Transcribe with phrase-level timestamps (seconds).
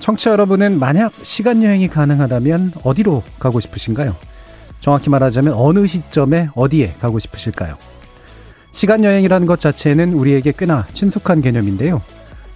[0.00, 4.16] 청취자 여러분은 만약 시간 여행이 가능하다면 어디로 가고 싶으신가요?
[4.80, 7.76] 정확히 말하자면 어느 시점에 어디에 가고 싶으실까요?
[8.72, 12.00] 시간 여행이라는 것 자체는 우리에게 꽤나 친숙한 개념인데요.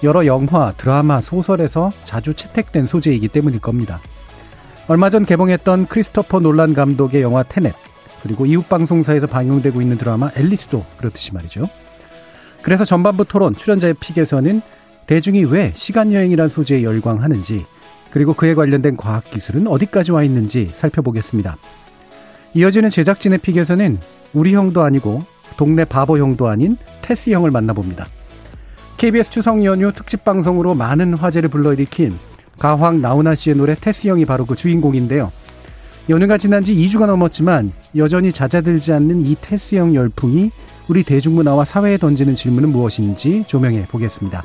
[0.02, 4.00] 여러 영화, 드라마, 소설에서 자주 채택된 소재이기 때문일 겁니다.
[4.88, 7.74] 얼마 전 개봉했던 크리스토퍼 놀란 감독의 영화 테넷,
[8.22, 11.69] 그리고 이웃 방송사에서 방영되고 있는 드라마 앨리스도 그렇듯이 말이죠.
[12.62, 14.62] 그래서 전반부 토론 출연자의 픽에서는
[15.06, 17.64] 대중이 왜 시간여행이란 소재에 열광하는지
[18.10, 21.56] 그리고 그에 관련된 과학기술은 어디까지 와 있는지 살펴보겠습니다.
[22.55, 23.98] 이어지는 제작진의 픽에서는
[24.32, 25.25] 우리 형도 아니고
[25.56, 28.06] 동네 바보 형도 아닌 테스 형을 만나봅니다.
[28.97, 32.16] KBS 추석 연휴 특집 방송으로 많은 화제를 불러일으킨
[32.58, 35.32] 가황 나훈아 씨의 노래 테스 형이 바로 그 주인공인데요.
[36.08, 40.50] 연휴가 지난 지 2주가 넘었지만 여전히 잦아들지 않는 이 테스 형 열풍이
[40.88, 44.44] 우리 대중문화와 사회에 던지는 질문은 무엇인지 조명해 보겠습니다.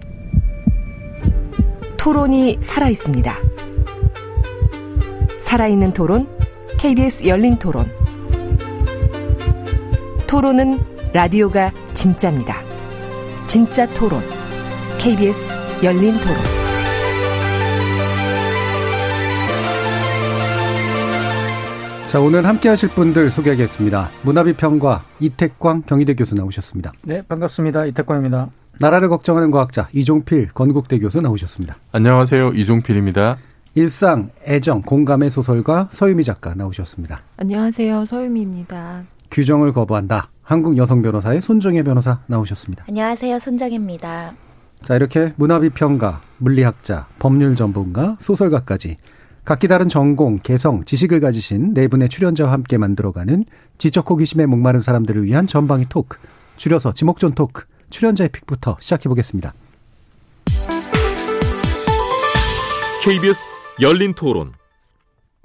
[2.01, 3.31] 토론이 살아 있습니다.
[5.39, 6.27] 살아있는 토론,
[6.79, 7.85] KBS 열린 토론.
[10.25, 10.79] 토론은
[11.13, 12.57] 라디오가 진짜입니다.
[13.45, 14.19] 진짜 토론,
[14.97, 15.53] KBS
[15.83, 16.37] 열린 토론.
[22.09, 24.09] 자, 오늘 함께 하실 분들 소개하겠습니다.
[24.23, 26.93] 문화비평가 이택광 경희대 교수 나오셨습니다.
[27.03, 27.85] 네, 반갑습니다.
[27.85, 28.49] 이택광입니다.
[28.81, 31.77] 나라를 걱정하는 과학자 이종필 건국대 교수 나오셨습니다.
[31.91, 32.49] 안녕하세요.
[32.49, 33.37] 이종필입니다.
[33.75, 37.21] 일상, 애정, 공감의 소설가 서유미 작가 나오셨습니다.
[37.37, 38.05] 안녕하세요.
[38.05, 39.03] 서유미입니다.
[39.29, 40.29] 규정을 거부한다.
[40.41, 42.85] 한국 여성 변호사의 손정혜 변호사 나오셨습니다.
[42.89, 43.37] 안녕하세요.
[43.37, 44.33] 손정혜입니다.
[44.83, 48.97] 자, 이렇게 문화비평가, 물리학자, 법률 전문가, 소설가까지
[49.45, 53.45] 각기 다른 전공, 개성, 지식을 가지신 네 분의 출연자와 함께 만들어가는
[53.77, 56.17] 지적 호기심에 목마른 사람들을 위한 전방위 토크,
[56.57, 59.53] 줄여서 지목전 토크, 출연자의 pick부터 시작해 보겠습니다.
[63.03, 64.53] KBS 열린 토론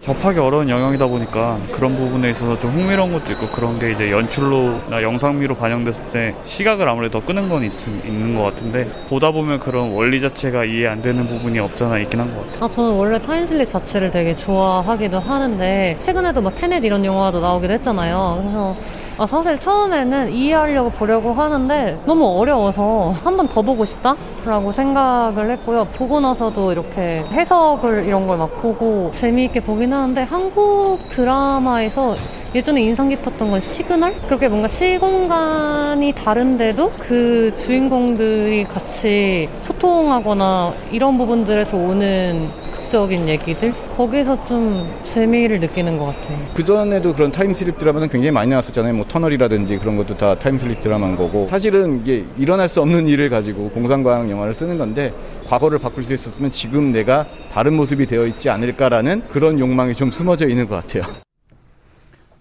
[0.02, 5.02] 접하기 어려운 영역이다 보니까 그런 부분에 있어서 좀 흥미로운 것도 있고 그런 게 이제 연출로나
[5.02, 9.92] 영상미로 반영됐을 때 시각을 아무래도 더 끄는 건 있, 있는 것 같은데 보다 보면 그런
[9.92, 12.64] 원리 자체가 이해 안 되는 부분이 없잖아 있긴 한 것 같아요.
[12.66, 17.72] 아, 저는 원래 time slip 자체를 되게 좋아하기도 하는데 최근에도 막 테넷 이런 영화도 나오기도
[17.72, 18.40] 했잖아요.
[18.42, 18.76] 그래서
[19.18, 25.86] 아, 사실 처음에는 이해하려고 보려고 하는데 너무 어려워서 한 번 더 보고 싶다라고 생각을 했고요.
[25.94, 32.16] 보고 나서도 이렇게 해석을 이런 걸 막 보고 재미있게 보긴 하는데 한국 드라마에서
[32.56, 34.14] 예전에 인상 깊었던 건 시그널?
[34.22, 44.90] 그렇게 뭔가 시공간이 다른데도 그 주인공들이 같이 소통하거나 이런 부분들에서 오는 극적인 얘기들 거기서 좀
[45.04, 46.38] 재미를 느끼는 것 같아요.
[46.54, 48.94] 그 전에도 그런 time slip 드라마는 굉장히 많이 나왔었잖아요.
[48.94, 53.28] 뭐 터널이라든지 그런 것도 다 time slip 드라마인 거고 사실은 이게 일어날 수 없는 일을
[53.28, 55.12] 가지고 공상과학 영화를 쓰는 건데
[55.46, 60.48] 과거를 바꿀 수 있었으면 지금 내가 다른 모습이 되어 있지 않을까라는 그런 욕망이 좀 숨어져
[60.48, 61.25] 있는 것 같아요.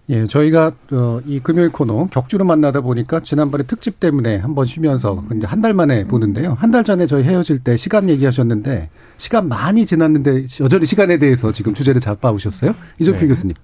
[0.08, 5.20] 예, 저희가 어, 이 금요일 코너 격주로 만나다 보니까 지난번에 특집 때문에 한 번 쉬면서
[5.36, 6.54] 이제 한 달 만에 보는데요.
[6.60, 8.88] 한 달 전에 저희 헤어질 때 시간 얘기하셨는데
[9.18, 12.74] 시간 많이 지났는데 여전히 시간에 대해서 지금 주제를 잡아오셨어요?
[13.00, 13.28] 이종필 네.
[13.28, 13.54] 교수님.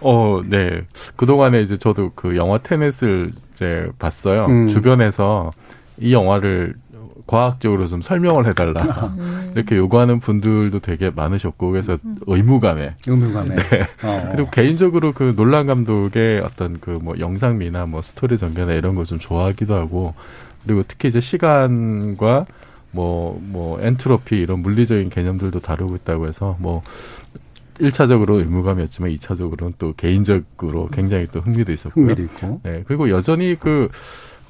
[0.00, 0.82] 어, 네.
[1.14, 4.46] 그 동안에 이제 저도 그 영화 테넷을 이제 봤어요.
[4.46, 4.66] 음.
[4.66, 5.52] 주변에서
[6.00, 6.74] 이 영화를
[7.30, 9.52] 과학적으로 좀 설명을 해달라 음.
[9.54, 12.16] 이렇게 요구하는 분들도 되게 많으셨고 그래서 음.
[12.26, 13.80] 의무감에 의무감에 네.
[14.02, 14.28] 어.
[14.32, 19.18] 그리고 개인적으로 그 놀란 감독의 어떤 그 뭐 영상미나 뭐 스토리 전개나 이런 걸 좀
[19.18, 20.14] 좋아하기도 하고
[20.64, 22.46] 그리고 특히 이제 시간과
[22.90, 26.82] 뭐뭐 뭐 엔트로피 이런 물리적인 개념들도 다루고 있다고 해서 뭐
[27.78, 32.04] 1차적으로 의무감이었지만 2차적으로는 또 개인적으로 굉장히 또 흥미도 있었고요.
[32.04, 32.60] 흥미도 있고.
[32.64, 32.82] 네.
[32.86, 33.88] 그리고 여전히 그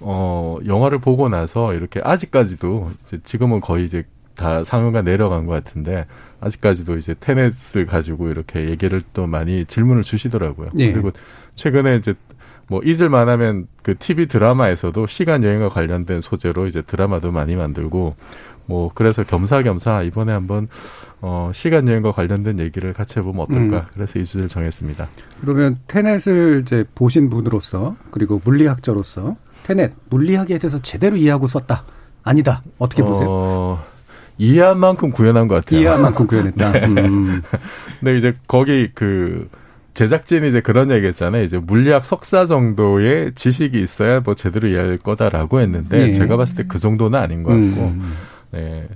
[0.01, 2.91] 어, 영화를 보고 나서 이렇게 아직까지도
[3.25, 4.05] 지금은 거의 이제
[4.35, 6.07] 다 상여가 내려간 것 같은데
[6.41, 10.69] 아직까지도 이제 테넷을 가지고 이렇게 얘기를 또 많이 질문을 주시더라고요.
[10.79, 10.93] 예.
[10.93, 11.11] 그리고
[11.55, 12.15] 최근에 이제
[12.69, 18.15] 뭐 잊을만 하면 그 TV 드라마에서도 시간 여행과 관련된 소재로 이제 드라마도 많이 만들고
[18.67, 20.69] 뭐 그래서 겸사겸사 이번에 한번
[21.21, 23.87] 어 시간 여행과 관련된 얘기를 같이 해보면 어떨까 음.
[23.93, 25.09] 그래서 이 주제를 정했습니다.
[25.41, 29.37] 그러면 테넷을 이제 보신 분으로서 그리고 물리학자로서
[29.71, 31.85] 테넷 물리학에 대해서 제대로 이해하고 썼다.
[32.25, 32.63] 아니다.
[32.79, 33.27] 어떻게 보세요?
[33.31, 33.85] 어,
[34.37, 35.79] 이해한 만큼 구현한 것 같아요.
[35.81, 36.73] 이해한 만큼 구현했다.
[36.89, 37.03] 네.
[37.03, 37.41] 음.
[38.01, 39.49] 근데 이제 거기 그
[39.95, 41.45] 제작진이 이제 그런 얘기 했잖아요.
[41.45, 46.13] 이제 물리학 석사 정도의 지식이 있어야 뭐 제대로 이해할 거다라고 했는데 예.
[46.13, 48.13] 제가 봤을 때 그 정도는 아닌 것 같고 음.
[48.51, 48.89] 네.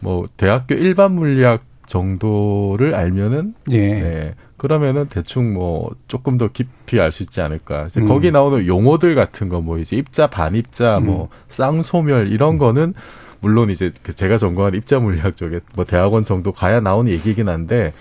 [0.00, 3.78] 뭐 대학교 일반 물리학 정도를 알면은 예.
[3.78, 4.34] 네.
[4.56, 7.86] 그러면은 대충 뭐 조금 더 깊이 알 수 있지 않을까.
[7.86, 8.06] 이제 음.
[8.08, 11.28] 거기 나오는 용어들 같은 거 뭐 이제 입자, 반입자, 뭐 음.
[11.48, 12.94] 쌍소멸 이런 거는
[13.40, 17.92] 물론 이제 그 제가 전공한 입자 물리학 쪽에 뭐 대학원 정도 가야 나오는 얘기긴 한데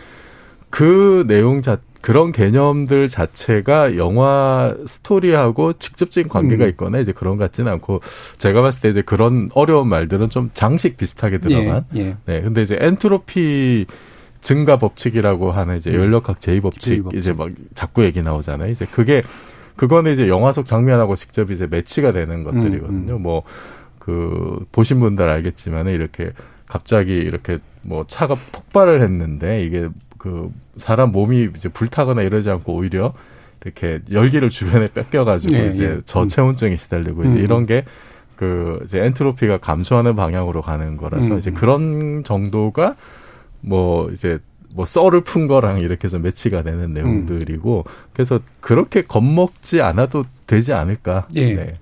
[0.70, 6.70] 그 내용 자 그런 개념들 자체가 영화 스토리하고 직접적인 관계가 음.
[6.70, 8.02] 있거나 이제 그런 것 같지는 않고
[8.38, 12.00] 제가 봤을 때 이제 그런 어려운 말들은 좀 장식 비슷하게 들어간 예.
[12.02, 12.18] 예.
[12.26, 13.88] 네, 근데 이제 엔트로피
[14.46, 15.96] 증가 법칙이라고 하는 이제 음.
[15.96, 17.16] 연력학 제2 법칙 제2법칙.
[17.16, 18.70] 이제 막 자꾸 얘기 나오잖아요.
[18.70, 19.24] 이제 그게
[19.76, 23.16] 그거는 이제 영화 속 장면하고 직접 이제 매치가 되는 것들이거든요.
[23.16, 23.24] 음.
[23.24, 26.32] 뭐그 보신 분들 알겠지만은 이렇게
[26.68, 29.90] 갑자기 이렇게 뭐 차가 폭발을 했는데 이게
[30.20, 33.14] 그 사람 몸이 이제 불타거나 이러지 않고 오히려
[33.64, 36.02] 이렇게 열기를 주변에 뺏겨가지고 예, 이제 예.
[36.06, 37.44] 저체온증에 시달리고 이제 음.
[37.44, 37.84] 이런 게
[38.36, 41.38] 그 이제 엔트로피가 감소하는 방향으로 가는 거라서 음.
[41.38, 42.96] 이제 그런 정도가
[43.66, 44.40] 뭐 이제
[44.74, 51.28] 뭐 썰을 푼 거랑 이렇게 좀 매치가 되는 내용들이고 그래서 그렇게 겁먹지 않아도 되지 않을까.
[51.36, 51.54] 예.
[51.54, 51.74] 네.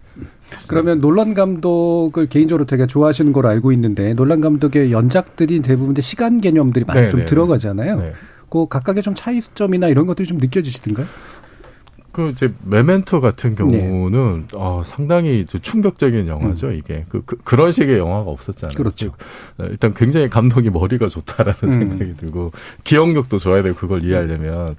[0.68, 6.86] 그러면 놀란 감독을 개인적으로 되게 좋아하시는 걸로 알고 있는데 놀란 감독의 연작들이 대부분 시간 개념들이
[6.86, 8.00] 많이 네, 좀 네, 들어가잖아요.
[8.00, 8.14] 네.
[8.50, 11.08] 그 각각의 좀 차이점이나 이런 것들이 좀 느껴지시던가요?
[12.14, 13.80] 그 이제 메멘토 같은 네.
[13.80, 16.72] 경우는 어, 상당히 이제 충격적인 영화죠.
[16.72, 18.72] 이게 그, 그, 런 식의 영화가 없었잖아요.
[18.74, 18.78] 음.
[18.78, 19.08] 그렇죠.
[19.58, 21.72] 어, 일단 굉장히 감독이 머리가 좋다라는 음.
[21.72, 22.52] 생각이 들고
[22.84, 24.76] 기억력도 좋아야 되고 그걸 이해하려면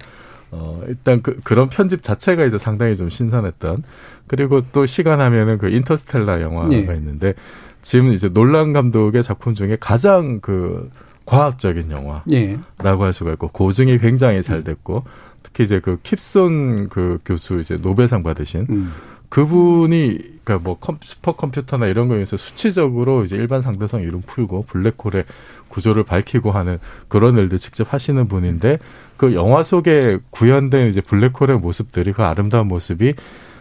[0.51, 3.83] 어, 일단 그, 그런 편집 자체가 이제 상당히 좀 신선했던
[4.27, 6.77] 그리고 또 시간 하면은 그 인터스텔라 영화가 네.
[6.77, 7.33] 있는데
[7.81, 10.89] 지금 이제 놀란 감독의 작품 중에 가장 그
[11.25, 12.23] 과학적인 영화.
[12.31, 12.57] 예.
[12.81, 15.03] 라고 할 수가 있고 고증이 굉장히 잘 됐고
[15.45, 18.93] 특히 이제 그 킵손 그 교수 이제 노벨상 받으신 음.
[19.29, 25.25] 그분이 그러니까 뭐 컴, 슈퍼컴퓨터나 이런 거에서 수치적으로 이제 일반 상대성 이름 풀고 블랙홀의
[25.67, 28.79] 구조를 밝히고 하는 그런 일들 직접 하시는 분인데
[29.17, 33.13] 그 영화 속에 구현된 이제 블랙홀의 모습들이 그 아름다운 모습이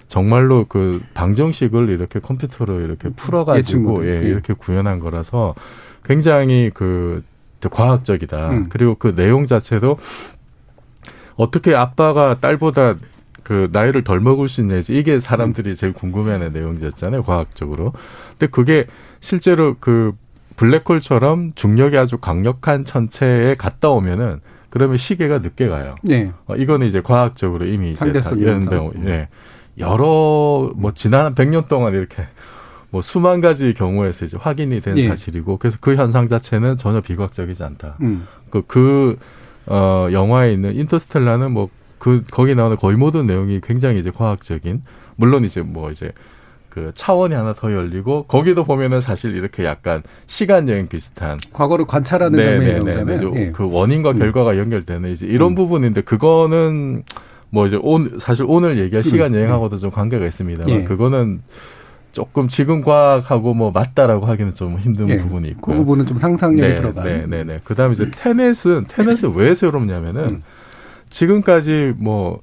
[0.08, 4.22] 정말로 그 방정식을 이렇게 컴퓨터로 이렇게 풀어가지고 예.
[4.22, 4.28] 예.
[4.28, 5.54] 이렇게 구현한 거라서
[6.04, 7.22] 굉장히 그
[7.70, 8.50] 과학적이다.
[8.50, 8.66] 음.
[8.68, 9.98] 그리고 그 내용 자체도
[11.36, 12.96] 어떻게 아빠가 딸보다
[13.42, 17.92] 그 나이를 덜 먹을 수 있냐지 이게 사람들이 제일 궁금해하는 내용이었잖아요 과학적으로.
[18.30, 18.86] 근데 그게
[19.20, 20.12] 실제로 그
[20.56, 24.40] 블랙홀처럼 중력이 아주 강력한 천체에 갔다 오면은
[24.70, 25.94] 그러면 시계가 늦게 가요.
[26.08, 26.32] 예.
[26.46, 28.90] 어, 이거는 이제 과학적으로 이미 이제 연대 현상.
[29.04, 29.28] 예.
[29.78, 32.26] 여러 뭐 지난 한 100년 동안 이렇게
[32.90, 35.08] 뭐 수만 가지 경우에서 이제 확인이 된 예.
[35.08, 37.98] 사실이고 그래서 그 현상 자체는 전혀 비과학적이지 않다.
[38.00, 38.26] 음.
[38.50, 39.16] 그, 그,
[39.66, 41.68] 어, 영화에 있는 인터스텔라는 뭐,
[41.98, 44.82] 그, 거기 나오는 거의 모든 내용이 굉장히 이제 과학적인,
[45.16, 46.12] 물론 이제 뭐 이제
[46.68, 51.38] 그 차원이 하나 더 열리고, 거기도 보면은 사실 이렇게 약간 시간 여행 비슷한.
[51.52, 53.16] 과거를 관찰하는 장면이 나오잖아요.
[53.16, 53.52] 이제 예.
[53.52, 54.18] 그 원인과 음.
[54.18, 55.54] 결과가 연결되는 이제 이런 음.
[55.54, 57.04] 부분인데, 그거는
[57.50, 60.80] 뭐 이제 온, 사실 오늘 얘기할 시간 여행하고도 좀 관계가 있습니다만, 음.
[60.80, 60.84] 예.
[60.84, 61.42] 그거는
[62.14, 65.16] 조금 지금 과학하고 뭐 맞다라고 하기는 좀 힘든 예.
[65.16, 65.72] 부분이 있고.
[65.72, 67.04] 그 부분은 좀 상상력이 네, 들어간.
[67.04, 67.58] 네, 네, 네.
[67.62, 70.42] 그다음에 이제 테넷은 테넷은 왜 새롭냐면은 음.
[71.10, 72.40] 지금까지 뭐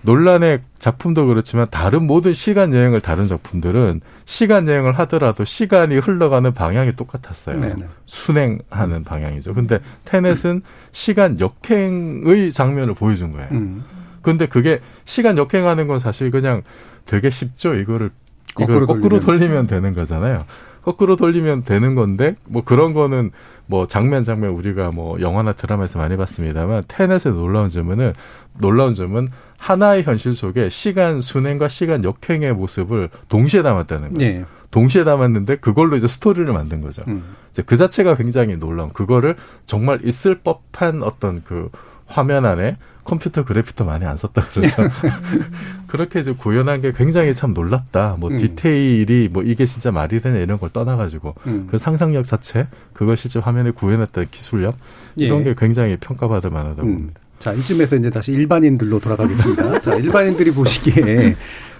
[0.00, 6.96] 논란의 작품도 그렇지만 다른 모든 시간 여행을 다룬 작품들은 시간 여행을 하더라도 시간이 흘러가는 방향이
[6.96, 7.60] 똑같았어요.
[7.60, 7.86] 네, 네.
[8.06, 9.52] 순행하는 방향이죠.
[9.52, 13.48] 근데 테넷은 시간 역행의 장면을 보여준 거예요.
[13.52, 13.84] 음.
[14.22, 16.62] 근데 그게 시간 역행하는 건 사실 그냥
[17.04, 17.74] 되게 쉽죠.
[17.74, 18.10] 이거를
[18.54, 19.20] 거꾸로 거꾸로 돌리면.
[19.20, 20.44] 돌리면 되는 거잖아요.
[20.82, 23.30] 거꾸로 돌리면 되는 건데 뭐 그런 거는
[23.66, 28.12] 뭐 장면 장면 우리가 뭐 영화나 드라마에서 많이 봤습니다만 테넷의 놀라운 점은
[28.58, 29.28] 놀라운 점은
[29.58, 34.30] 하나의 현실 속에 시간 순행과 시간 역행의 모습을 동시에 담았다는 거예요.
[34.30, 34.44] 예.
[34.72, 37.02] 동시에 담았는데 그걸로 이제 스토리를 만든 거죠.
[37.06, 37.36] 음.
[37.52, 41.68] 이제 그 자체가 굉장히 놀라운 그거를 정말 있을 법한 어떤 그
[42.06, 44.88] 화면 안에 컴퓨터 그래픽도 많이 안 썼다 그러죠.
[45.88, 48.16] 그렇게 이제 구현한 게 굉장히 참 놀랍다.
[48.18, 48.36] 뭐 음.
[48.36, 51.66] 디테일이 뭐 이게 진짜 말이 되냐 이런 걸 떠나가지고 음.
[51.70, 54.76] 그 상상력 자체, 그걸 실제 화면에 구현했던 기술력
[55.16, 55.44] 이런 예.
[55.44, 56.94] 게 굉장히 평가받을 만하다고 음.
[56.94, 57.20] 봅니다.
[57.38, 59.80] 자, 이쯤에서 이제 다시 일반인들로 돌아가겠습니다.
[59.82, 61.34] 자, 일반인들이 보시기에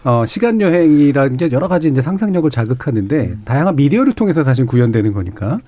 [0.04, 5.60] 어, 시간 여행이라는 게 여러 가지 이제 상상력을 자극하는데 다양한 미디어를 통해서 사실 구현되는 거니까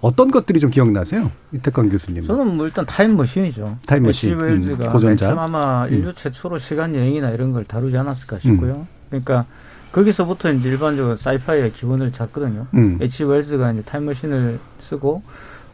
[0.00, 1.30] 어떤 것들이 좀 기억나세요?
[1.52, 2.22] 이태광 교수님.
[2.24, 3.78] 저는 뭐 일단 타임머신이죠.
[3.86, 4.38] 타임머신.
[4.40, 5.26] 웰즈가 음, 고전자.
[5.26, 5.92] 처음 아마 음.
[5.92, 8.86] 인류 최초로 시간 여행이나 이런 걸 다루지 않았을까 싶고요.
[9.10, 9.44] 그러니까
[9.92, 12.66] 거기서부터 이제 일반적으로 사이파이의 기본을 잡거든요.
[12.72, 12.98] 음.
[13.02, 13.24] H.
[13.24, 15.22] 웰즈가 이제 타임머신을 쓰고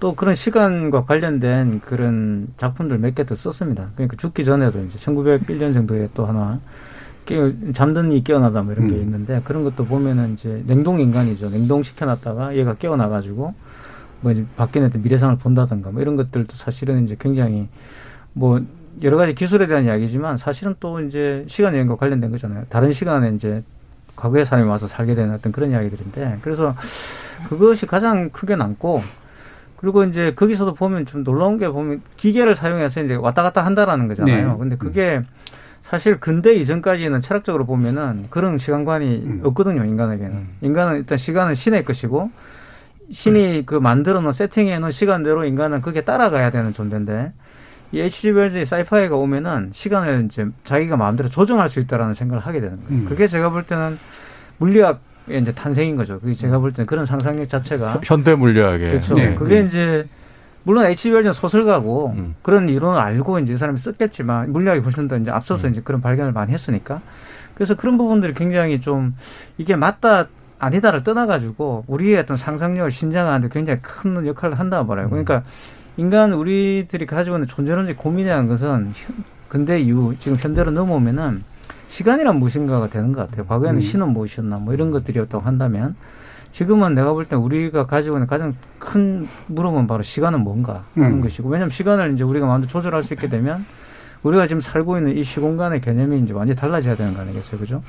[0.00, 3.90] 또 그런 시간과 관련된 그런 작품들 몇 개 더 썼습니다.
[3.94, 6.58] 그러니까 죽기 전에도 이제 1901년 정도에 또 하나
[7.28, 9.02] 깨 잠든 이 깨어나다 뭐 이런 게 음.
[9.02, 11.50] 있는데 그런 것도 보면은 이제 냉동 인간이죠.
[11.50, 13.54] 냉동 시켜놨다가 얘가 깨어나 가지고
[14.22, 17.68] 뭐 이제 밖에 있는 미래상을 본다든가 뭐 이런 것들도 사실은 이제 굉장히
[18.32, 18.62] 뭐
[19.02, 22.64] 여러 가지 기술에 대한 이야기지만 사실은 또 이제 시간 여행과 관련된 거잖아요.
[22.70, 23.62] 다른 시간에 이제
[24.16, 26.74] 과거의 사람이 와서 살게 되는 어떤 그런 이야기들인데 그래서
[27.50, 29.02] 그것이 가장 크게 남고
[29.76, 34.52] 그리고 이제 거기서도 보면 좀 놀라운 게 보면 기계를 사용해서 이제 왔다 갔다 한다라는 거잖아요.
[34.52, 34.58] 네.
[34.58, 35.22] 근데 그게
[35.90, 39.40] 사실 근대 이전까지는 철학적으로 보면은 그런 시간관이 음.
[39.44, 40.46] 없거든요, 인간에게는.
[40.60, 42.30] 인간은 일단 시간은 신의 것이고
[43.10, 47.32] 신이 그 만들어 놓은 세팅해 놓은 시간대로 인간은 그게 따라가야 되는 존재인데
[47.92, 48.32] 이 H.G.
[48.32, 52.90] 웰즈의 사이파이가 오면은 시간을 이제 자기가 마음대로 조정할 수 있다라는 생각을 하게 되는 거예요.
[52.90, 53.06] 음.
[53.08, 53.98] 그게 제가 볼 때는
[54.58, 56.20] 물리학의 이제 탄생인 거죠.
[56.20, 59.14] 그게 제가 볼 때는 그런 상상력 자체가 현대 물리학의 그렇죠.
[59.14, 59.34] 네.
[59.34, 59.66] 그게 음.
[59.66, 60.06] 이제
[60.68, 60.84] 물론.
[60.84, 62.34] 웰즈는 소설가고 음.
[62.42, 66.32] 그런 이론을 알고 이제 이 사람이 썼겠지만 물리학이 훨씬 더 이제 앞서서 이제 그런 발견을
[66.32, 67.00] 많이 했으니까
[67.54, 69.14] 그래서 그런 부분들이 굉장히 좀
[69.56, 70.26] 이게 맞다
[70.58, 75.08] 아니다를 떠나가지고 우리의 어떤 상상력을 신장하는데 굉장히 큰 역할을 한다 말아요.
[75.08, 75.42] 그러니까
[75.96, 81.42] 인간 우리들이 가지고 있는 존재론적 고민에 한 것은 현- 근대 이후 지금 현대로 넘어오면은
[81.88, 83.46] 시간이란 무엇인가가 되는 것 같아요.
[83.46, 83.80] 과거에는 음.
[83.80, 85.96] 신은 무엇이었나 뭐 이런 것들이었다고 한다면
[86.58, 91.20] 지금은 내가 볼 때 우리가 가지고 있는 가장 큰 물음은 바로 시간은 뭔가 하는 음.
[91.20, 93.64] 것이고 왜냐하면 시간을 이제 우리가 마음대로 조절할 수 있게 되면
[94.24, 97.80] 우리가 지금 살고 있는 이 시공간의 개념이 이제 완전히 달라져야 되는 거 아니겠어요, 그죠?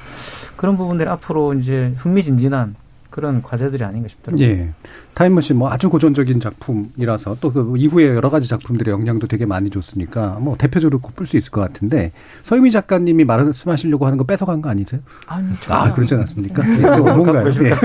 [0.56, 2.76] 그런 부분들이 앞으로 이제 흥미진진한
[3.10, 4.48] 그런 과제들이 아닌가 싶더라고요.
[4.48, 4.70] 예.
[5.16, 10.38] 타임머신 뭐 아주 고전적인 작품이라서 또 그 이후에 여러 가지 작품들의 영향도 되게 많이 줬으니까
[10.40, 12.12] 뭐 대표적으로 꼽을 수 있을 것 같은데
[12.44, 15.02] 서유미 작가님이 말씀하시려고 하는 거 뺏어간 거 아니세요?
[15.28, 16.62] 아니, 아, 그렇지 않습니까?
[16.64, 16.78] 네.
[16.78, 17.48] 예, 또 뭔가요?
[17.64, 17.72] 예.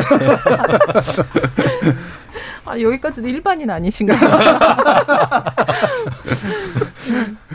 [2.66, 4.18] 아, 여기까지도 일반인 아니신가요?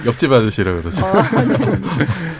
[0.06, 1.06] 옆집 아저씨라 그러죠.
[1.06, 1.24] 아,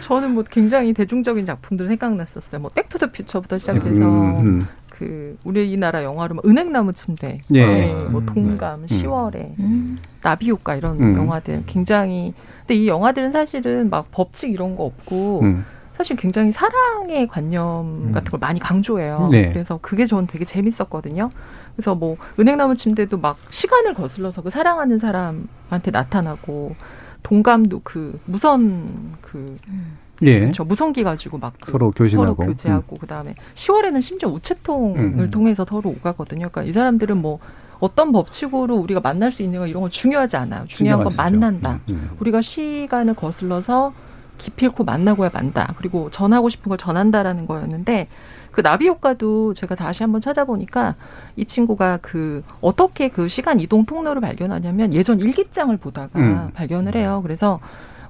[0.00, 2.60] 저는 뭐 굉장히 대중적인 작품들 생각났었어요.
[2.60, 4.66] 뭐 백투더퓨처부터 시작해서 음, 음.
[5.00, 7.66] 그 우리나라 영화로 뭐 은행나무 침대, 예.
[7.66, 8.86] 네, 뭐 음, 동감, 음.
[8.86, 9.98] 10월에 음.
[10.20, 11.16] 나비 효과 이런 음.
[11.16, 12.34] 영화들 굉장히
[12.66, 15.64] 근데 이 영화들은 사실은 막 법칙 이런 거 없고 음.
[15.96, 19.26] 사실 굉장히 사랑의 관념 같은 걸 많이 강조해요.
[19.30, 19.50] 네.
[19.50, 21.30] 그래서 그게 저는 되게 재밌었거든요.
[21.74, 26.76] 그래서 뭐 은행나무 침대도 막 시간을 거슬러서 그 사랑하는 사람한테 나타나고
[27.22, 29.56] 동감도 그 무선 그
[30.22, 30.50] 예.
[30.52, 32.34] 저 무선기 가지고 막 그 서로 교신하고.
[32.34, 35.30] 서로 교제하고 그다음에 10월에는 심지어 우체통을 음.
[35.30, 36.48] 통해서 서로 오가거든요.
[36.50, 37.38] 그러니까 이 사람들은 뭐
[37.80, 40.64] 어떤 법칙으로 우리가 만날 수 있는가 이런 건 중요하지 않아요.
[40.66, 41.12] 중요한 건.
[41.16, 41.80] 만난다.
[41.88, 42.10] 음, 음.
[42.20, 43.92] 우리가 시간을 거슬러서
[44.38, 45.74] 기필코 만나고야 만다.
[45.76, 48.08] 그리고 전하고 싶은 걸 전한다라는 거였는데
[48.50, 50.96] 그 나비 효과도 제가 다시 한번 찾아보니까
[51.36, 56.50] 이 친구가 그 어떻게 그 시간 이동 통로를 발견하냐면 예전 일기장을 보다가 음.
[56.54, 57.20] 발견을 해요.
[57.22, 57.60] 그래서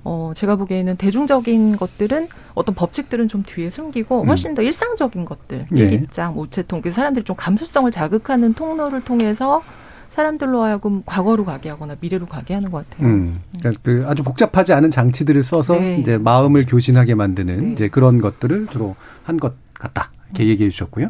[0.05, 4.29] 어 제가 보기에는 대중적인 것들은 어떤 법칙들은 좀 뒤에 숨기고 음.
[4.29, 5.83] 훨씬 더 일상적인 것들 예.
[5.83, 9.63] 일기장, 우체통 그 사람들이 좀 감수성을 자극하는 통로를 통해서
[10.09, 13.07] 사람들로 하여금 과거로 가게 하거나 미래로 가게 하는 것 같아요.
[13.09, 13.41] 음.
[13.59, 15.99] 그러니까 그 아주 복잡하지 않은 장치들을 써서 네.
[15.99, 17.73] 이제 마음을 교신하게 만드는 네.
[17.73, 20.11] 이제 그런 것들을 주로 한 것 같다.
[20.31, 21.09] 이렇게 얘기해 주셨고요.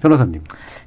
[0.00, 0.42] 변호사님.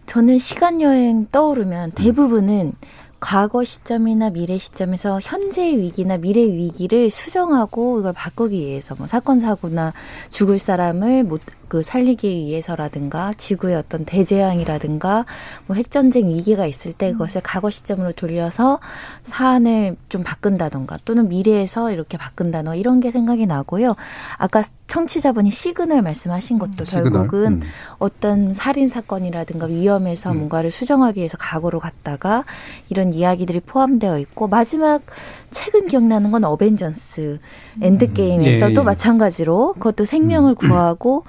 [0.06, 2.74] 저는 시간 여행 떠오르면 대부분은
[3.20, 9.94] 과거 시점이나 미래 시점에서 현재의 위기나 미래의 위기를 수정하고 이걸 바꾸기 위해서 뭐 사건 사고나
[10.30, 15.26] 죽을 사람을 못 그 살리기 위해서라든가 지구의 어떤 대재앙이라든가
[15.68, 18.80] 뭐 핵전쟁 위기가 있을 때 그것을 과거 시점으로 돌려서
[19.24, 23.96] 사안을 좀 바꾼다던가 또는 미래에서 이렇게 바꾼다던가 이런 게 생각이 나고요.
[24.38, 27.12] 아까 청취자분이 시그널 말씀하신 것도 시그널.
[27.12, 27.62] 결국은 음.
[28.00, 30.38] 어떤 살인 사건이라든가 위험에서 음.
[30.38, 32.44] 뭔가를 수정하기 위해서 과거로 갔다가
[32.90, 35.04] 이런 이야기들이 포함되어 있고 마지막
[35.52, 37.40] 최근 기억나는 건 어벤져스
[37.82, 38.82] 엔드 게임에서도 예, 예.
[38.82, 41.24] 마찬가지로 그것도 생명을 구하고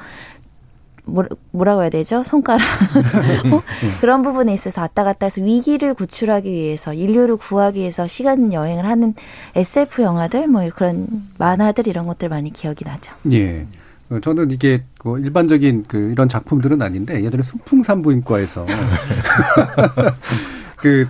[1.10, 2.22] 뭐, 뭐라고 해야 되죠?
[2.22, 2.64] 손가락
[3.52, 3.62] 어?
[4.00, 9.14] 그런 부분에 있어서 왔다 갔다 해서 위기를 구출하기 위해서 인류를 구하기 위해서 시간 여행을 하는
[9.54, 11.06] SF 영화들 뭐 그런
[11.38, 13.12] 만화들 이런 것들 많이 기억이 나죠.
[13.32, 13.66] 예.
[14.10, 18.66] 어, 저는 이게 뭐 일반적인 그 이런 작품들은 아닌데 예전에 순풍산부인과에서
[20.76, 21.08] 그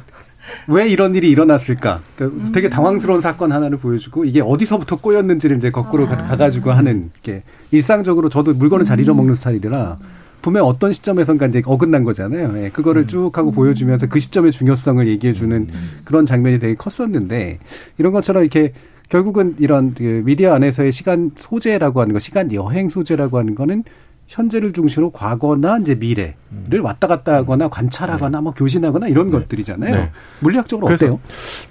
[0.68, 2.00] 왜 이런 일이 일어났을까?
[2.16, 6.16] 그러니까 되게 당황스러운 사건 하나를 보여주고 이게 어디서부터 꼬였는지를 이제 거꾸로 아.
[6.16, 9.98] 가가지고 하는 게 일상적으로 저도 물건을 잘 잃어먹는 스타일이라
[10.42, 12.64] 분명 어떤 시점에선가 이제 어긋난 거잖아요.
[12.64, 15.68] 예, 그거를 쭉 하고 보여주면서 그 시점의 중요성을 얘기해주는
[16.04, 17.58] 그런 장면이 되게 컸었는데
[17.98, 18.72] 이런 것처럼 이렇게
[19.10, 23.84] 결국은 이런 그 미디어 안에서의 시간 소재라고 하는 거, 시간 여행 소재라고 하는 거는
[24.30, 26.84] 현재를 중심으로 과거나 이제 미래를 음.
[26.84, 28.42] 왔다 갔다 하거나 관찰하거나 네.
[28.42, 29.38] 뭐 교신하거나 이런 네.
[29.38, 29.94] 것들이잖아요.
[29.94, 30.10] 네.
[30.38, 31.18] 물리학적으로 어때요?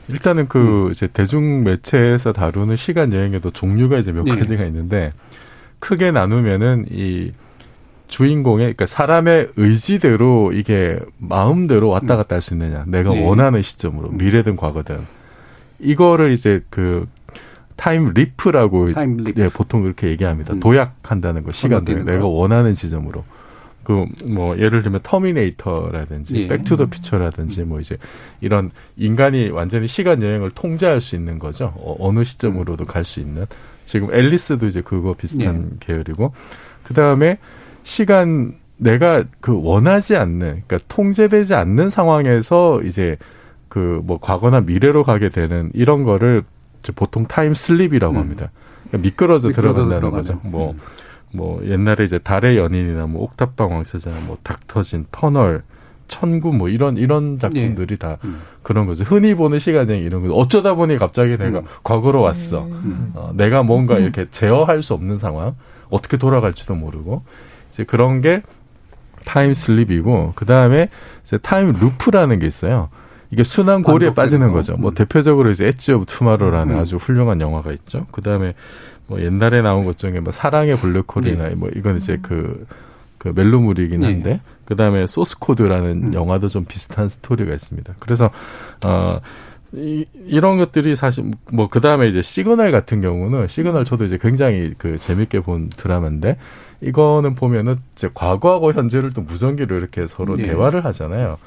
[0.10, 0.92] 일단은 그 음.
[0.92, 4.36] 이제 대중 매체에서 다루는 시간 여행에도 종류가 이제 몇 네.
[4.36, 5.10] 가지가 있는데
[5.80, 7.32] 크게 나누면은 이
[8.10, 12.18] 주인공의 그러니까 사람의 의지대로 이게 마음대로 왔다 음.
[12.18, 12.84] 갔다 할 수 있느냐.
[12.88, 13.26] 내가 네.
[13.26, 14.18] 원하는 시점으로 음.
[14.18, 15.00] 미래든 과거든.
[15.80, 17.08] 이거를 이제 그
[17.80, 19.42] time leap이라고 time leap.
[19.42, 20.54] 예, 보통 그렇게 얘기합니다.
[20.54, 20.60] 음.
[20.60, 23.24] 도약한다는 거 시간들 내가 원하는 지점으로.
[23.84, 26.48] 그 뭐 예를 들면 터미네이터라든지 예.
[26.48, 27.98] 백투더 퓨처라든지 뭐 이제
[28.42, 31.74] 이런 인간이 완전히 시간 여행을 통제할 수 있는 거죠.
[31.78, 33.46] 어느 시점으로도 갈 수 있는.
[33.86, 35.78] 지금 앨리스도 이제 그거 비슷한 예.
[35.80, 36.34] 계열이고
[36.84, 37.40] 그 다음에
[37.84, 43.18] 시간 내가 그 원하지 않는 그러니까 통제되지 않는 상황에서 이제
[43.70, 46.44] 그 뭐 과거나 미래로 가게 되는 이런 거를
[46.96, 48.20] 보통 time slip이라고 음.
[48.20, 48.52] 합니다.
[48.88, 50.40] 그러니까 미끄러져, 들어간다는 거죠.
[50.44, 50.80] 뭐, 음.
[51.32, 55.64] 뭐, 옛날에 이제 달의 연인이나 뭐, 옥탑방 왕세자, 뭐, 닥터진, 터널,
[56.10, 57.96] 천구 뭐 이런 이런 작품들이 예.
[57.96, 58.42] 다 음.
[58.64, 59.06] 그런 거죠.
[59.06, 60.34] 흔히 보는 시간여행 이런 거.
[60.34, 61.66] 어쩌다 보니 갑자기 내가 음.
[61.84, 62.66] 과거로 왔어.
[62.66, 63.12] 음.
[63.14, 64.04] 어, 내가 뭔가 음.
[64.04, 65.56] 이렇게 제어할 수 없는 상황,
[65.90, 67.24] 어떻게 돌아갈지도 모르고
[67.70, 68.42] 이제 그런 게
[69.24, 70.90] time slip이고 그 다음에
[71.24, 72.90] 이제 time loop라는 게 있어요.
[73.32, 74.76] 이게 순환 고리에 빠지는 거죠.
[74.78, 74.96] 뭐 음.
[74.96, 76.80] 대표적으로 이제 엣지 오브 투마로라는 음.
[76.80, 78.08] 아주 훌륭한 영화가 있죠.
[78.12, 78.56] 그다음에
[79.08, 81.56] 뭐 옛날에 나온 것 중에 뭐 사랑의 블랙홀이나 네.
[81.56, 82.66] 뭐 이건 이제 그,
[83.18, 84.06] 그 멜로물이긴 네.
[84.08, 84.42] 한데 네.
[84.66, 86.14] 그다음에 소스 코드라는 음.
[86.14, 87.96] 영화도 좀 비슷한 스토리가 있습니다.
[88.00, 88.30] 그래서
[88.84, 89.20] 어
[89.74, 94.98] 이, 이런 것들이 사실 뭐 그다음에 이제 시그널 같은 경우는 시그널 저도 이제 굉장히 그
[94.98, 96.38] 재밌게 본 드라마인데
[96.82, 100.44] 이거는 보면은 이제 과거하고 현재를 또 무전기로 이렇게 서로 네.
[100.44, 101.38] 대화를 하잖아요.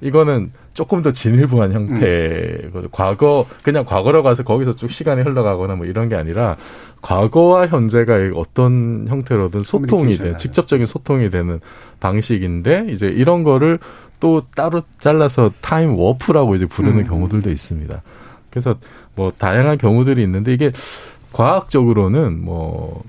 [0.00, 2.70] 이거는 조금 더 진일보한 형태.
[2.72, 2.88] 음.
[2.92, 6.56] 과거 그냥 과거로 가서 거기서 쭉 시간이 흘러가거나 뭐 이런 게 아니라
[7.02, 11.60] 과거와 현재가 어떤 형태로든 소통이 돼 직접적인 소통이 되는
[12.00, 13.78] 방식인데 이제 이런 거를
[14.20, 17.04] 또 따로 잘라서 time warp라고 이제 부르는 음.
[17.04, 18.02] 경우들도 있습니다.
[18.50, 18.74] 그래서
[19.14, 20.72] 뭐 다양한 경우들이 있는데 이게
[21.32, 23.02] 과학적으로는 뭐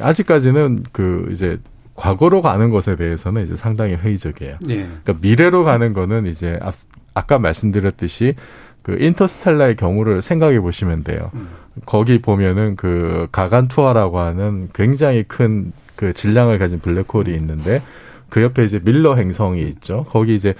[0.00, 1.58] 아직까지는 그 이제
[1.96, 4.58] 과거로 가는 것에 대해서는 이제 상당히 회의적이에요.
[4.60, 4.76] 네.
[4.76, 6.74] 그러니까 미래로 가는 거는 이제 앞,
[7.14, 8.34] 아까 말씀드렸듯이
[8.82, 11.30] 그 인터스텔라의 경우를 생각해 보시면 돼요.
[11.34, 11.48] 음.
[11.84, 17.82] 거기 보면은 그 가간 투어라고 하는 굉장히 큰 그 질량을 가진 블랙홀이 있는데
[18.28, 20.04] 그 옆에 이제 밀러 행성이 있죠.
[20.10, 20.54] 거기 이제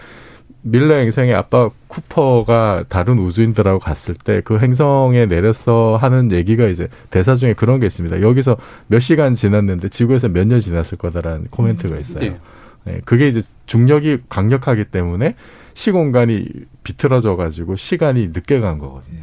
[0.69, 7.35] 밀러 행성의 아빠 쿠퍼가 다른 우주인들하고 갔을 때 그 행성에 내려서 하는 얘기가 이제 대사
[7.37, 8.21] 중에 그런 게 있습니다.
[8.21, 8.57] 여기서
[8.89, 12.21] 몇 시간 지났는데 지구에서 몇 년 지났을 거다라는 코멘트가 있어요.
[12.21, 12.41] 네.
[12.85, 13.01] 네.
[13.05, 15.37] 그게 이제 중력이 강력하기 때문에
[15.75, 16.47] 시공간이
[16.85, 19.21] 비틀어져 가지고 시간이 늦게 간 거거든요.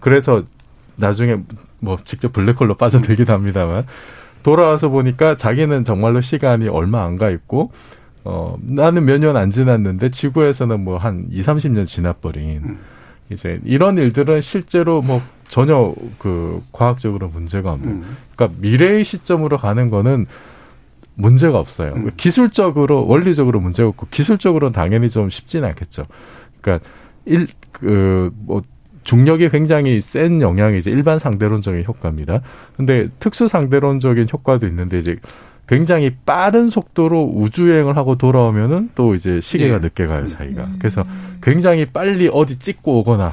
[0.00, 0.42] 그래서
[0.96, 1.38] 나중에
[1.80, 3.84] 뭐 직접 블랙홀로 빠져들기도 합니다만
[4.42, 7.70] 돌아와서 보니까 자기는 정말로 시간이 얼마 안 가 있고
[8.24, 12.78] 어, 나는 몇 년 안 지났는데 지구에서는 뭐 한 2, 30년 지나버린 음.
[13.30, 17.88] 이제 이런 일들은 실제로 뭐 전혀 그 과학적으로 문제가 없는.
[17.88, 18.16] 음.
[18.36, 20.26] 그러니까 미래의 시점으로 가는 거는
[21.14, 21.92] 문제가 없어요.
[21.94, 22.10] 음.
[22.16, 26.06] 기술적으로 원리적으로 문제가 없고 기술적으로는 당연히 좀 쉽지는 않겠죠.
[26.60, 26.86] 그러니까
[27.26, 28.62] 일 그 뭐
[29.04, 32.40] 중력이 굉장히 센 영향이 이제 일반 상대론적인 효과입니다.
[32.76, 35.16] 근데 특수 상대론적인 효과도 있는데 이제
[35.72, 39.78] 굉장히 빠른 속도로 우주여행을 하고 돌아오면은 또 이제 시계가 예.
[39.78, 40.64] 늦게 가요, 자기가.
[40.64, 40.76] 음.
[40.78, 41.02] 그래서
[41.42, 43.32] 굉장히 빨리 어디 찍고 오거나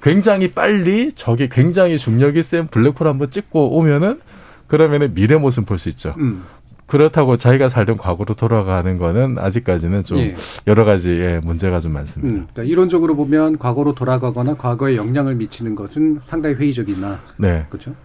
[0.00, 4.20] 굉장히 빨리 저기 굉장히 중력이 센 블랙홀 한번 찍고 오면은
[4.68, 6.14] 그러면은 미래 모습 볼 수 있죠.
[6.18, 6.44] 음.
[6.86, 10.36] 그렇다고 자기가 살던 과거로 돌아가는 거는 아직까지는 좀 예.
[10.68, 12.32] 여러 가지 의 문제가 좀 많습니다.
[12.32, 17.66] 음, 그러니까 이론적으로 보면 과거로 돌아가거나 과거에 영향을 미치는 것은 상당히 회의적이나 네.
[17.68, 17.96] 그렇죠.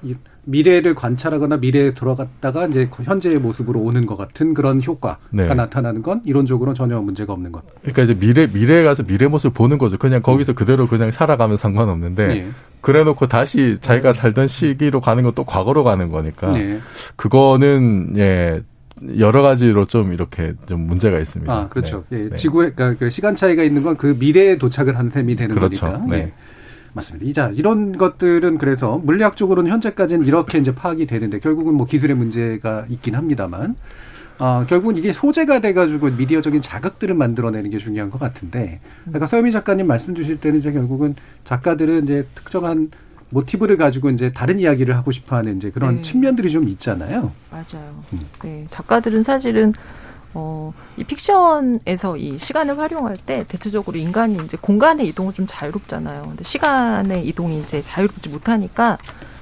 [0.46, 5.54] 미래를 관찰하거나 미래에 돌아갔다가 이제 현재의 모습으로 오는 것 같은 그런 효과가 네.
[5.54, 7.64] 나타나는 건 이론적으로는 전혀 문제가 없는 것.
[7.82, 9.98] 그러니까 이제 미래 미래에 가서 미래 모습을 보는 거죠.
[9.98, 10.56] 그냥 거기서 음.
[10.56, 12.48] 그대로 그냥 살아가면 상관없는데 네.
[12.82, 16.80] 그래놓고 다시 자기가 살던 시기로 가는 건또 과거로 가는 거니까 네.
[17.16, 18.62] 그거는 예
[19.18, 21.54] 여러 가지로 좀 이렇게 좀 문제가 있습니다.
[21.54, 22.04] 아, 그렇죠.
[22.10, 22.20] 네.
[22.26, 22.36] 예, 네.
[22.36, 25.86] 지구에, 그러니까 그 시간 차이가 있는 건 그 미래에 도착을 하는 셈이 되는 그렇죠.
[25.88, 26.06] 거니까.
[26.10, 26.18] 네.
[26.18, 26.32] 예.
[26.94, 27.26] 맞습니다.
[27.28, 33.16] 이자 이런 것들은 그래서 물리학적으로는 현재까지는 이렇게 이제 파악이 되는데 결국은 뭐 기술의 문제가 있긴
[33.16, 33.76] 합니다만
[34.40, 38.80] 아, 결국은 이게 소재가 돼가지고 미디어적인 자극들을 만들어내는 게 중요한 것 같은데,
[39.14, 42.90] 아까 서유미 작가님 말씀 주실 때는 이제 결국은 작가들은 이제 특정한
[43.30, 46.02] 모티브를 가지고 이제 다른 이야기를 하고 싶어 하는 이제 그런 네.
[46.02, 47.32] 측면들이 좀 있잖아요.
[47.52, 48.04] 맞아요.
[48.14, 48.20] 음.
[48.44, 49.74] 네, 작가들은 사실은
[50.34, 56.24] 어, 이 픽션에서 이 시간을 활용할 때 대체적으로 인간이 이제 공간의 이동은 좀 자유롭잖아요.
[56.24, 58.98] 근데 시간의 이동이 이제 자유롭지 못하니까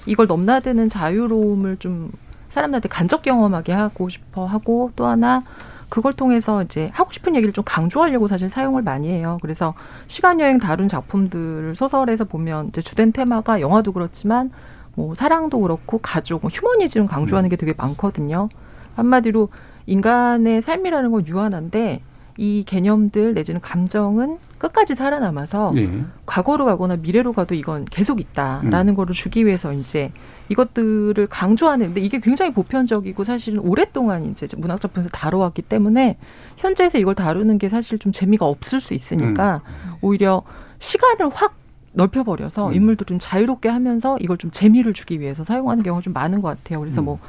[0.05, 2.11] 이걸 넘나드는 자유로움을 좀
[2.49, 5.43] 사람들한테 간접 경험하게 하고 싶어 하고 또 하나
[5.87, 9.37] 그걸 통해서 이제 하고 싶은 얘기를 좀 강조하려고 사실 사용을 많이 해요.
[9.41, 9.73] 그래서
[10.07, 14.51] 시간 여행 다룬 작품들을 소설에서 보면 이제 주된 테마가 영화도 그렇지만
[14.95, 18.49] 뭐 사랑도 그렇고 가족, 뭐 휴머니즘 강조하는 게 되게 많거든요.
[18.95, 19.49] 한마디로
[19.91, 22.01] 인간의 삶이라는 건 유한한데
[22.37, 26.03] 이 개념들 내지는 감정은 끝까지 살아남아서 예.
[26.25, 30.11] 과거로 가거나 미래로 가도 이건 계속 있다라는 거를 주기 위해서 이제
[30.47, 36.17] 이것들을 강조하는데 이게 굉장히 보편적이고 사실은 오랫동안 이제 문학 작품에서 다뤄왔기 때문에
[36.57, 39.61] 현재에서 이걸 다루는 게 사실 좀 재미가 없을 수 있으니까
[40.01, 40.43] 오히려
[40.79, 41.55] 시간을 확
[41.93, 42.73] 넓혀버려서 음.
[42.73, 46.79] 인물들을 좀 자유롭게 하면서 이걸 좀 재미를 주기 위해서 사용하는 경우가 좀 많은 것 같아요.
[46.79, 47.05] 그래서 음.
[47.05, 47.19] 뭐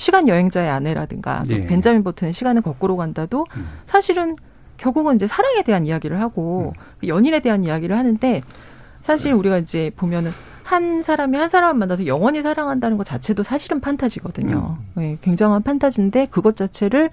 [0.00, 1.66] 시간 여행자의 아내라든가 또 예.
[1.66, 3.68] 벤자민 버튼의 시간을 거꾸로 간다도 음.
[3.84, 4.34] 사실은
[4.78, 7.06] 결국은 이제 사랑에 대한 이야기를 하고 음.
[7.06, 8.42] 연인에 대한 이야기를 하는데
[9.02, 10.30] 사실 우리가 이제 보면은
[10.64, 14.78] 한 사람이 한 사람을 만나서 영원히 사랑한다는 것 자체도 사실은 판타지거든요.
[14.96, 15.02] 음.
[15.02, 17.10] 예, 굉장한 판타지인데 그것 자체를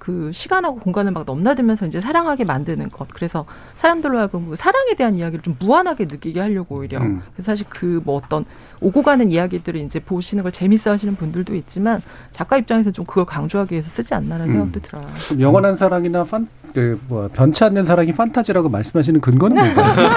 [0.00, 3.06] 그 시간하고 공간을 막 넘나들면서 이제 사랑하게 만드는 것.
[3.12, 3.44] 그래서
[3.76, 6.98] 사람들로 하여금 그 사랑에 대한 이야기를 좀 무한하게 느끼게 하려고 오히려.
[7.00, 7.22] 음.
[7.34, 8.46] 그래서 사실 그 뭐 어떤
[8.80, 13.72] 오고 가는 이야기들을 이제 보시는 걸 재밌어 하시는 분들도 있지만 작가 입장에서 좀 그걸 강조하기
[13.74, 14.72] 위해서 쓰지 않나라는 음.
[14.72, 15.06] 생각도 들어요.
[15.38, 20.08] 영원한 사랑이나 판, 그, 뭐, 변치 않는 사랑이 판타지라고 말씀하시는 근거는 뭔가요?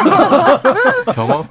[1.14, 1.44] 경험?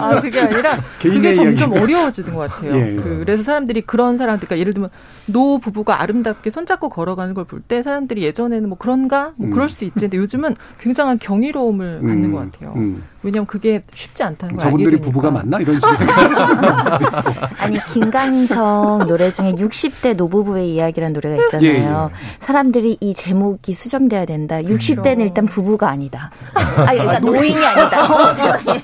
[0.00, 1.82] 아, 그게 아니라 그게 점점 이야기.
[1.84, 2.74] 어려워지는 것 같아요.
[2.74, 2.96] 예, 예.
[2.96, 4.90] 그, 래서 사람들이 그런 사람, 그러니까 예를 들면
[5.26, 9.32] 노 부부가 아름답게 손잡고 걸어가는 걸 볼 때 사람들이 예전에는 뭐 그런가?
[9.36, 9.50] 뭐 음.
[9.50, 10.00] 그럴 수 있지.
[10.00, 12.74] 근데 요즘은 굉장한 경이로움을 갖는 음, 것 같아요.
[12.76, 13.02] 음.
[13.22, 15.06] 왜냐하면 그게 쉽지 않다는 걸 알게 저분들이 되니까.
[15.06, 15.58] 부부가 맞나?
[15.58, 15.96] 이런 식으로.
[17.58, 21.68] 아니 김광석 노래 중에 60대 노부부의 이야기라는 노래가 있잖아요.
[21.68, 21.90] 예, 예.
[22.38, 24.56] 사람들이 이 제목이 수정돼야 된다.
[24.62, 26.30] 60대는 일단 부부가 아니다.
[26.54, 27.40] 아, 그러니까 아, 노인.
[27.40, 28.04] 노인이 아니다.
[28.10, 28.82] 어, 죄송해요.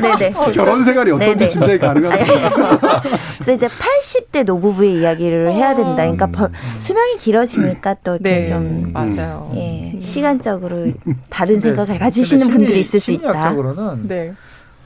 [0.00, 0.32] 네네.
[0.54, 1.48] 결혼 생활이 어떤지 네네.
[1.48, 3.02] 짐작이 가능합니다.
[3.38, 5.96] 그래서 이제 80대 노부부의 이야기를 해야 된다.
[5.96, 9.50] 그러니까 벌- 수명이 길어지니까 또 이렇게 네, 좀 맞아요.
[9.54, 10.86] 예, 시간적으로
[11.30, 13.32] 다른 근데- 생각을 가지시는 분들이 있을 수 있다.
[13.32, 14.34] 심리학적으로는 네.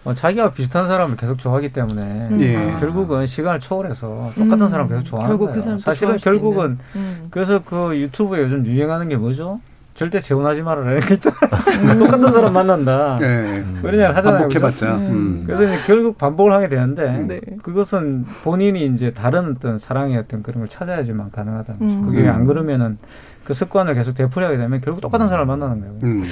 [0.05, 2.57] 어, 자기가 비슷한 사람을 계속 좋아하기 때문에 예.
[2.57, 2.81] 아.
[2.81, 4.69] 결국은 시간을 초월해서 똑같은 음.
[4.69, 5.77] 사람을 계속 좋아하는 결국 거예요.
[5.77, 6.79] 그 사실은 결국은.
[6.97, 7.29] 음.
[7.31, 9.61] 그래서 그 유튜브에 요즘 유행하는 게 뭐죠?
[9.95, 11.39] 절대 재혼하지 말아라 이렇게 있잖아요.
[12.01, 13.19] 똑같은 사람 만난다.
[13.21, 13.65] 예.
[13.83, 14.41] 그러냐 하잖아요.
[14.41, 14.95] 반복해봤자.
[14.97, 15.01] 음.
[15.01, 15.43] 음.
[15.47, 17.41] 그래서 이제 결국 반복을 하게 되는데 네.
[17.63, 21.95] 그것은 본인이 이제 다른 어떤 사랑의 어떤 그런 걸 찾아야지만 가능하다는 거죠.
[21.95, 22.03] 음.
[22.07, 22.35] 그게 음.
[22.35, 22.99] 안 그러면은
[23.45, 25.99] 그 습관을 계속 되풀이하게 되면 결국 똑같은 사람을 만나는 거예요.
[26.05, 26.25] 음.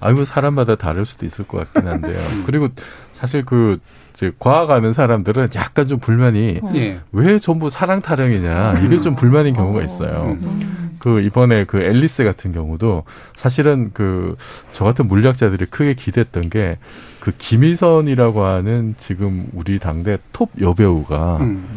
[0.00, 2.18] 아이고 사람마다 다를 수도 있을 것 같긴 한데요.
[2.18, 2.42] 음.
[2.46, 2.68] 그리고
[3.12, 3.78] 사실 그
[4.12, 7.00] 이제 과학하는 사람들은 약간 좀 불만이 예.
[7.12, 10.36] 왜 전부 사랑 타령이냐 이게 좀 불만인 경우가 있어요.
[10.42, 10.96] 음.
[10.98, 13.04] 그 이번에 그 앨리스 같은 경우도
[13.36, 14.36] 사실은 그
[14.72, 16.78] 저 같은 물리학자들이 크게 기대했던 게
[17.20, 21.68] 그 김희선이라고 하는 지금 우리 당대 톱 여배우가 음.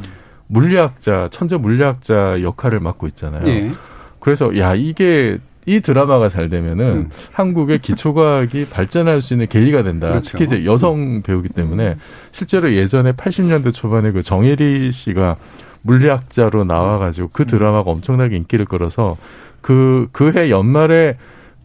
[0.48, 3.42] 물리학자 천재 물리학자 역할을 맡고 있잖아요.
[3.48, 3.72] 예.
[4.22, 7.10] 그래서 야 이게 이 드라마가 잘 되면은 음.
[7.34, 10.08] 한국의 기초과학이 발전할 수 있는 계기가 된다.
[10.08, 10.32] 그렇죠.
[10.32, 11.98] 특히 이제 여성 배우기 때문에
[12.32, 15.36] 실제로 예전에 80년대 초반에 그 정혜리 씨가
[15.84, 19.18] 물리학자로 나와가지고 그 드라마가 엄청나게 인기를 끌어서
[19.62, 21.18] 그 그 해 연말에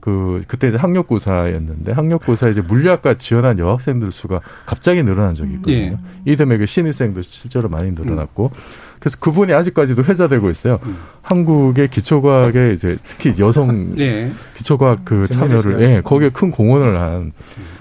[0.07, 5.77] 그 그때 이제 학력고사였는데 학력고사 이제 물리학과 지원한 여학생들 수가 갑자기 늘어난 적이 있거든요.
[5.77, 5.97] 예.
[6.25, 8.53] 이듬해 그 신입생도 실제로 많이 늘어났고
[9.01, 10.79] 그래서 그분이 아직까지도 회자되고 있어요.
[10.85, 10.97] 음.
[11.23, 14.31] 한국의 기초과학에 이제 특히 여성 예.
[14.57, 15.81] 기초과학 그 참여를.
[15.81, 17.33] 예 거기에 큰 공헌을 한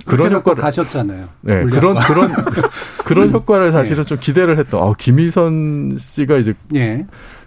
[0.03, 1.25] 그런 그래서 또 효과를 가셨잖아요.
[1.41, 2.07] 네, 물리학과.
[2.07, 2.33] 그런 그런
[3.05, 4.81] 그런 효과를 사실은 좀 기대를 했던.
[4.81, 7.05] 아, 김희선 씨가 이제 예.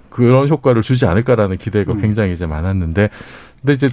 [0.08, 2.00] 그런 효과를 주지 않을까라는 기대가 음.
[2.00, 3.10] 굉장히 이제 많았는데,
[3.60, 3.90] 근데 이제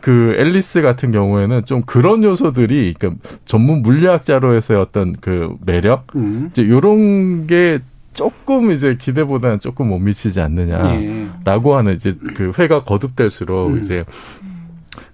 [0.00, 6.48] 그 앨리스 같은 경우에는 좀 그런 요소들이 그러니까 전문 물리학자로서의 어떤 그 매력 음.
[6.50, 7.80] 이제 요런 게
[8.12, 11.76] 조금 이제 기대보다는 조금 못 미치지 않느냐라고 예.
[11.76, 13.78] 하는 이제 그 회가 거듭될수록 음.
[13.78, 14.04] 이제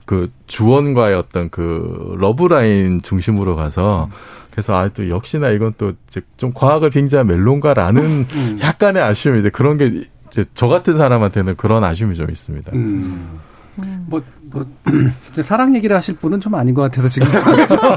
[0.05, 4.09] 그 주원과의 어떤 그 러브라인 중심으로 가서
[4.51, 8.59] 그래서 아 또 역시나 이건 또 이제 좀 과학을 빙자한 멜론가라는 음.
[8.63, 12.73] 약간의 아쉬움 이제 그런 게 이제 저 같은 사람한테는 그런 아쉬움이 좀 있습니다.
[12.73, 13.41] 음.
[13.77, 14.23] 뭐, 뭐,
[15.43, 17.77] 사랑 얘기를 하실 분은 좀 아닌 것 같아서 지금 상황에서.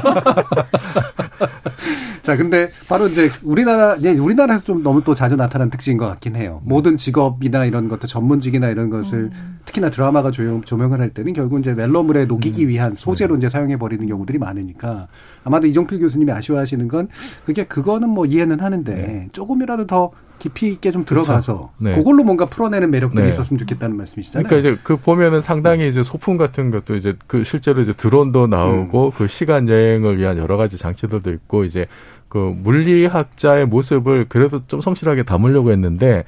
[2.22, 6.36] 자, 근데 바로 이제 우리나라, 예, 우리나라에서 좀 너무 또 자주 나타나는 특징인 것 같긴
[6.36, 6.60] 해요.
[6.64, 9.30] 모든 직업이나 이런 것들, 전문직이나 이런 것을
[9.64, 14.38] 특히나 드라마가 조명, 조명을 할 때는 결국 이제 멜로물에 녹이기 위한 소재로 이제 사용해버리는 경우들이
[14.38, 15.08] 많으니까
[15.44, 17.08] 아마도 이종필 교수님이 아쉬워하시는 건
[17.44, 21.94] 그게 그거는 뭐 이해는 하는데 조금이라도 더 깊이 있게 좀 들어가서 네.
[21.94, 23.30] 그걸로 뭔가 풀어내는 매력들이 네.
[23.30, 24.48] 있었으면 좋겠다는 말씀이시잖아요.
[24.48, 29.12] 그러니까 이제 그 보면은 상당히 이제 소품 같은 것도 이제 그 실제로 이제 드론도 나오고
[29.16, 31.86] 그 시간 여행을 위한 여러 가지 장치들도 있고 이제
[32.28, 36.24] 그 물리학자의 모습을 그래도 좀 성실하게 담으려고 했는데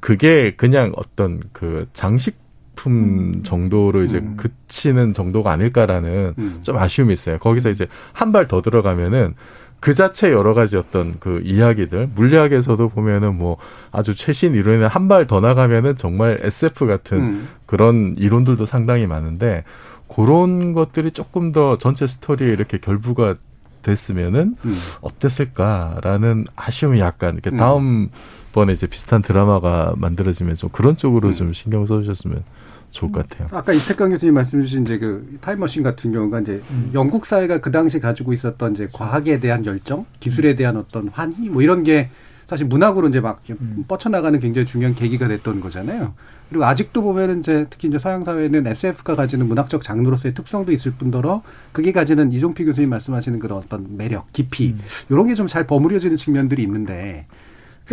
[0.00, 2.38] 그게 그냥 어떤 그 장식
[2.80, 6.60] 품 정도로 이제 그치는 정도가 아닐까라는 음.
[6.62, 7.38] 좀 아쉬움이 있어요.
[7.38, 9.34] 거기서 이제 한 발 더 들어가면은
[9.80, 13.56] 그 자체 여러 가지 어떤 그 이야기들 물리학에서도 보면은 뭐
[13.92, 17.48] 아주 최신 이론에 한 발 더 나가면은 정말 SF 같은 음.
[17.66, 19.64] 그런 이론들도 상당히 많은데
[20.08, 23.34] 그런 것들이 조금 더 전체 스토리에 이렇게 결부가
[23.82, 24.74] 됐으면은 음.
[25.02, 27.56] 어땠을까라는 아쉬움이 약간 이렇게 음.
[27.56, 28.08] 다음
[28.52, 31.32] 번에 이제 비슷한 드라마가 만들어지면 좀 그런 쪽으로 음.
[31.32, 32.42] 좀 신경 써주셨으면
[32.90, 33.48] 좋을 것 같아요.
[33.52, 36.62] 아까 이태강 교수님 말씀 주신 이제 그 타임머신 같은 경우가 이제
[36.94, 41.62] 영국 사회가 그 당시 가지고 있었던 이제 과학에 대한 열정, 기술에 대한 어떤 환희 뭐
[41.62, 42.10] 이런 게
[42.48, 43.42] 사실 문학으로 이제 막
[43.86, 46.14] 뻗쳐나가는 굉장히 중요한 계기가 됐던 거잖아요.
[46.48, 51.42] 그리고 아직도 보면은 이제 특히 이제 서양 사회는 SF가 가지는 문학적 장르로서의 특성도 있을 뿐더러
[51.70, 54.74] 그게 가지는 이종필 교수님 말씀하시는 그런 어떤 매력, 깊이
[55.08, 57.26] 이런 게 좀 잘 버무려지는 측면들이 있는데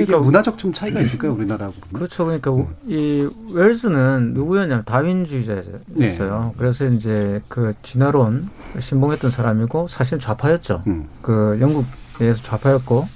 [0.06, 1.76] 그러니까 문화적 좀 차이가 있을까요 우리나라하고?
[1.92, 2.26] 그렇죠.
[2.26, 2.52] 그러니까
[2.88, 4.92] 이 웰스는 누구였냐면 네.
[4.92, 6.54] 다윈주의자였어요.
[6.58, 10.84] 그래서 이제 그 진화론 신봉했던 사람이고 사실 좌파였죠.
[10.88, 11.08] 음.
[11.22, 13.08] 그 영국에서 좌파였고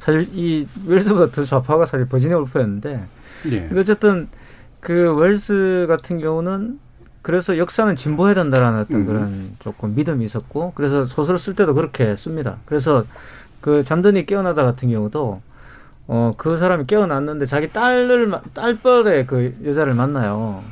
[0.00, 3.04] 사실 이 웰스보다 더 좌파가 사실 버지니아 울프였는데
[3.52, 3.70] 예.
[3.76, 4.28] 어쨌든
[4.80, 6.78] 그 웰스 같은 경우는
[7.22, 9.06] 그래서 역사는 진보해야 된다라는 어떤 음.
[9.06, 12.58] 그런 조금 믿음이 있었고 그래서 소설을 쓸 때도 그렇게 씁니다.
[12.64, 13.04] 그래서
[13.60, 15.42] 그 잠든이 깨어나다 같은 경우도
[16.08, 20.62] 어 그 사람이 깨어났는데 자기 딸을 마- 딸뻘의 그 여자를 만나요.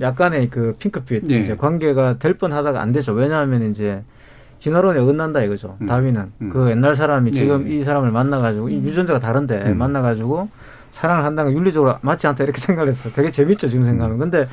[0.00, 1.40] 약간의 그 핑크빛 예.
[1.40, 3.12] 이제 관계가 될 뻔하다가 안 되죠.
[3.12, 4.02] 왜냐하면 이제
[4.60, 5.76] 진화론에 어긋난다 이거죠.
[5.82, 5.86] 음.
[5.86, 6.48] 다윈은 음.
[6.50, 7.76] 그 옛날 사람이 예, 지금 예.
[7.76, 9.78] 이 사람을 만나가지고 이 유전자가 다른데 음.
[9.78, 10.48] 만나가지고
[10.90, 13.10] 사랑을 한다는 건 윤리적으로 맞지 않다 이렇게 생각을 했어.
[13.10, 14.18] 되게 재밌죠 지금 생각하면.
[14.18, 14.48] 근데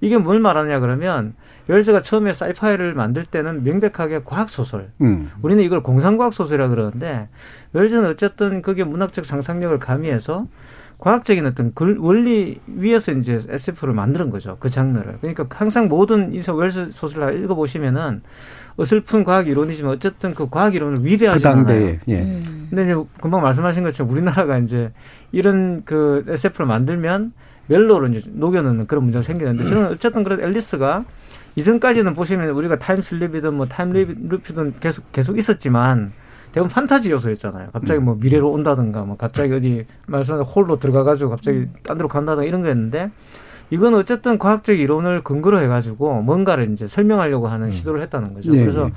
[0.00, 1.34] 이게 뭘 말하냐 그러면
[1.68, 4.90] 웰스가 처음에 사이파이를 만들 때는 명백하게 과학 소설.
[5.00, 5.30] 음.
[5.42, 7.28] 우리는 이걸 공상과학 소설이라 그러는데
[7.72, 10.46] 웰즈는 어쨌든 그게 문학적 상상력을 가미해서
[11.00, 14.58] 과학적인 어떤 글, 원리 위에서 이제 SF를 만드는 거죠.
[14.60, 15.16] 그 장르를.
[15.20, 18.20] 그러니까 항상 모든 이 웰스 소설을 읽어보시면은
[18.76, 21.64] 어설픈 과학 이론이지만 어쨌든 그 과학 이론을 그 위배하지 않아요.
[21.64, 22.22] 당대에 예.
[22.22, 22.66] 음.
[22.68, 24.92] 근데 이제 금방 말씀하신 것처럼 우리나라가 이제
[25.32, 27.32] 이런 그 SF를 만들면
[27.66, 31.04] 멜로로 이제 녹여넣는 그런 문제가 생기는데 저는 어쨌든 그래도 앨리스가
[31.56, 36.12] 이전까지는 보시면 우리가 time slip이든 뭐 time loop이든 계속 계속 있었지만
[36.52, 37.70] 대부분 판타지 요소였잖아요.
[37.72, 42.62] 갑자기 뭐 미래로 온다든가 뭐 갑자기 어디 말씀하신 hole로 들어가가지고 갑자기 딴 데로 간다든가 이런
[42.62, 43.10] 거였는데
[43.70, 48.50] 이건 어쨌든 과학적 이론을 근거로 해가지고 뭔가를 이제 설명하려고 하는 시도를 했다는 거죠.
[48.50, 48.92] 네, 그래서 네.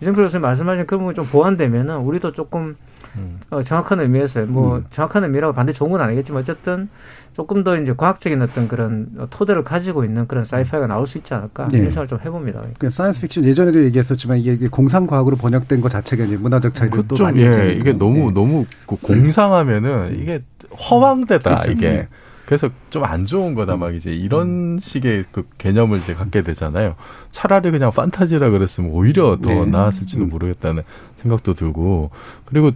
[0.00, 2.76] 이정표 교수님 말씀하신 그런 부분이 좀 보완되면은 우리도 조금
[3.16, 3.40] 음.
[3.50, 4.84] 어, 정확한 의미에서 뭐 음.
[4.90, 6.88] 정확한 의미라고 반드시 좋은 건 아니겠지만 어쨌든
[7.32, 11.68] 조금 더 이제 과학적인 어떤 그런 토대를 가지고 있는 그런 sci-fi가 나올 수 있지 않을까
[11.68, 11.78] 네.
[11.78, 12.62] 생각을 좀 해봅니다.
[12.78, 17.06] 그 사이언스 픽션 예전에도 얘기했었지만 이게 이게 공상 과학으로 번역된 것 자체가 이제 문화적 차이를
[17.08, 17.98] 또 좀, 많이 예, 이게 거.
[17.98, 18.32] 너무, 네.
[18.32, 20.42] 너무 그 공상하면은 이게
[20.90, 21.70] 허황되다, 그렇죠.
[21.72, 21.90] 이게.
[21.90, 22.08] 네.
[22.50, 26.96] 그래서 좀 안 좋은 거다, 막 이제 이런 식의 그 개념을 이제 갖게 되잖아요.
[27.30, 29.66] 차라리 그냥 판타지라 그랬으면 오히려 더 네.
[29.66, 30.30] 나았을지도 음.
[30.30, 30.82] 모르겠다는
[31.22, 32.10] 생각도 들고.
[32.46, 32.72] 그리고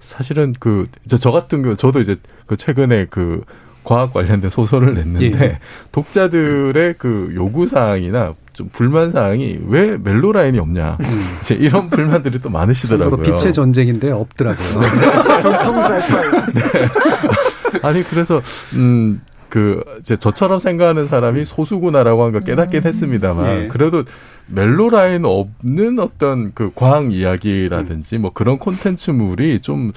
[0.00, 3.40] 사실은 그, 저, 저 같은 경우, 저도 이제 그 최근에 그
[3.82, 5.58] 과학 관련된 소설을 냈는데 예.
[5.92, 10.98] 독자들의 그 요구 사항이나 좀 불만 사항이 왜 멜로 라인이 없냐.
[11.40, 13.16] 이제 이런 불만들이 또 많으시더라고요.
[13.24, 14.80] 참고로 빛의 전쟁인데 없더라고요.
[15.40, 16.42] 정통 사이파이.
[17.82, 18.40] 아니 그래서
[18.74, 19.20] 음.
[19.48, 23.68] 그 이제 저처럼 생각하는 사람이 소수구나라고 한걸 깨닫긴 했습니다만 예.
[23.68, 24.02] 그래도
[24.46, 29.92] 멜로 라인 없는 어떤 그 과학 이야기라든지 뭐 그런 콘텐츠물이 좀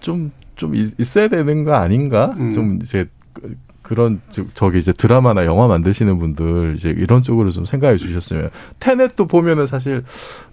[0.00, 2.32] 좀 좀 있어야 되는 거 아닌가?
[2.38, 2.52] 음.
[2.54, 7.64] 좀 이제 그- 그런 저- 저기 이제 드라마나 영화 만드시는 분들 이제 이런 쪽으로 좀
[7.64, 10.04] 생각해 주셨으면 테넷도 보면은 사실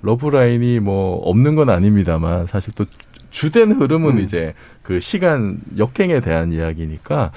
[0.01, 2.85] love line이 뭐 없는 건 아닙니다만 사실 또
[3.31, 4.19] 주된 흐름은 음.
[4.19, 7.31] 이제 그 시간 역행에 대한 이야기니까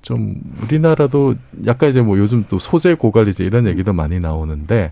[0.00, 1.34] 좀 우리나라도
[1.66, 4.90] 약간 이제 뭐 요즘 또 소재 고갈 이제 이런 얘기도 많이 나오는데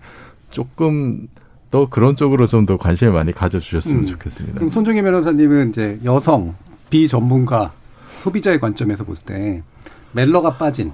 [0.51, 1.27] 조금
[1.71, 4.05] 더 그런 쪽으로 좀 더 관심을 많이 가져주셨으면 음.
[4.05, 4.55] 좋겠습니다.
[4.57, 6.53] 그럼 손종희 변호사님은 이제 여성
[6.89, 7.71] 비전문가
[8.23, 9.63] 소비자의 관점에서 볼 때
[10.11, 10.91] 멜로가 빠진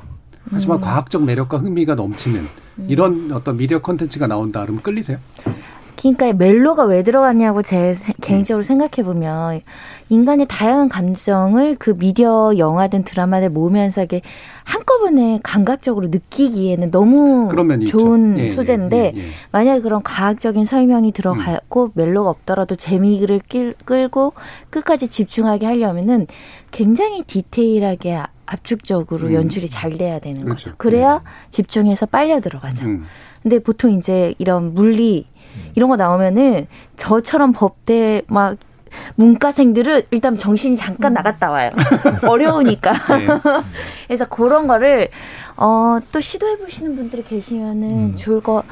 [0.52, 0.82] 하지만 음.
[0.82, 2.48] 과학적 매력과 흥미가 넘치는
[2.88, 5.18] 이런 어떤 미디어 콘텐츠가 나온다 그러면 끌리세요?
[6.00, 9.62] 그러니까 멜로가 왜 들어갔냐고 제 세- 개인적으로 생각해 보면
[10.10, 14.22] 인간의 다양한 감정을 그 미디어 영화든 드라마를 모으면서 이게
[14.64, 17.48] 한꺼번에 감각적으로 느끼기에는 너무.
[17.88, 19.24] 좋은 예, 예, 소재인데 예, 예.
[19.52, 24.34] 만약에 그런 과학적인 설명이 들어가고 멜로가 없더라도 재미를 끌, 끌고
[24.70, 26.28] 끝까지 집중하게 하려면은
[26.72, 29.34] 굉장히 디테일하게 아- 압축적으로 음.
[29.34, 30.72] 연출이 잘 돼야 되는 그렇죠.
[30.72, 30.78] 거죠.
[30.78, 32.86] 그래야 집중해서 빨려 들어가죠.
[32.86, 33.06] 음.
[33.44, 35.28] 근데 보통 이제 이런 물리
[35.76, 38.58] 이런 거 나오면은 저처럼 법대 막
[39.16, 41.72] 문과생들은 일단 정신이 잠깐 나갔다 와요.
[42.28, 42.94] 어려우니까.
[43.18, 43.28] 네.
[44.08, 45.10] 그래서 그런 거를
[45.58, 48.64] 어, 또 시도해 보시는 분들이 계시면은 좋을 거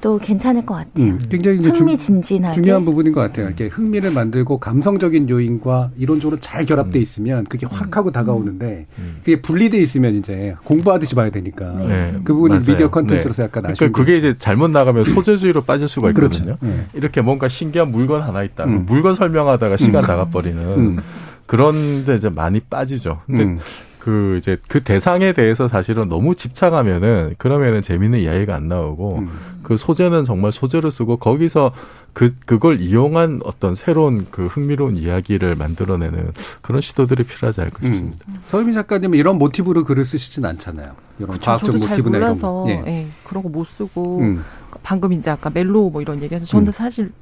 [0.00, 1.04] 또 괜찮을 것 같아요.
[1.04, 2.54] 음, 굉장히 흥미진진하게.
[2.54, 3.46] 중요한 부분인 것 같아요.
[3.46, 8.86] 이렇게 흥미를 만들고 감성적인 요인과 이론적으로 잘 결합돼 있으면 그게 확 하고 다가오는데
[9.20, 12.64] 그게 분리돼 있으면 이제 공부하듯이 봐야 되니까 네, 그 부분이 맞아요.
[12.66, 13.46] 미디어 컨텐츠로서 네.
[13.46, 16.42] 약간 그러니까 아쉬운 그게 이제 잘못 나가면 소재주의로 빠질 수가 그렇죠.
[16.44, 16.56] 있거든요.
[16.60, 16.86] 네.
[16.94, 18.64] 이렇게 뭔가 신기한 물건 하나 있다.
[18.64, 18.86] 음.
[18.86, 20.08] 물건 설명하다가 시간 음.
[20.08, 20.98] 나가버리는 음.
[21.46, 23.20] 그런데 이제 많이 빠지죠.
[23.26, 23.58] 근데 음.
[24.00, 29.30] 그 이제 그 대상에 대해서 사실은 너무 집착하면은 그러면은 재밌는 이야기가 안 나오고 음.
[29.62, 31.72] 그 소재는 정말 소재로 쓰고 거기서
[32.12, 36.32] 그 그걸 이용한 어떤 새로운 그 흥미로운 이야기를 만들어내는
[36.62, 37.92] 그런 시도들이 필요하지 않을까 음.
[37.92, 38.24] 싶습니다.
[38.46, 40.92] 서유미 작가님은 이런 모티브로 글을 쓰시진 않잖아요.
[41.18, 42.66] 이런 그쵸, 과학적 모티브나 이런 몰라서 거.
[42.70, 42.82] 예.
[42.86, 44.42] 예, 그런 거 못 쓰고 음.
[44.82, 46.72] 방금 이제 아까 멜로 뭐 이런 얘기해서 저는 음.
[46.72, 47.12] 사실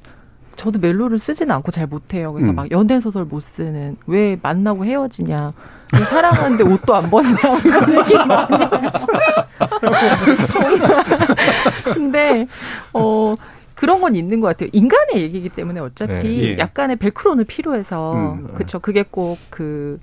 [0.59, 2.33] 저도 멜로를 쓰지는 않고 잘 못해요.
[2.33, 2.55] 그래서 음.
[2.55, 5.53] 막 연애 소설 못 쓰는 왜 만나고 헤어지냐,
[5.93, 7.29] 왜 사랑하는데 옷도 안 벗냐
[7.63, 8.57] 이런 얘기 많이.
[11.93, 12.45] 근데
[12.93, 13.35] 어.
[13.73, 14.67] 그런 건 있는 것 같아요.
[14.73, 16.57] 인간의 얘기이기 때문에 어차피 네, 예.
[16.57, 18.47] 약간의 벨크론을 필요해서 음.
[18.53, 18.79] 그렇죠.
[18.79, 19.99] 그게 꼭그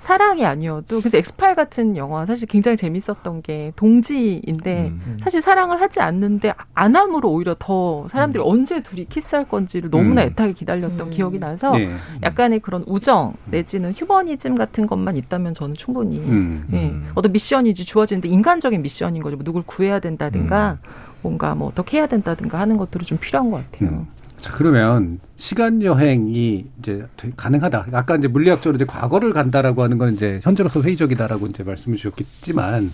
[0.00, 5.18] 사랑이 아니어도 그래서 엑스파일 같은 영화 사실 굉장히 재밌었던 게 동지인데 음.
[5.22, 10.28] 사실 사랑을 하지 않는데 안 함으로 오히려 더 사람들이 언제 둘이 키스할 건지를 너무나 음.
[10.28, 11.10] 애타게 기다렸던 음.
[11.10, 11.94] 기억이 나서 예.
[12.22, 16.66] 약간의 그런 우정 내지는 휴머니즘 같은 것만 있다면 저는 충분히 음.
[16.72, 17.10] 예, 음.
[17.14, 19.36] 어떤 미션이지 주어지는데 인간적인 미션인 거죠.
[19.36, 20.90] 뭐 누굴 구해야 된다든가 음.
[21.22, 24.06] 뭔가 뭐 어떻게 해야 된다든가 하는 것들은 좀 필요한 것 같아요.
[24.40, 24.42] 음.
[24.42, 27.86] 자, 그러면 시간 여행이 이제 되- 가능하다.
[27.92, 32.90] 아까 이제 물리학적으로 이제 과거를 간다라고 하는 건 이제 현재로서 회의적이다라고 이제 말씀을 주셨겠지만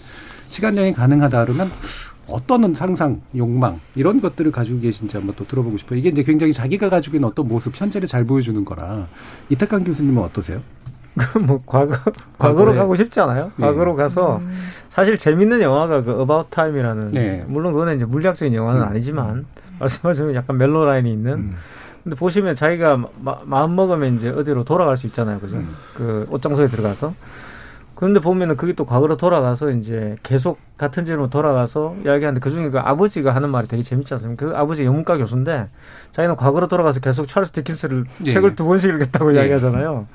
[0.49, 1.71] 시간 여행 이 가능하다 그러면
[2.29, 5.99] 어떤 상상, 욕망 이런 것들을 가지고 계신지 한번 또 들어보고 싶어요.
[5.99, 9.07] 이게 이제 굉장히 자기가 가지고 있는 어떤 모습, 현재를 잘 보여주는 거라
[9.49, 10.61] 이태강 교수님은 어떠세요?
[11.47, 11.97] 뭐 과거
[12.39, 12.77] 과거로 과거에.
[12.77, 13.51] 가고 싶지 않아요?
[13.57, 13.67] 네.
[13.67, 14.41] 과거로 가서
[14.91, 17.45] 사실 재밌는 영화가 그 About Time이라는 네.
[17.49, 18.89] 물론 그거는 이제 물리학적인 영화는 음.
[18.89, 19.47] 아니지만
[19.79, 21.57] 말씀하신 약간 멜로 라인이 있는 음.
[22.03, 25.57] 근데 보시면 자기가 마, 마음 먹으면 이제 어디로 돌아갈 수 있잖아요, 그죠?
[25.57, 25.75] 음.
[25.95, 27.13] 그 옷장소에 들어가서.
[27.97, 32.79] 그런데 보면은 그게 또 과거로 돌아가서 이제 계속 같은 지로 돌아가서 이야기하는데 그 중에 그
[32.79, 34.47] 아버지가 하는 말이 되게 재밌지 않습니까?
[34.47, 35.69] 그 아버지 영문과 교수인데
[36.13, 38.33] 자기는 과거로 돌아가서 계속 찰스 디킨스를 예.
[38.33, 39.39] 책을 두 번씩 읽겠다고 예.
[39.39, 40.07] 이야기하잖아요.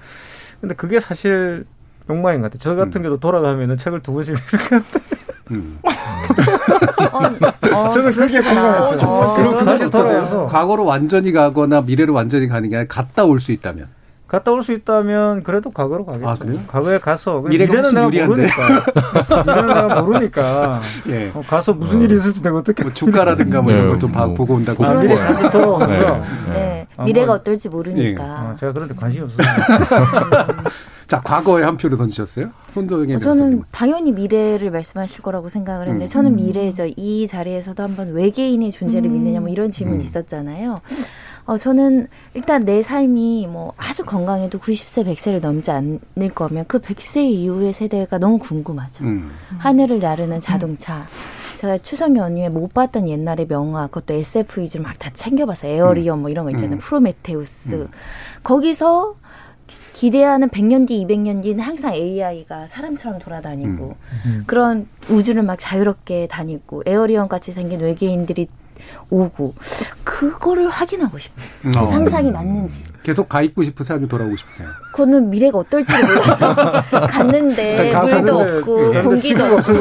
[0.62, 1.66] 근데 그게 사실
[2.08, 2.60] 욕망인 것 같아요.
[2.60, 3.04] 저 같은 음.
[3.04, 5.00] 경우도 돌아가면은 책을 두 번씩 읽겠다.
[5.52, 5.80] 음.
[5.84, 9.10] 어, 어, 저는 그렇게 공감했어요.
[9.10, 9.92] 어, 그럼 그건 다시?
[9.92, 13.88] 돌아와서 과거로 완전히 가거나 미래로 완전히 가는 게 아니라 갔다 올 수 있다면.
[14.32, 16.30] 갔다 올 수 있다면 그래도 과거로 가겠죠.
[16.30, 16.58] 아, 그래요?
[16.68, 18.28] 과거에 가서 미래가 미래는 내가 유리한데.
[18.28, 21.32] 모르니까 미래는 내가 모르니까 예.
[21.34, 24.34] 어, 가서 무슨 일이 있을지 내가 어떻게 뭐 주가라든가 뭐 이런 네, 것좀 뭐.
[24.34, 24.86] 보고 온다고.
[24.86, 26.06] 아, 미래 다시 돌아오는 네.
[26.06, 26.22] 거.
[26.54, 26.88] 네.
[26.96, 27.36] 아, 미래가 뭐.
[27.36, 28.24] 어떨지 모르니까.
[28.24, 29.48] 어, 제가 그런데 관심이 없어요.
[31.08, 32.52] 자, 과거에 한 표를 던지셨어요?
[32.70, 36.08] 손도영의 어, 저는 당연히 미래를 말씀하실 거라고 생각을 했는데 음.
[36.08, 36.88] 저는 미래죠.
[36.96, 39.14] 이 자리에서도 한번 외계인의 존재를 음.
[39.14, 40.02] 믿느냐 뭐 이런 질문이 음.
[40.04, 40.80] 있었잖아요.
[41.52, 46.00] 어, 저는 일단 내 삶이 뭐 아주 건강해도 90세, 100세를 넘지 않을
[46.34, 49.04] 거면 그 100세 이후의 세대가 너무 궁금하죠.
[49.04, 49.32] 음.
[49.58, 51.08] 하늘을 나르는 자동차.
[51.58, 55.74] 제가 추석 연휴에 못 봤던 옛날의 명화, 그것도 SF 위주로 막 다 챙겨봤어요.
[55.74, 56.78] 에어리언 뭐 이런 거 있잖아요.
[56.78, 56.80] 음.
[56.80, 57.74] 프로메테우스.
[57.76, 57.88] 음.
[58.44, 59.16] 거기서
[59.68, 64.44] 기- 기대하는 100년 뒤, 200년 뒤는 항상 AI가 사람처럼 돌아다니고 음.
[64.48, 68.48] 그런 우주를 막 자유롭게 다니고 에어리언 같이 생긴 외계인들이
[69.10, 69.54] 오고
[70.04, 71.46] 그거를 확인하고 싶어요.
[71.62, 71.86] 그 어.
[71.86, 72.84] 상상이 맞는지.
[73.04, 73.96] 계속 가 있고 싶으세요?
[73.96, 74.68] 아니면 돌아오고 싶으세요?
[74.92, 76.54] 그거는 미래가 어떨지를 몰라서
[77.10, 79.02] 갔는데 일단 물도 가는데 없고 예.
[79.02, 79.74] 공기도 없고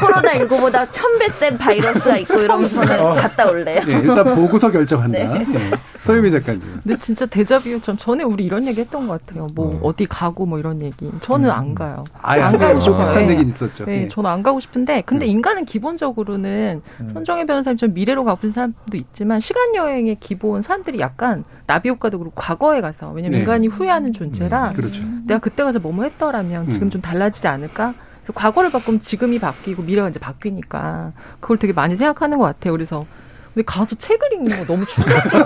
[0.00, 3.80] 코로나 19보다 천배 센 바이러스가 있고 이러면서 저는 갔다 올래요.
[3.86, 5.18] 네, 일단 보고서 결정한다.
[5.18, 5.44] 네.
[5.46, 5.70] 네.
[6.02, 6.62] 서유미 작가님.
[6.82, 9.46] 근데 진짜 대자뷰 전 전에 우리 이런 얘기 했던 것 같아요.
[9.54, 9.78] 뭐 음.
[9.82, 9.92] 어.
[9.96, 11.10] 디 가고 뭐 이런 얘기.
[11.20, 12.04] 저는 안 가요.
[12.22, 12.98] 아예 안 안 가고 가고 싶어요.
[13.00, 13.32] 비슷한 네.
[13.32, 13.84] 얘기는 있었죠.
[13.86, 14.08] 네, 예.
[14.08, 15.30] 저는 안 가고 싶은데 근데 음.
[15.30, 17.10] 인간은 기본적으로는 음.
[17.12, 22.57] 손정혜 변호사님처럼 미래로 가보는 사람도 있지만 시간 여행의 기본 사람들이 약간 나비 효과도 그렇고 과거
[22.60, 23.38] 에 가서 왜냐면 네.
[23.40, 25.02] 인간이 후회하는 존재라 그렇죠.
[25.26, 26.90] 내가 그때 가서 뭐뭐 했더라면 지금 음.
[26.90, 27.94] 좀 달라지지 않을까
[28.34, 32.72] 과거를 바꾸면 지금이 바뀌고 미래가 이제 바뀌니까 그걸 되게 많이 생각하는 것 같아요.
[32.72, 33.06] 그래서
[33.54, 35.42] 근데 가서 책을 읽는 거 너무 충격적이왜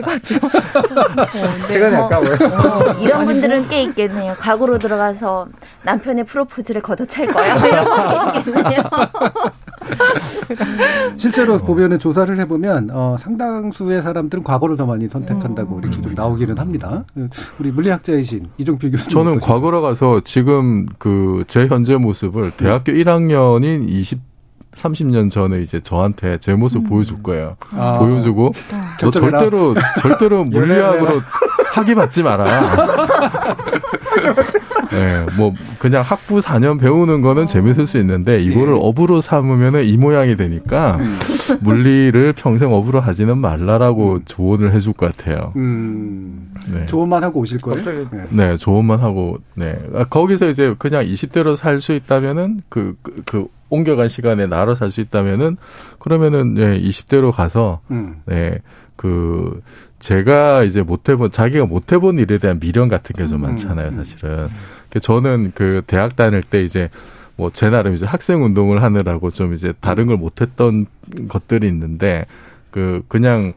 [0.06, 0.36] 가죠?
[0.36, 2.34] 어, 시간이 뭐, 아까워요.
[2.34, 4.34] 어, 이런 분들은 꽤 있겠네요.
[4.38, 5.48] 과거로 들어가서
[5.82, 7.58] 남편의 프로포즈를 걷어찰 거야.
[7.58, 8.82] 뭐 이런 거 있겠네요.
[11.16, 15.82] 실제로 보면은 조사를 해보면 어, 상당수의 사람들은 과거를 더 많이 선택한다고 음.
[15.82, 17.04] 이렇게 좀 나오기는 합니다.
[17.58, 24.20] 우리 물리학자이신 이종필 교수님 저는 과거로 가서 지금 그 제 현재 모습을 대학교 1학년인 20
[24.74, 26.84] 30년 전에 이제 저한테 제 모습 음.
[26.84, 27.56] 보여줄 거예요.
[27.70, 27.98] 아.
[27.98, 28.96] 보여주고 아.
[29.00, 31.22] 너 절대로 절대로 물리학으로
[31.72, 32.44] 학위 받지 마라.
[34.90, 37.46] 네, 뭐 그냥 학부 4년 배우는 거는 어.
[37.46, 38.80] 재밌을 수 있는데 이거를 네.
[38.82, 41.18] 업으로 삼으면은 이 모양이 되니까 음.
[41.60, 44.22] 물리를 평생 업으로 하지는 말라라고 음.
[44.24, 45.52] 조언을 해줄 것 같아요.
[45.56, 46.52] 음.
[46.72, 46.86] 네.
[46.86, 47.82] 조언만 하고 오실 거예요?
[48.10, 48.24] 네.
[48.30, 53.46] 네, 조언만 하고 네 아, 거기서 이제 그냥 20대로 살 수 있다면은 그, 그, 그
[53.68, 55.56] 옮겨간 시간에 나로 살 수 있다면은
[55.98, 58.16] 그러면은 네, 20대로 가서 음.
[58.24, 58.58] 네.
[58.96, 59.60] 그
[60.06, 64.48] 제가 이제 못 해본 자기가 못 해본 일에 대한 미련 같은 게 좀 많잖아요, 사실은.
[65.00, 66.88] 저는 그 대학 다닐 때 이제
[67.34, 70.86] 뭐 제 나름 이제 학생 운동을 하느라고 좀 이제 다른 걸 못했던
[71.28, 72.24] 것들이 있는데
[72.70, 73.52] 그 그냥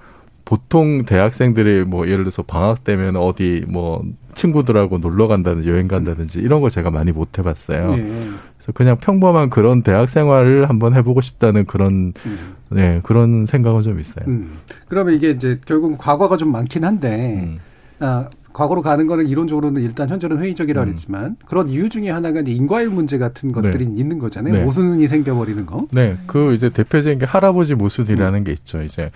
[0.49, 6.61] 보통 대학생들이 뭐 예를 들어서 방학 되면 어디 뭐 친구들하고 놀러 간다든지 여행 간다든지 이런
[6.61, 7.95] 걸 제가 많이 못 해봤어요.
[7.95, 8.29] 네.
[8.57, 12.55] 그래서 그냥 평범한 그런 대학 생활을 한번 해보고 싶다는 그런 음.
[12.69, 14.25] 네 그런 생각은 좀 있어요.
[14.27, 14.57] 음.
[14.87, 17.59] 그러면 이게 이제 결국 과거가 좀 많긴 한데 음.
[17.99, 20.85] 아, 과거로 가는 거는 이론적으로는 일단 현재는 회의적이라 음.
[20.87, 23.93] 그랬지만 그런 이유 중에 하나가 이제 인과일 문제 같은 것들이 네.
[24.01, 24.53] 있는 거잖아요.
[24.55, 24.63] 네.
[24.63, 25.85] 모순이 생겨버리는 거.
[25.91, 28.81] 네, 그 이제 대표적인 게 할아버지 모순이라는 게 있죠.
[28.81, 29.11] 이제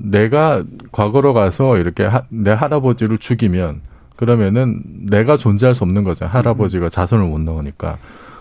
[0.00, 3.82] 내가 과거로 가서 이렇게 하, 내 할아버지를 죽이면
[4.16, 6.26] 그러면은 내가 존재할 수 없는 거죠.
[6.26, 6.90] 할아버지가 음.
[6.90, 7.98] 자손을 못 넣으니까.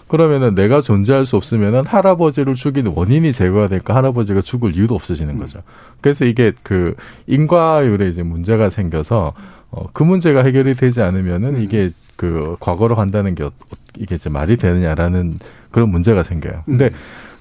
[0.07, 5.39] 그러면은 내가 존재할 수 없으면은 할아버지를 죽이는 원인이 제거가 되니까 할아버지가 죽을 이유도 없어지는 음.
[5.39, 5.61] 거죠.
[6.01, 6.95] 그래서 이게 그
[7.27, 9.33] 인과율에 이제 문제가 생겨서
[9.71, 11.61] 어, 그 문제가 해결이 되지 않으면은 음.
[11.61, 13.51] 이게 그 과거로 간다는 게 어,
[13.97, 15.37] 이게 이제 말이 되느냐라는
[15.71, 16.63] 그런 문제가 생겨요.
[16.65, 16.93] 근데 음.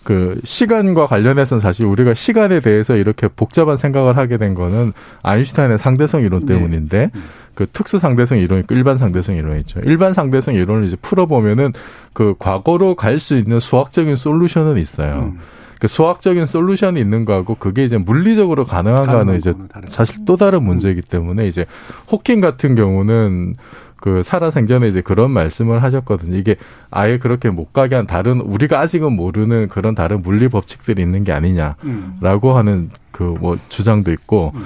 [0.09, 6.23] 그 시간과 관련해서는 사실 우리가 시간에 대해서 이렇게 복잡한 생각을 하게 된 거는 아인슈타인의 상대성
[6.23, 6.55] 이론 네.
[6.55, 7.21] 때문인데 네.
[7.55, 9.81] 그 특수 상대성 이론 있고 일반 상대성 이론이 있죠.
[9.85, 11.75] 일반 상대성 이론을 이제 풀어보면은
[12.15, 15.35] 그 과거로 갈 수 있는 수학적인 솔루션은 있어요.
[15.35, 15.41] 음.
[15.79, 19.53] 그 수학적인 솔루션이 있는 거하고 그게 이제 물리적으로 가능한가는 이제
[19.89, 21.67] 사실 또 다른 문제이기 때문에 이제
[22.11, 23.57] 호킹 같은 경우는
[24.01, 26.37] 그 살아생전에 이제 그런 말씀을 하셨거든요.
[26.37, 26.57] 이게
[26.91, 31.33] 아예 그렇게 못 가게 한 다른 우리가 아직은 모르는 그런 다른 물리 법칙들이 있는 게
[31.33, 32.57] 아니냐라고 음.
[32.57, 34.65] 하는 그 뭐 주장도 있고 음.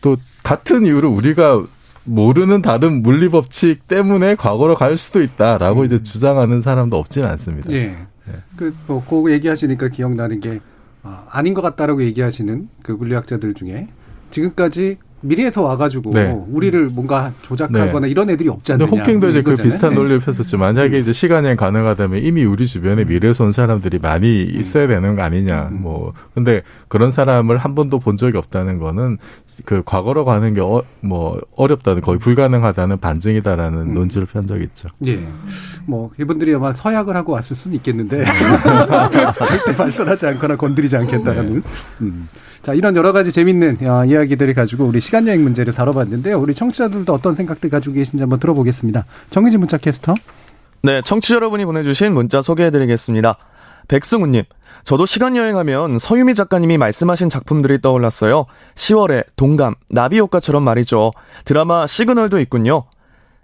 [0.00, 1.64] 또 같은 이유로 우리가
[2.04, 5.84] 모르는 다른 물리 법칙 때문에 과거로 갈 수도 있다라고 음.
[5.84, 7.70] 이제 주장하는 사람도 없지는 않습니다.
[7.72, 7.96] 예.
[8.26, 8.34] 네.
[8.56, 10.60] 그뭐 그 얘기하시니까 기억나는 게
[11.02, 13.88] 아, 아닌 것 같다라고 얘기하시는 그 물리학자들 중에
[14.30, 16.36] 지금까지 미래에서 와가지고 네.
[16.48, 18.10] 우리를 뭔가 조작하거나 네.
[18.10, 18.90] 이런 애들이 없지 않느냐.
[18.90, 19.96] 호킹도 이제 그 비슷한 네.
[19.96, 20.58] 논리를 폈었죠.
[20.58, 24.60] 만약에 이제 시간이 가능하다면 이미 우리 주변에 미래에서 온 사람들이 많이 음.
[24.60, 25.68] 있어야 되는 거 아니냐.
[25.70, 25.82] 음.
[25.82, 29.18] 뭐 근데 그런 사람을 한 번도 본 적이 없다는 거는
[29.64, 33.94] 그 과거로 가는 게뭐 어, 렵다는 거의 불가능하다는 반증이다라는 음.
[33.94, 34.88] 논지를 편 적이 있죠.
[35.06, 35.26] 예.
[35.86, 38.24] 뭐 이분들이 아마 서약을 하고 왔을 수는 있겠는데
[39.46, 41.54] 절대 발설하지 않거나 건드리지 않겠다는.
[41.54, 41.60] 네.
[42.02, 42.28] 음.
[42.62, 46.38] 자, 이런 여러 가지 재밌는 어, 이야기들을 가지고 우리 시간 여행 문제를 다뤄봤는데요.
[46.38, 49.04] 우리 청취자들도 어떤 생각들 가지고 계신지 한번 들어보겠습니다.
[49.30, 50.14] 정의진 문자 캐스터.
[50.82, 53.36] 네, 청취자 여러분이 보내주신 문자 소개해드리겠습니다.
[53.88, 54.44] 백승우님,
[54.84, 58.46] 저도 시간 여행하면 서유미 작가님이 말씀하신 작품들이 떠올랐어요.
[58.76, 61.10] 10월에 동감, 나비 효과처럼 말이죠.
[61.44, 62.84] 드라마 시그널도 있군요.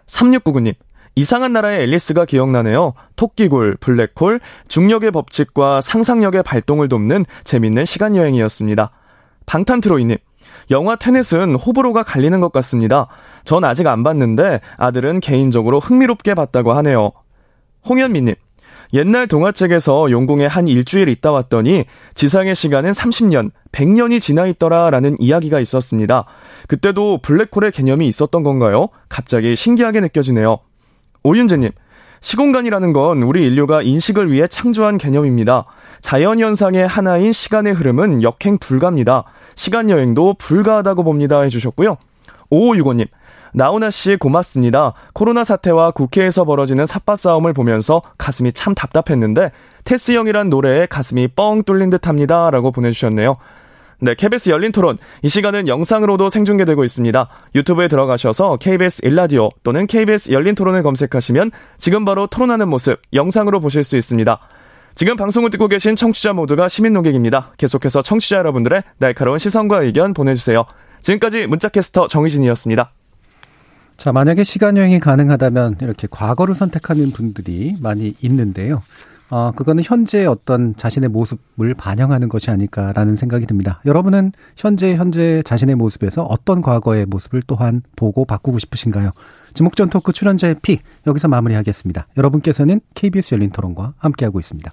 [0.07, 0.75] 3699님,
[1.17, 2.95] 이상한 나라의 앨리스가 기억나네요.
[3.17, 4.39] 토끼굴, 블랙홀,
[4.69, 8.93] 중력의 법칙과 상상력의 발동을 돕는 재밌는 시간 여행이었습니다.
[9.49, 10.19] 방탄트로이님.
[10.71, 13.09] 영화 테넷은 호불호가 갈리는 것 같습니다.
[13.45, 17.13] 전 아직 안 봤는데 아들은 개인적으로 흥미롭게 봤다고 하네요.
[17.89, 18.35] 홍현미님.
[18.93, 21.85] 옛날 동화책에서 용궁에 한 일주일 있다 왔더니
[22.15, 26.25] 지상의 시간은 30년, 100년이 지나 있더라 라는 이야기가 있었습니다.
[26.69, 28.89] 그때도 블랙홀의 개념이 있었던 건가요?
[29.09, 30.59] 갑자기 신기하게 느껴지네요.
[31.23, 31.71] 오윤재님.
[32.21, 35.67] 시공간이라는 건 우리 인류가 인식을 위해 창조한 개념입니다.
[36.01, 39.25] 자연현상의 하나인 시간의 흐름은 역행 불가입니다.
[39.55, 41.41] 시간여행도 불가하다고 봅니다.
[41.41, 41.97] 해주셨고요.
[42.51, 43.09] 5565님.
[43.53, 44.93] 나훈아 씨 고맙습니다.
[45.15, 49.53] 코로나 사태와 국회에서 벌어지는 삿바 싸움을 보면서 가슴이 참 답답했는데
[49.85, 52.51] 테스 형이란 노래에 가슴이 뻥 뚫린 듯합니다.
[52.51, 53.37] 라고 보내주셨네요.
[54.01, 54.97] 네, KBS 열린 토론.
[55.23, 57.29] 이 시간은 영상으로도 생중계되고 있습니다.
[57.57, 63.83] 유튜브에 들어가셔서 KBS 일라디오 또는 KBS 열린 토론을 검색하시면 지금 바로 토론하는 모습 영상으로 보실
[63.83, 64.39] 수 있습니다.
[64.99, 67.53] 지금 방송을 듣고 계신 청취자 모두가 시민 농객입니다.
[67.57, 70.65] 계속해서 청취자 여러분들의 날카로운 시선과 의견 보내주세요.
[71.03, 72.91] 지금까지 문자캐스터 정희진이었습니다.
[73.97, 78.83] 자, 만약에 시간 여행이 가능하다면 이렇게 과거를 선택하는 분들이 많이 있는데요.
[79.31, 83.81] 어, 그거는 현재의 어떤 자신의 모습을 반영하는 것이 아닐까라는 생각이 듭니다.
[83.87, 89.13] 여러분은 현재 현재 자신의 모습에서 어떤 과거의 모습을 또한 보고 바꾸고 싶으신가요?
[89.55, 92.09] 지목전 토크 출연자의 픽 여기서 마무리하겠습니다.
[92.17, 94.73] 여러분께서는 KBS 열린 토론과 함께하고 있습니다.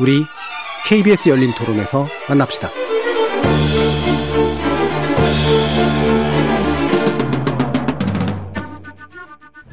[0.00, 0.24] 우리
[0.86, 2.70] KBS 열린 토론에서 만납시다.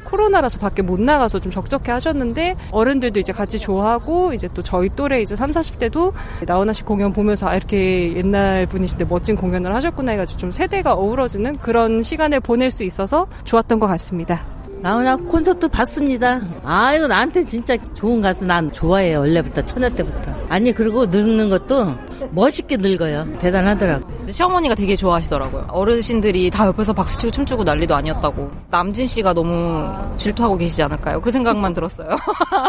[0.04, 5.22] 코로나라서 밖에 못 나가서 좀 적적해 하셨는데 어른들도 이제 같이 좋아하고 이제 또 저희 또래
[5.22, 6.12] 이제 3, 40대도
[6.46, 11.56] 나훈아 씨 공연 보면서 아 이렇게 옛날 분이신데 멋진 공연을 하셨구나 해가지고 좀 세대가 어우러지는
[11.56, 14.61] 그런 시간을 보낼 수 있어서 좋았던 것 같습니다.
[14.82, 16.40] 나훈아 콘서트 봤습니다.
[16.64, 20.32] 아 이거 나한테 진짜 좋은 가수 난 좋아해요 원래부터 처녀 때부터.
[20.48, 21.94] 아니 그리고 늙는 것도
[22.32, 23.26] 멋있게 늙어요.
[23.38, 24.08] 대단하더라고.
[24.28, 25.66] 시어머니가 되게 좋아하시더라고요.
[25.68, 28.50] 어르신들이 다 옆에서 박수치고 춤추고 난리도 아니었다고.
[28.70, 31.20] 남진 씨가 너무 질투하고 계시지 않을까요?
[31.20, 32.08] 그 생각만 들었어요.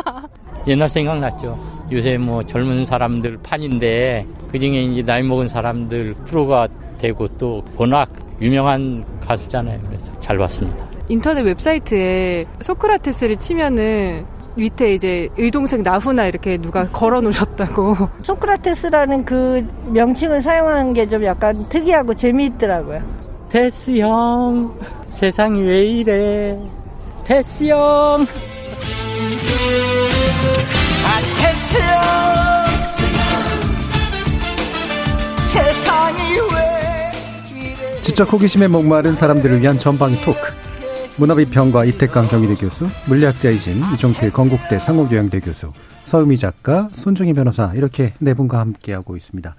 [0.67, 1.59] 옛날 생각났죠.
[1.91, 6.67] 요새 뭐 젊은 사람들 판인데 그중에 이제 나이 먹은 사람들 프로가
[6.99, 8.07] 되고 또 워낙
[8.39, 9.79] 유명한 가수잖아요.
[9.87, 10.92] 그래서 잘 봤습니다.
[11.09, 14.25] 인터넷 웹사이트에 소크라테스를 치면은
[14.55, 17.95] 밑에 이제 의동생 나후나 이렇게 누가 걸어 놓으셨다고.
[18.21, 23.01] 소크라테스라는 그 명칭을 사용하는 게 좀 약간 특이하고 재미있더라고요.
[23.49, 24.73] 테스 형,
[25.07, 26.57] 세상이 왜 이래.
[27.23, 27.77] 테스 형.
[31.05, 31.93] 아, 테스 형.
[35.39, 36.21] 세상이
[36.53, 37.11] 왜
[37.59, 38.01] 이래.
[38.01, 40.39] 지적 호기심에 목마른 사람들을 위한 전방위 토크.
[41.17, 45.71] 문화비평가 이태강 경희대 교수, 물리학자이신 이종필 건국대 상호교양대 교수,
[46.05, 49.55] 서유미 작가, 손중희 변호사 이렇게 네 분과 함께하고 있습니다.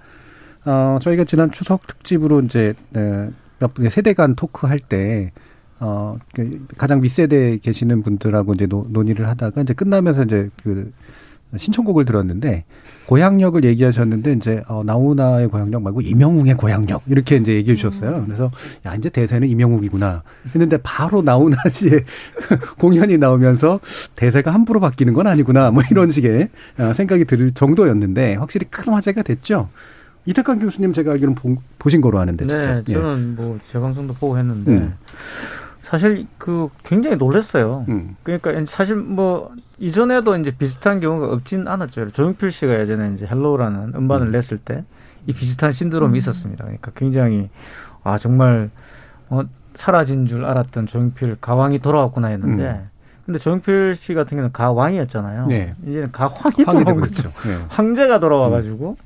[0.65, 3.29] 어, 저희가 지난 추석 특집으로 이제 에,
[3.59, 5.31] 몇 분의 세대 간 토크 할때
[5.79, 10.91] 어, 그 가장 윗세대에 계시는 분들하고 이제 노, 논의를 하다가 이제 끝나면서 이제 그
[11.57, 12.65] 신청곡을 들었는데
[13.05, 18.23] 고향역을 얘기하셨는데 이제 어 나훈아의 고향역 말고 임영웅의 고향역 이렇게 이제 얘기해 주셨어요.
[18.25, 18.51] 그래서
[18.85, 20.23] 야 이제 대세는 임영웅이구나
[20.53, 22.03] 했는데 바로 나훈아 씨의
[22.79, 23.79] 공연이 나오면서
[24.15, 26.49] 대세가 함부로 바뀌는 건 아니구나 뭐 이런 식의
[26.79, 29.69] 어, 생각이 들 정도였는데 확실히 큰 화제가 됐죠.
[30.25, 33.01] 이태강 교수님 제가 알기로는 보, 보신 거로 아는데 네, 직접.
[33.01, 34.93] 저는 뭐 재방송도 보고 했는데 음.
[35.97, 37.85] 사실 그 굉장히 놀랐어요.
[37.89, 38.15] 음.
[38.23, 42.11] 그러니까 사실 뭐 이전에도 이제 비슷한 경우가 없진 않았죠.
[42.11, 44.31] 조용필 씨가 예전에 이제 Hello라는 음반을 음.
[44.31, 44.83] 냈을 때
[45.27, 46.17] 이 비슷한 신드롬이 음.
[46.17, 46.63] 있었습니다.
[46.63, 47.49] 그러니까 굉장히
[48.03, 48.69] 아 정말
[49.29, 49.41] 어
[49.75, 52.89] 사라진 줄 알았던 조용필 가왕이 돌아왔구나 했는데 음.
[53.25, 55.45] 근데 조용필 씨 같은 경우는 가왕이었잖아요.
[55.47, 55.73] 네.
[55.83, 57.31] 이제는 가황이 돌아온 거죠.
[57.43, 57.57] 네.
[57.69, 58.97] 황제가 돌아와가지고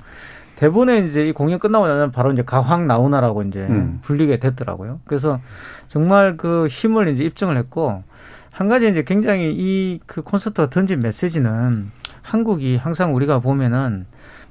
[0.60, 3.98] 대본에 이제 이 공연 끝나고 나면 바로 이제 가황 나오나라고 이제 음.
[4.02, 5.00] 불리게 됐더라고요.
[5.06, 5.40] 그래서
[5.88, 8.02] 정말 그 힘을 이제 입증을 했고
[8.50, 11.90] 한 가지 이제 굉장히 이 그 콘서트가 던진 메시지는
[12.20, 14.04] 한국이 항상 우리가 보면은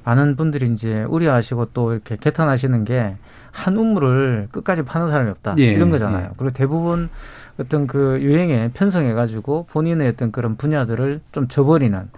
[0.04, 3.16] 많은 분들이 이제 우려하시고 또 이렇게 개탄하시는 게
[3.52, 6.28] 한 우물을 끝까지 파는 사람이 없다 예, 이런 거잖아요.
[6.32, 6.34] 예.
[6.38, 7.10] 그리고 대부분
[7.60, 12.10] 어떤 그 유행에 편성해 가지고 본인의 어떤 그런 분야들을 좀 저버리는.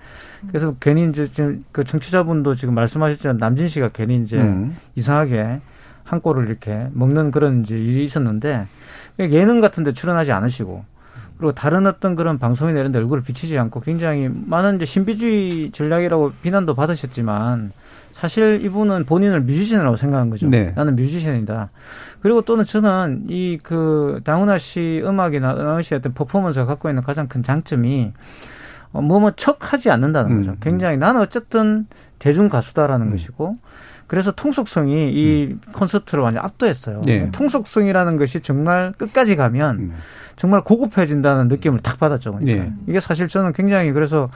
[0.48, 4.76] 그래서 괜히 이제 지금 그 정치자분도 지금 말씀하셨지만 남진 씨가 괜히 이제 음.
[4.96, 5.60] 이상하게
[6.04, 8.68] 한 꼴을 이렇게 먹는 그런 이제 일이 있었는데
[9.20, 10.84] 예능 같은 데 출연하지 않으시고
[11.38, 16.76] 그리고 다른 어떤 그런 방송에 내는데 얼굴을 비치지 않고 굉장히 많은 이제 신비주의 전략이라고 비난도
[16.76, 17.72] 받으셨지만
[18.12, 20.48] 사실 이분은 본인을 뮤지션이라고 생각한 거죠.
[20.48, 20.74] 네.
[20.76, 21.70] 나는 뮤지션이다.
[22.22, 27.28] 그리고 또는 저는 이 그 다훈아 씨 음악이나 다훈아 씨의 어떤 퍼포먼스가 갖고 있는 가장
[27.28, 28.14] 큰 장점이 어,
[28.92, 30.50] 뭐뭐 척 하지 않는다는 거죠.
[30.52, 30.58] 음, 음.
[30.62, 31.88] 굉장히 나는 어쨌든
[32.20, 33.12] 대중 가수다라는 음.
[33.12, 33.58] 것이고
[34.08, 35.62] 그래서 통속성이 이 음.
[35.72, 37.02] 콘서트를 완전 압도했어요.
[37.06, 37.30] 네.
[37.32, 39.94] 통속성이라는 것이 정말 끝까지 가면 음.
[40.36, 42.34] 정말 고급해진다는 느낌을 딱 받았죠.
[42.34, 42.74] 그러니까 네.
[42.88, 44.30] 이게 사실 저는 굉장히 그래서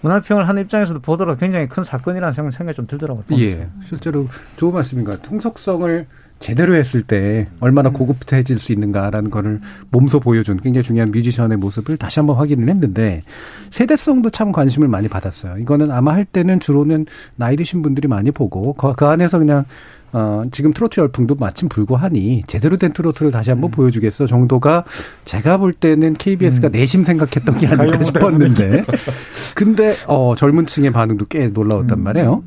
[0.00, 3.24] 문화평을 하는 입장에서도 보더라도 굉장히 큰 사건이라는 생각- 생각이 좀 들더라고요.
[3.38, 4.26] 예, 실제로
[4.56, 5.16] 좋은 말씀인가.
[5.18, 6.06] 통속성을
[6.44, 12.20] 제대로 했을 때 얼마나 고급해질 수 있는가라는 거를 몸소 보여준 굉장히 중요한 뮤지션의 모습을 다시
[12.20, 13.22] 한번 확인을 했는데
[13.70, 15.56] 세대성도 참 관심을 많이 받았어요.
[15.56, 19.64] 이거는 아마 할 때는 주로는 나이 드신 분들이 많이 보고 그, 그 안에서 그냥
[20.12, 24.84] 어, 지금 트로트 열풍도 마침 불고하니 제대로 된 트로트를 다시 한번 보여주겠어 정도가
[25.24, 28.04] 제가 볼 때는 KBS가 내심 생각했던 게 아닐까 가요.
[28.04, 28.84] 싶었는데.
[29.56, 32.44] 근데 어, 젊은 층의 반응도 꽤 놀라웠단 말이에요.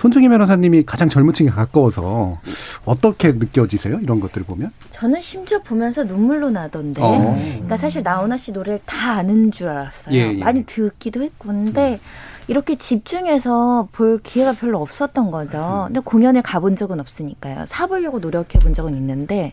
[0.00, 2.38] 손정희 변호사님이 가장 젊은 층에 가까워서
[2.86, 3.98] 어떻게 느껴지세요?
[4.00, 4.72] 이런 것들을 보면?
[4.88, 7.02] 저는 심지어 보면서 눈물로 나던데.
[7.02, 7.36] 어.
[7.38, 10.14] 그러니까 사실 나훈아 씨 노래를 다 아는 줄 알았어요.
[10.14, 10.42] 예, 예.
[10.42, 11.48] 많이 듣기도 했고.
[11.48, 12.00] 근데
[12.48, 15.84] 이렇게 집중해서 볼 기회가 별로 없었던 거죠.
[15.88, 17.66] 근데 공연을 가본 적은 없으니까요.
[17.66, 19.52] 사보려고 노력해 본 적은 있는데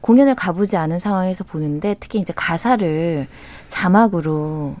[0.00, 3.26] 공연을 가보지 않은 상황에서 보는데 특히 이제 가사를
[3.66, 4.76] 자막으로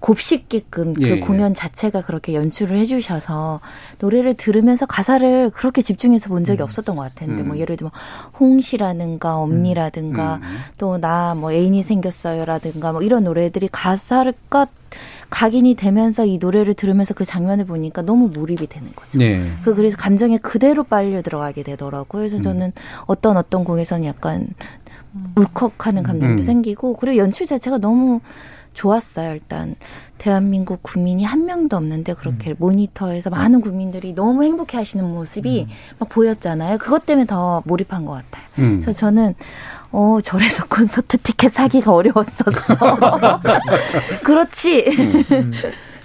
[0.00, 1.20] 곱씹게끔 그 예, 예.
[1.20, 3.60] 공연 자체가 그렇게 연출을 해주셔서
[3.98, 7.60] 노래를 들으면서 가사를 그렇게 집중해서 본 적이 없었던 것 같았는데 뭐 음.
[7.60, 7.90] 예를 들면
[8.38, 10.40] 홍시라든가 엄니라든가
[10.78, 14.66] 또나 뭐 애인이 생겼어요라든가 뭐 이런 노래들이 가사가
[15.30, 19.18] 각인이 되면서 이 노래를 들으면서 그 장면을 보니까 너무 몰입이 되는 거죠.
[19.18, 19.42] 네.
[19.62, 22.22] 그 그래서 감정에 그대로 빨려 들어가게 되더라고요.
[22.22, 22.72] 그래서 저는
[23.06, 24.48] 어떤 어떤 곡에서는 약간
[25.36, 26.42] 울컥하는 감정도 음.
[26.42, 28.20] 생기고 그리고 연출 자체가 너무
[28.78, 29.32] 좋았어요.
[29.32, 29.74] 일단
[30.18, 35.66] 대한민국 국민이 한 명도 없는데 그렇게 모니터에서 많은 국민들이 너무 행복해 하시는 모습이
[35.98, 36.78] 막 보였잖아요.
[36.78, 38.44] 그것 때문에 더 몰입한 것 같아요.
[38.58, 38.80] 음.
[38.80, 39.34] 그래서 저는
[39.90, 42.76] 어 저래서 콘서트 티켓 사기가 어려웠었어.
[44.22, 44.84] 그렇지.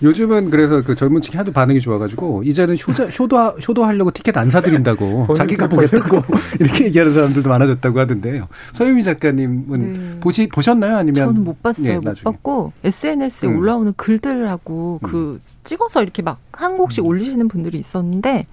[0.04, 5.34] 요즘은 그래서 그 젊은 층이 하도 반응이 좋아가지고 이제는 효자, 효도 효도하려고 티켓 안 사드린다고
[5.36, 6.22] 자기가 보겠다고
[6.60, 8.48] 이렇게 얘기하는 사람들도 많아졌다고 하던데요.
[8.74, 10.98] 서유미 작가님은 보시 보셨나요?
[10.98, 11.90] 아니면 저는 못 봤어요.
[11.90, 12.24] 예, 못 나중에.
[12.24, 13.58] 봤고 SNS에 음.
[13.58, 18.46] 올라오는 글들하고 그 찍어서 이렇게 막 한 곡씩 올리시는 분들이 있었는데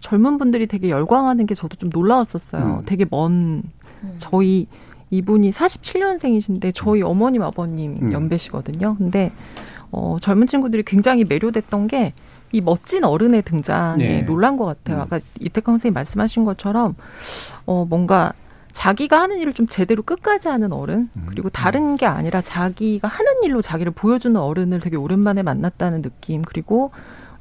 [0.00, 2.80] 젊은 분들이 되게 열광하는 게 저도 좀 놀라웠었어요.
[2.80, 2.82] 음.
[2.86, 3.62] 되게 먼
[4.18, 4.66] 저희
[5.10, 8.12] 이분이 47년생이신데 저희 어머님 아버님 음.
[8.12, 8.96] 연배시거든요.
[8.98, 9.32] 근데
[9.90, 12.12] 어, 젊은 친구들이 굉장히 매료됐던 게
[12.54, 14.20] 이 멋진 어른의 등장에 네.
[14.24, 15.00] 놀란 것 같아요.
[15.02, 16.94] 아까 이태강 선생님 말씀하신 것처럼
[17.66, 18.32] 어, 뭔가
[18.72, 23.60] 자기가 하는 일을 좀 제대로 끝까지 하는 어른 그리고 다른 게 아니라 자기가 하는 일로
[23.60, 26.92] 자기를 보여주는 어른을 되게 오랜만에 만났다는 느낌 그리고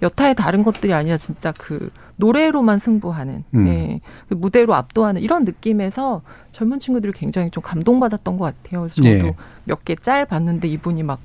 [0.02, 3.68] 여타의 다른 것들이 아니라 진짜 그 노래로만 승부하는 음.
[3.68, 8.82] 예, 그 무대로 압도하는 이런 느낌에서 젊은 친구들이 굉장히 좀 감동받았던 것 같아요.
[8.82, 9.36] 그래서 저도 예.
[9.66, 11.20] 몇개 짤 봤는데 이분이 막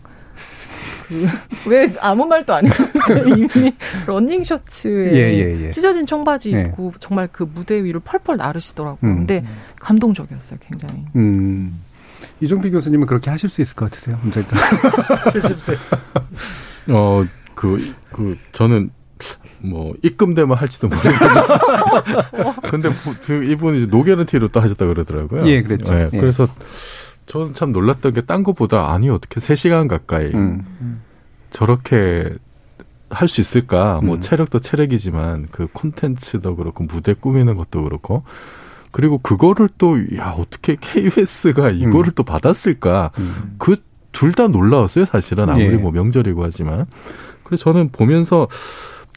[1.08, 3.72] 그 왜 아무 말도 안 했는데 이분이
[4.06, 5.70] 러닝 셔츠에 예, 예, 예.
[5.70, 6.60] 찢어진 청바지 예.
[6.62, 9.10] 입고 정말 그 무대 위를 펄펄 나르시더라고요.
[9.10, 9.16] 음.
[9.18, 9.44] 근데
[9.80, 11.04] 감동적이었어요, 굉장히.
[11.16, 11.80] 음.
[12.40, 14.18] 이종필 교수님은 그렇게 하실 수 있을 것 같으세요?
[14.22, 14.58] 혼자 일단.
[14.58, 15.76] 70세.
[16.90, 18.90] 어, 그, 그, 저는,
[19.60, 21.24] 뭐, 입금되면 할지도 모르겠는데.
[22.70, 25.46] 근데 뭐, 그 이분이 노개런티로 또 하셨다 그러더라고요.
[25.48, 25.94] 예, 그랬죠.
[25.94, 26.18] 예, 예.
[26.18, 26.48] 그래서
[27.28, 31.00] 저는 참 놀랐던 게 딴 거보다 아니, 어떻게 3시간 가까이 음.
[31.50, 32.30] 저렇게
[33.10, 34.00] 할 수 있을까?
[34.02, 34.20] 뭐, 음.
[34.20, 38.22] 체력도 체력이지만 그 콘텐츠도 그렇고 무대 꾸미는 것도 그렇고
[38.92, 43.12] 그리고 그거를 또, 야, 어떻게 KBS가 이거를 또 받았을까?
[43.58, 43.76] 그
[44.10, 45.48] 둘 다 놀라웠어요, 사실은.
[45.48, 45.76] 아무리 예.
[45.76, 46.86] 뭐 명절이고 하지만.
[47.44, 48.48] 그래서 저는 보면서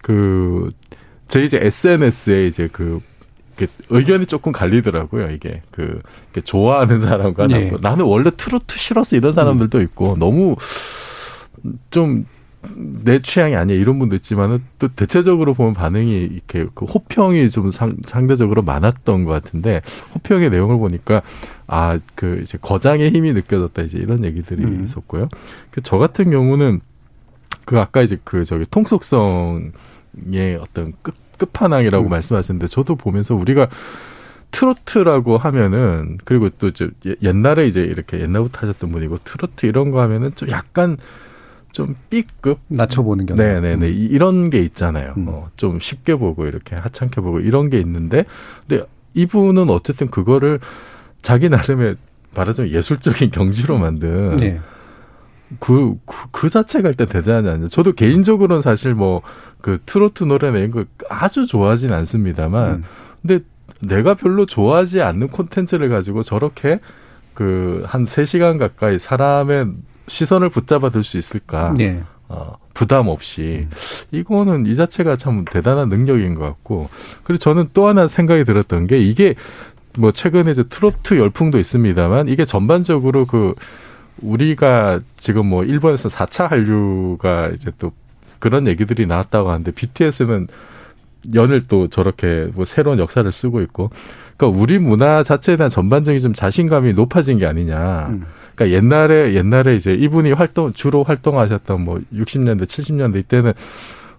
[0.04, 0.70] 그,
[1.28, 3.00] 제 이제 SNS에 이제 그,
[3.90, 5.62] 의견이 조금 갈리더라고요, 이게.
[5.72, 7.54] 그, 이렇게 좋아하는 사람과 예.
[7.54, 10.56] 나는, 나는 원래 트로트 싫었어 이런 사람들도 있고, 너무
[11.90, 12.26] 좀,
[13.04, 17.98] 내 취향이 아니야 이런 분도 있지만은 또 대체적으로 보면 반응이 이렇게 그 호평이 좀 상,
[18.04, 19.82] 상대적으로 많았던 것 같은데
[20.14, 21.24] 호평의 내용을 보니까
[21.66, 24.84] 아 그 이제 거장의 힘이 느껴졌다 이제 이런 얘기들이 음.
[24.84, 25.30] 있었고요.
[25.72, 26.82] 그저 같은 경우는
[27.66, 29.72] 그 아까 이제 그 저기 통속성
[30.34, 31.16] 의 어떤 끝
[31.46, 33.68] 끝판왕이라고 말씀하셨는데 저도 보면서 우리가
[34.52, 40.02] 트로트라고 하면은 그리고 또 이제 예- 옛날에 이제 이렇게 옛날부터 하셨던 분이고 트로트 이런 거
[40.02, 40.98] 하면은 좀 약간
[41.72, 43.40] 좀 B급 낮춰보는 경우.
[43.40, 45.14] 네네네 이- 이런 게 있잖아요.
[45.28, 48.26] 어, 좀 쉽게 보고 이렇게 하찮게 보고 이런 게 있는데
[48.68, 48.84] 근데
[49.14, 50.60] 이분은 어쨌든 그거를
[51.22, 51.96] 자기 나름의
[52.36, 54.60] 말하자면 예술적인 경지로 만든 네.
[55.60, 57.68] 그, 그, 그 자체가 일단 대단하지 않냐.
[57.70, 59.22] 저도 개인적으로는 사실 뭐,
[59.62, 62.84] 그 트로트 노래나 이런 거 아주 좋아하진 않습니다만,
[63.22, 63.44] 근데
[63.82, 66.80] 내가 별로 좋아하지 않는 콘텐츠를 가지고 저렇게
[67.34, 69.68] 그, 한 3시간 가까이 사람의
[70.08, 71.74] 시선을 붙잡아 둘수 있을까.
[71.78, 72.04] 네.
[72.28, 73.68] 어, 부담 없이.
[74.12, 76.90] 이거는 이 자체가 참 대단한 능력인 것 같고.
[77.24, 79.36] 그리고 저는 또 하나 생각이 들었던 게 이게
[79.98, 83.54] 뭐 최근에 이제 트로트 열풍도 있습니다만 이게 전반적으로 그
[84.22, 87.92] 우리가 지금 뭐 일본에서 4차 한류가 이제 또
[88.40, 90.48] 그런 얘기들이 나왔다고 하는데 BTS는
[91.34, 93.92] 연을 또 저렇게 뭐 새로운 역사를 쓰고 있고
[94.38, 98.08] 그러니까 우리 문화 자체에 대한 전반적인 좀 자신감이 높아진 게 아니냐.
[98.10, 98.26] 음.
[98.56, 103.54] 그러니까 옛날에 옛날에 이제 이분이 활동 주로 활동하셨던 뭐 60년대 70년대 이때는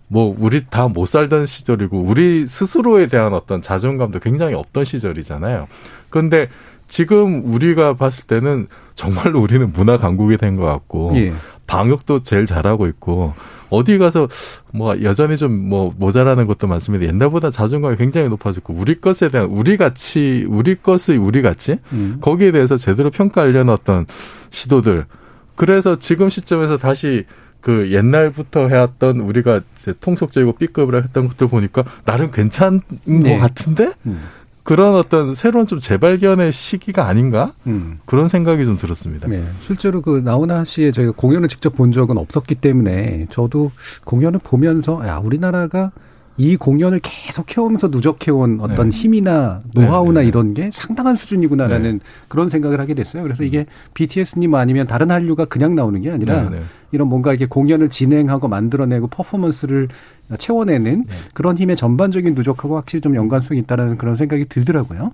[0.08, 5.68] 뭐 우리 다 못 살던 시절이고 우리 스스로에 대한 어떤 자존감도 굉장히 없던 시절이잖아요.
[6.10, 6.48] 그런데
[6.92, 11.32] 지금 우리가 봤을 때는 정말로 우리는 문화 강국이 된 것 같고 예.
[11.66, 13.32] 방역도 제일 잘하고 있고
[13.70, 14.28] 어디 가서
[14.74, 17.06] 뭐 여전히 좀 뭐 모자라는 것도 많습니다.
[17.06, 22.18] 옛날보다 자존감이 굉장히 높아졌고 우리 것에 대한 우리 가치, 우리 것의 우리 가치 음.
[22.20, 24.04] 거기에 대해서 제대로 평가하려는 어떤
[24.50, 25.06] 시도들.
[25.54, 27.24] 그래서 지금 시점에서 다시
[27.62, 29.62] 그 옛날부터 해왔던 우리가
[30.02, 33.32] 통속적이고 B급을 했던 것들 보니까 나름 괜찮은 네.
[33.32, 34.20] 것 같은데 음.
[34.62, 37.98] 그런 어떤 새로운 좀 재발견의 시기가 아닌가 음.
[38.04, 39.28] 그런 생각이 좀 들었습니다.
[39.28, 39.44] 네.
[39.60, 43.72] 실제로 그 나훈아 씨의 저희가 공연을 직접 본 적은 없었기 때문에 저도
[44.04, 45.90] 공연을 보면서 야 우리나라가
[46.38, 48.96] 이 공연을 계속 해오면서 누적해온 어떤 네.
[48.96, 50.28] 힘이나 네, 노하우나 네, 네.
[50.28, 53.22] 이런 게 상당한 수준이구나라는 그런 생각을 하게 됐어요.
[53.22, 56.62] 그래서 이게 BTS님 아니면 다른 한류가 그냥 나오는 게 아니라 네, 네.
[56.92, 59.88] 이런 뭔가 이렇게 공연을 진행하고 만들어내고 퍼포먼스를
[60.38, 65.12] 채워내는 그런 힘의 전반적인 누적하고 확실히 좀 연관성이 있다라는 그런 생각이 들더라고요.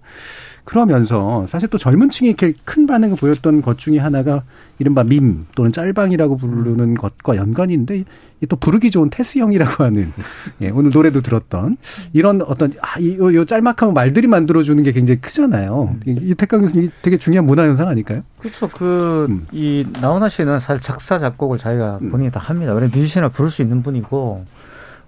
[0.69, 4.43] 그러면서 사실 또 젊은 층이 이렇게 큰 반응을 보였던 것 중에 하나가
[4.79, 8.05] 이른바 밈 또는 짤방이라고 부르는 것과 연관이 있는데
[8.43, 10.13] 이또 부르기 좋은 테스형이라고 하는
[10.61, 11.79] 예, 오늘 노래도 들었던
[12.13, 15.97] 이런 어떤 아, 이, 요, 요 짤막한 말들이 만들어주는 게 굉장히 크잖아요.
[16.05, 18.21] 이, 이 택강 교수님 되게 중요한 문화 현상 아닐까요?
[18.39, 18.69] 그렇죠.
[18.69, 22.75] 그, 이, 나훈아 씨는 사실 작사, 작곡을 자기가 본인이 다 합니다.
[22.75, 24.45] 그래, 뮤지션을 부를 수 있는 분이고.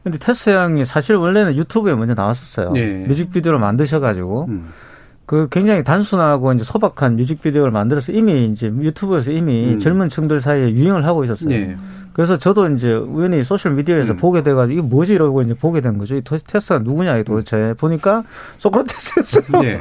[0.04, 2.72] 근데 테스 형이 사실 원래는 유튜브에 먼저 나왔었어요.
[2.72, 3.04] 네.
[3.06, 4.46] 뮤직비디오를 만드셔가지고.
[4.48, 4.70] 음.
[5.30, 9.78] 그 굉장히 단순하고 이제 소박한 뮤직비디오를 만들어서 이미 이제 유튜브에서 이미 음.
[9.78, 11.50] 젊은 층들 사이에 유행을 하고 있었어요.
[11.50, 11.76] 네.
[12.12, 14.16] 그래서 저도 이제 우연히 소셜 미디어에서 음.
[14.16, 16.16] 보게 돼가지고 이게 뭐지 이러고 이제 보게 된 거죠.
[16.16, 18.24] 이 테- 테스가 누구냐 이 도대체 보니까
[18.56, 19.44] 소크라테스였어요.
[19.66, 19.78] 예.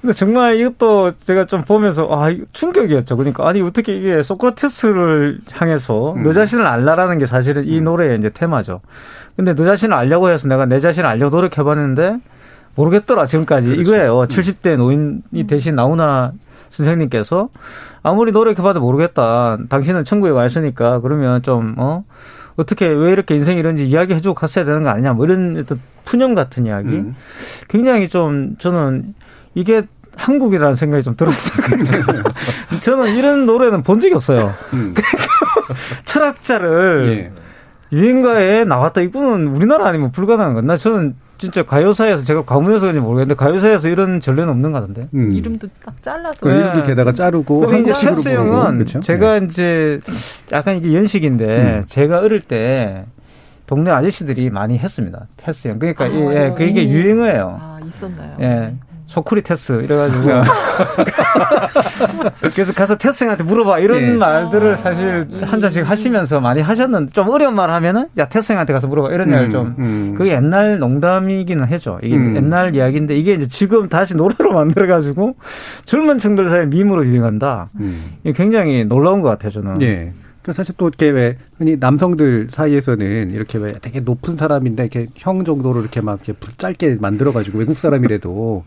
[0.00, 3.16] 근데 정말 이것도 제가 좀 보면서 아 충격이었죠.
[3.16, 6.22] 그러니까 아니 어떻게 이게 소크라테스를 향해서 음.
[6.22, 8.82] 너 자신을 알라라는 게 사실은 이 노래의 이제 테마죠.
[9.34, 12.18] 근데 너 자신을 알려고 해서 내가 내 자신을 알려고 노력해봤는데
[12.76, 13.82] 모르겠더라 지금까지 그렇죠.
[13.82, 14.20] 이거예요.
[14.20, 14.26] 음.
[14.26, 16.32] 70대 노인이 대신 나훈아
[16.70, 17.48] 선생님께서
[18.02, 19.58] 아무리 노력해봐도 모르겠다.
[19.68, 22.04] 당신은 천국에 와 있으니까 그러면 좀 어.
[22.56, 26.64] 어떻게 왜 이렇게 인생이 이런지 이야기해주고 갔어야 되는 거 아니냐 뭐 이런 어떤 푸념 같은
[26.64, 27.14] 이야기 음.
[27.68, 29.14] 굉장히 좀 저는
[29.54, 29.82] 이게
[30.16, 31.66] 한국이라는 생각이 좀 들었어요.
[32.80, 34.54] 저는 이런 노래는 본 적이 없어요.
[34.72, 34.94] 음.
[36.04, 37.96] 철학자를 예.
[37.96, 39.02] 유행가에 나왔다.
[39.02, 40.66] 이거는 우리나라 아니면 불가능한 건.
[40.66, 45.08] 나 저는 진짜 가요사에서 제가 가문에서 그런지 모르겠는데 가요사에서 이런 전례는 없는 것 같은데.
[45.14, 45.32] 음.
[45.32, 46.38] 이름도 딱 잘라서.
[46.40, 49.00] 그 이름도 게다가 자르고 한국식으로 부르고 형은 그렇죠?
[49.00, 50.00] 제가 이제
[50.52, 51.84] 약간 이게 연식인데 음.
[51.86, 53.04] 제가 어릴 때
[53.66, 55.26] 동네 아저씨들이 많이 했습니다.
[55.36, 55.78] 테스 형.
[55.78, 56.54] 그러니까 아, 예, 맞아요.
[56.54, 57.58] 그게 유행어예요.
[57.60, 58.36] 아, 있었나요?
[58.40, 58.74] 예.
[59.16, 60.42] 소쿠리테스 이래가지고 아.
[62.52, 64.10] 그래서 가서 테스 형한테 물어봐 이런 예.
[64.12, 68.88] 말들을 사실 한 잔씩 하시면서 많이 하셨는데 좀 어려운 말 하면은 야 테스 형한테 가서
[68.88, 70.14] 물어봐 이런 이야기를 좀 음.
[70.16, 72.36] 그게 옛날 농담이기는 해죠 이게 음.
[72.36, 75.36] 옛날 이야기인데 이게 이제 지금 다시 노래로 만들어가지고
[75.86, 78.16] 젊은 층들 사이 에 밈으로 유행한다 음.
[78.22, 80.12] 이게 굉장히 놀라운 것 같아요 저는 예.
[80.46, 85.44] 그 사실 또 이렇게 왜 흔히 남성들 사이에서는 이렇게 왜 되게 높은 사람인데 이렇게 형
[85.44, 88.64] 정도로 이렇게 막 이렇게 짧게 만들어가지고 외국 사람이라도 뭐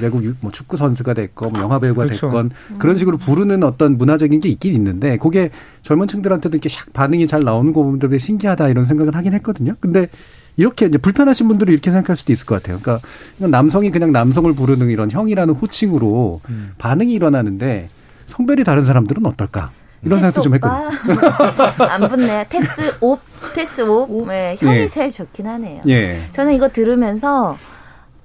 [0.00, 2.28] 외국 유- 뭐 축구 선수가 됐건 뭐 영화 배우가 그렇죠.
[2.28, 5.50] 됐건 그런 식으로 부르는 어떤 문화적인 게 있긴 있는데 그게
[5.82, 9.74] 젊은 층들한테도 이렇게 샥 반응이 잘 나오는 거 보면 되게 신기하다 이런 생각을 하긴 했거든요.
[9.80, 10.08] 근데
[10.56, 12.78] 이렇게 이제 불편하신 분들은 이렇게 생각할 수도 있을 것 같아요.
[12.80, 13.06] 그러니까
[13.36, 16.72] 남성이 그냥 남성을 부르는 이런 형이라는 호칭으로 음.
[16.78, 17.90] 반응이 일어나는데
[18.28, 19.72] 성별이 다른 사람들은 어떨까?
[20.04, 20.90] 이런 생각도 좀 했거든요.
[21.88, 22.44] 안 붙네요.
[22.50, 23.20] 테스 옵,
[23.54, 24.26] 테스 옵.
[24.26, 24.88] 네, 형이 예.
[24.88, 25.82] 제일 좋긴 하네요.
[25.88, 26.28] 예.
[26.32, 27.56] 저는 이거 들으면서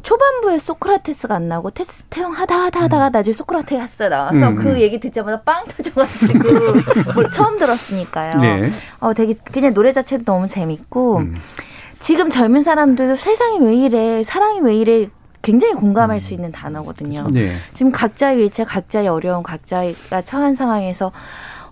[0.01, 4.77] 초반부에 소크라테스가 안 나오고 테스 태형 하다 하다 하다가 나중에 소크라테스 나와서 음, 그 음.
[4.79, 8.39] 얘기 듣자마자 빵 터져가지고 뭘 처음 들었으니까요.
[8.39, 8.69] 네.
[8.99, 11.35] 어 되게 그냥 노래 자체도 너무 재밌고 음.
[11.99, 15.09] 지금 젊은 사람들도 세상이 왜 이래 사랑이 왜 이래
[15.41, 17.27] 굉장히 공감할 수 있는 단어거든요.
[17.31, 17.57] 네.
[17.73, 21.11] 지금 각자의 위치에 각자의 어려움, 각자가 처한 상황에서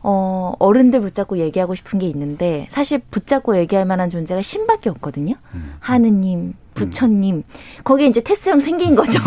[0.07, 5.33] 어, 어른들 붙잡고 얘기하고 싶은 게 있는데 사실 붙잡고 얘기할 만한 존재가 신밖에 없거든요.
[5.79, 7.41] 하느님, 부처님.
[7.83, 9.19] 거기에 이제 테스형 생긴 거죠.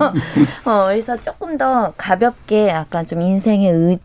[0.64, 3.98] 어, 그래서 조금 더 가볍게 약간 좀 인생의 의,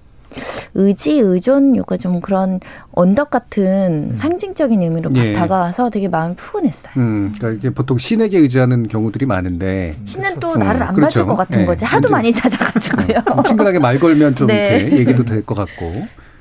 [0.76, 2.60] 의지, 의존, 요가 좀 그런
[2.92, 5.34] 언덕 같은 상징적인 의미로 예.
[5.34, 6.94] 다가와서 되게 마음이 푸근했어요.
[6.98, 11.10] 음, 그러니까 이게 보통 신에게 의지하는 경우들이 많은데 신은 또 음, 나를 안 그렇죠.
[11.22, 11.66] 봐줄 것 같은 예.
[11.66, 11.86] 거지.
[11.86, 13.44] 하도 많이 찾아가지고요.
[13.46, 14.80] 친근하게 말 걸면 좀 네.
[14.82, 15.92] 이렇게 얘기도 될 것 같고.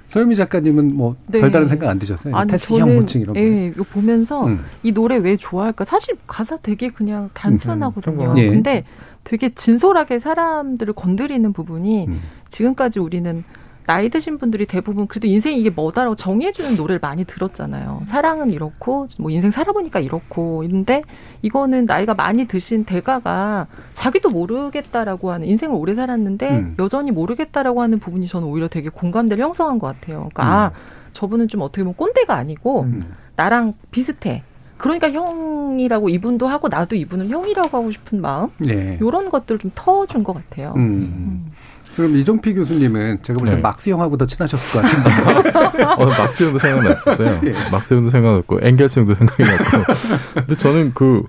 [0.09, 1.39] 서유미 작가님은 뭐 네.
[1.39, 2.35] 별다른 생각 안 드셨어요?
[2.35, 3.41] 아니, 테스 저는, 형무증 이런 거.
[3.41, 4.65] 예, 이거 보면서 음.
[4.83, 5.85] 이 노래 왜 좋아할까?
[5.85, 8.31] 사실 가사 되게 그냥 단순하거든요.
[8.33, 8.49] 음, 예.
[8.49, 8.85] 근데
[9.25, 12.21] 되게 진솔하게 사람들을 건드리는 부분이 음.
[12.49, 13.45] 지금까지 우리는
[13.89, 18.03] 나이 드신 분들이 대부분 그래도 인생이 이게 뭐다라고 정해주는 노래를 많이 들었잖아요.
[18.05, 20.59] 사랑은 이렇고, 뭐 인생 살아보니까 이렇고.
[20.59, 21.03] 근데
[21.41, 26.75] 이거는 나이가 많이 드신 대가가 자기도 모르겠다라고 하는 인생을 오래 살았는데 음.
[26.79, 30.29] 여전히 모르겠다라고 하는 부분이 저는 오히려 되게 공감대를 형성한 것 같아요.
[30.35, 30.73] 그러니까 아,
[31.15, 32.89] 저분은 좀 어떻게 보면 꼰대가 아니고
[33.37, 34.43] 나랑 비슷해.
[34.77, 38.99] 그러니까 형이라고 이분도 하고 나도 이분을 형이라고 하고 싶은 마음 네.
[39.01, 40.75] 이런 것들을 좀 터준 것 같아요.
[40.77, 41.51] 음.
[41.99, 43.61] 그럼 이종필 교수님은 제가 볼때 네.
[43.61, 45.83] 막스 형하고 더 친하셨을 것 같은데.
[45.85, 47.41] 어, 막스 형도 생각났었어요.
[47.45, 47.53] 예.
[47.73, 49.93] 막스 형도 생각났고, 앵겔스 형도 생각이 났고.
[50.35, 51.25] 근데 저는 그,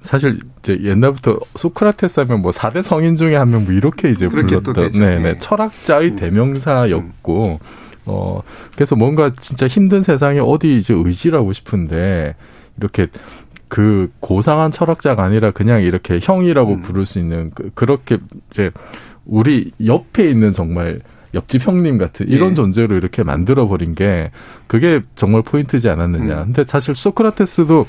[0.00, 4.72] 사실 이제 옛날부터 소크라테스 하면 뭐 4대 성인 중에 한 명 뭐 이렇게 이제 불렀던,
[4.72, 4.98] 되죠.
[4.98, 5.28] 네네.
[5.28, 5.38] 예.
[5.38, 7.60] 철학자의 대명사였고,
[8.06, 8.42] 어,
[8.74, 12.34] 그래서 뭔가 진짜 힘든 세상에 어디 이제 의지라고 싶은데,
[12.78, 13.08] 이렇게
[13.68, 16.80] 그 고상한 철학자가 아니라 그냥 이렇게 형이라고 음.
[16.80, 18.16] 부를 수 있는 그, 그렇게
[18.50, 18.70] 이제
[19.28, 21.00] 우리 옆에 있는 정말
[21.34, 22.54] 옆집 형님 같은 이런 예.
[22.54, 24.32] 존재로 이렇게 만들어 버린 게
[24.66, 26.38] 그게 정말 포인트지 않았느냐.
[26.38, 26.44] 음.
[26.46, 27.86] 근데 사실 소크라테스도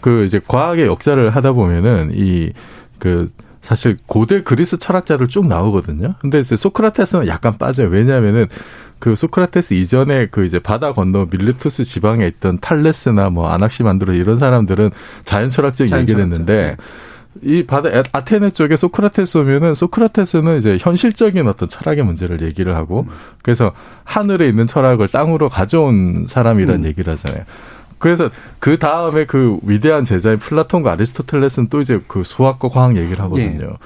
[0.00, 2.50] 그 이제 과학의 역사를 하다 보면은 이
[2.98, 3.28] 그
[3.60, 6.14] 사실 고대 그리스 철학자들 쭉 나오거든요.
[6.20, 7.88] 근데 이제 소크라테스는 약간 빠져요.
[7.88, 8.46] 왜냐하면은
[8.98, 14.90] 그 소크라테스 이전에 그 이제 바다 건너 밀레투스 지방에 있던 탈레스나 뭐 아낙시만드로 이런 사람들은
[15.24, 16.22] 자연 철학적 자연 얘기를.
[16.22, 16.76] 했는데
[17.42, 23.06] 이 바다 아- 아테네 쪽에 소크라테스 오면은 소크라테스는 이제 현실적인 어떤 철학의 문제를 얘기를 하고
[23.42, 23.72] 그래서
[24.04, 26.86] 하늘에 있는 철학을 땅으로 가져온 사람이라는 음.
[26.86, 27.44] 얘기를 하잖아요.
[27.98, 33.68] 그래서 그 다음에 그 위대한 제자인 플라톤과 아리스토텔레스는 또 이제 그 수학과 과학 얘기를 하거든요.
[33.70, 33.76] 예.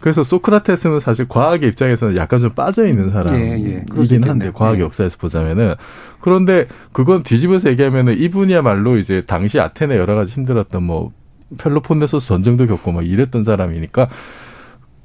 [0.00, 3.84] 그래서 소크라테스는 사실 과학의 입장에서는 약간 좀 빠져 있는 예, 예.
[3.88, 4.50] 사람이긴 한데.
[4.52, 4.80] 과학 예.
[4.80, 5.74] 역사에서 보자면은
[6.20, 11.12] 그런데 그건 뒤집어서 얘기하면은 이분이야말로 이제 당시 아테네 여러 가지 힘들었던 뭐
[11.58, 14.08] 펠로폰네소스 전쟁도 겪고 막 이랬던 사람이니까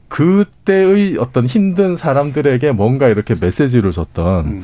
[0.07, 4.63] 그때의 어떤 힘든 사람들에게 뭔가 이렇게 메시지를 줬던 음.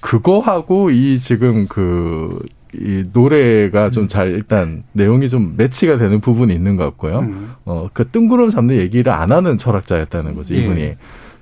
[0.00, 2.38] 그거하고 이 지금 그,
[2.74, 7.18] 이 노래가 좀 잘 일단 내용이 좀 매치가 되는 부분이 있는 것 같고요.
[7.20, 7.52] 음.
[7.64, 10.58] 어, 그 뜬구름 잡는 얘기를 안 하는 철학자였다는 거죠, 예.
[10.60, 10.94] 이분이.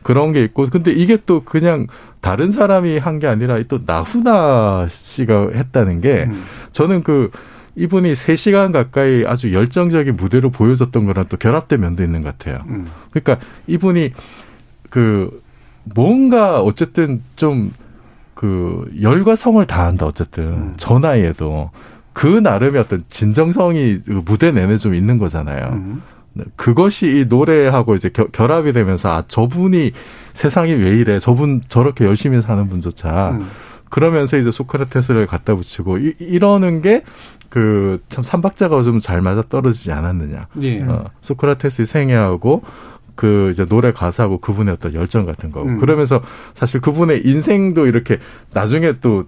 [0.02, 1.86] 그런 게 있고, 근데 이게 또 그냥
[2.20, 6.44] 다른 사람이 한 게 아니라 또 나훈아 씨가 했다는 게 음.
[6.72, 7.30] 저는 그
[7.76, 12.64] 이분이 3시간 가까이 아주 열정적인 무대로 보여줬던 거랑 또 결합된 면도 있는 것 같아요.
[12.68, 12.86] 음.
[13.10, 14.12] 그러니까 이분이
[14.90, 15.42] 그
[15.94, 17.70] 뭔가 어쨌든 좀
[18.34, 21.70] 그 열과 성을 다한다 어쨌든 저 나이에도
[22.12, 25.68] 그 나름의 어떤 진정성이 그 무대 내내 좀 있는 거잖아요.
[25.72, 26.02] 음.
[26.32, 29.92] 네, 그것이 이 노래하고 이제 겨- 결합이 되면서 아 저분이
[30.32, 33.46] 세상이 왜 이래 저분 저렇게 열심히 사는 분조차 음.
[33.88, 37.04] 그러면서 이제 소크라테스를 갖다 붙이고 이, 이러는 게
[37.54, 40.48] 그 참 삼박자가 좀 잘 맞아 떨어지지 않았느냐.
[40.62, 40.82] 예.
[40.82, 42.62] 어, 소크라테스의 생애하고
[43.14, 45.78] 그 이제 노래 가사하고 그분의 어떤 열정 같은 거고 음.
[45.78, 46.20] 그러면서
[46.54, 48.18] 사실 그분의 인생도 이렇게
[48.52, 49.26] 나중에 또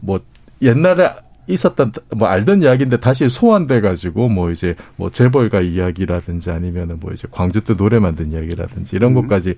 [0.00, 0.20] 뭐
[0.62, 1.10] 옛날에
[1.48, 7.26] 있었던 뭐 알던 이야기인데 다시 소환돼 가지고 뭐 이제 뭐 재벌가 이야기라든지 아니면은 뭐 이제
[7.30, 9.22] 광주 때 노래 만든 이야기라든지 이런 음.
[9.22, 9.54] 것까지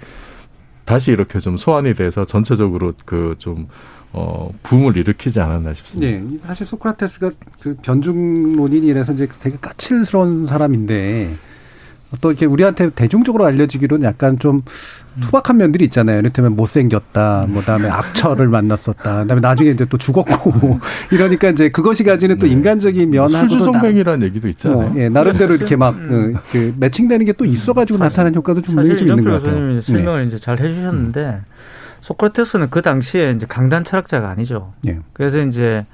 [0.85, 3.68] 다시 이렇게 좀 소환이 돼서 전체적으로 그좀
[4.13, 6.11] 어, 붐을 일으키지 않았나 싶습니다.
[6.11, 7.31] 네, 사실 소크라테스가
[7.61, 11.31] 그 변중론인이라서 이제 되게 까칠스러운 사람인데
[12.21, 14.63] 또 이렇게 우리한테 대중적으로 알려지기로는 약간 좀
[15.21, 16.19] 투박한 면들이 있잖아요.
[16.19, 20.81] 이를테면 못생겼다, 뭐 다음에 악처를 만났었다, 그다음에 나중에 이제 또 죽었고
[21.13, 24.79] 이러니까 이제 그것이 가지는 또 인간적인 면하고도 술주정뱅이라는 얘기도 있잖아요.
[24.89, 28.91] 어, 예, 나름대로 이렇게 막 그, 그 매칭되는 게 또 있어가지고 나타나는 효과도 좀 분명히
[28.91, 29.55] 사실 좀 있는 이정표 것 같아요.
[29.55, 29.81] 교수님이 네.
[29.81, 31.41] 설명을 이제 잘 해주셨는데
[32.01, 34.73] 소크라테스는 그 당시에 이제 강단 철학자가 아니죠.
[34.87, 34.99] 예.
[35.13, 35.85] 그래서 이제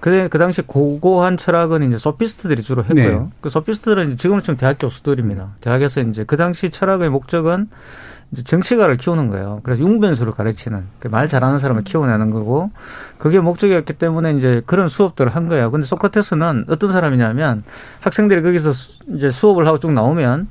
[0.00, 3.20] 그, 그 당시 고고한 철학은 이제 소피스트들이 주로 했고요.
[3.22, 3.26] 네.
[3.40, 5.54] 그 소피스트들은 이제 지금은 지금 대학 교수들입니다.
[5.60, 7.68] 대학에서 이제 그 당시 철학의 목적은
[8.30, 9.60] 이제 정치가를 키우는 거예요.
[9.64, 12.70] 그래서 융변수를 가르치는 그말 잘하는 사람을 키워내는 거고
[13.16, 15.70] 그게 목적이었기 때문에 이제 그런 수업들을 한 거예요.
[15.70, 17.64] 근데 소크라테스는 어떤 사람이냐면
[18.00, 20.46] 학생들이 거기서 수- 이제 수업을 하고 쭉 나오면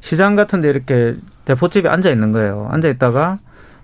[0.00, 2.68] 시장 같은 데 이렇게 대포집에 앉아 있는 거예요.
[2.72, 3.38] 앉아 있다가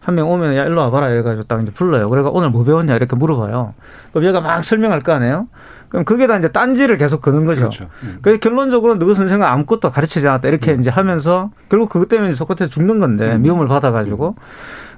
[0.07, 2.09] 한 명 오면 야 일로 와봐라 이래가지고 딱 이제 불러요.
[2.09, 3.74] 그래가 오늘 뭐 배웠냐 이렇게 물어봐요.
[4.12, 5.48] 그럼 얘가 막 설명할 거 아니에요.
[5.88, 7.62] 그럼 그게 다 이제 딴지를 계속 거는 거죠.
[7.62, 7.88] 그렇죠.
[8.22, 13.00] 그래서 결론적으로 너희 선생은 아무것도 가르치지 않았다 이렇게 이제 하면서 결국 그것 때문에 소크라테스 죽는
[13.00, 14.36] 건데 미움을 받아가지고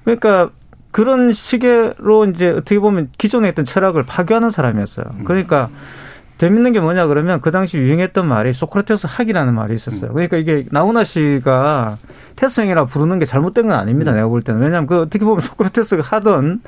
[0.05, 0.51] 그러니까
[0.91, 5.07] 그런 식으로 이제 어떻게 보면 기존에 있던 철학을 파괴하는 사람이었어요.
[5.25, 5.71] 그러니까
[6.39, 10.13] 재밌는 게 뭐냐 그러면 그 당시 유행했던 말이 소크라테스 학이라는 말이 있었어요.
[10.13, 11.99] 그러니까 이게 나훈아 씨가
[12.37, 14.13] 테스형이라 부르는 게 잘못된 건 아닙니다.
[14.13, 14.61] 내가 볼 때는.
[14.61, 16.63] 왜냐하면 그 어떻게 보면 소크라테스가 하던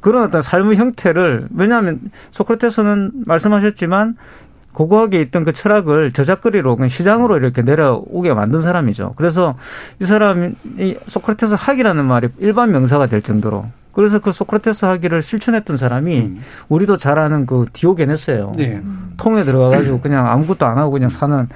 [0.00, 2.00] 그런 어떤 삶의 형태를 왜냐하면
[2.32, 4.16] 소크라테스는 말씀하셨지만
[4.72, 9.14] 고고하게 있던 그 철학을 저작거리로 그냥 시장으로 이렇게 내려오게 만든 사람이죠.
[9.16, 9.54] 그래서
[10.00, 16.18] 이 사람이 소크라테스 학이라는 말이 일반 명사가 될 정도로 그래서 그 소크라테스 학위를 실천했던 사람이
[16.18, 16.40] 음.
[16.68, 18.52] 우리도 잘 아는 그 디오게네스예요.
[18.56, 18.82] 네.
[19.16, 21.48] 통에 들어가가지고 그냥 아무것도 안 하고 그냥 사는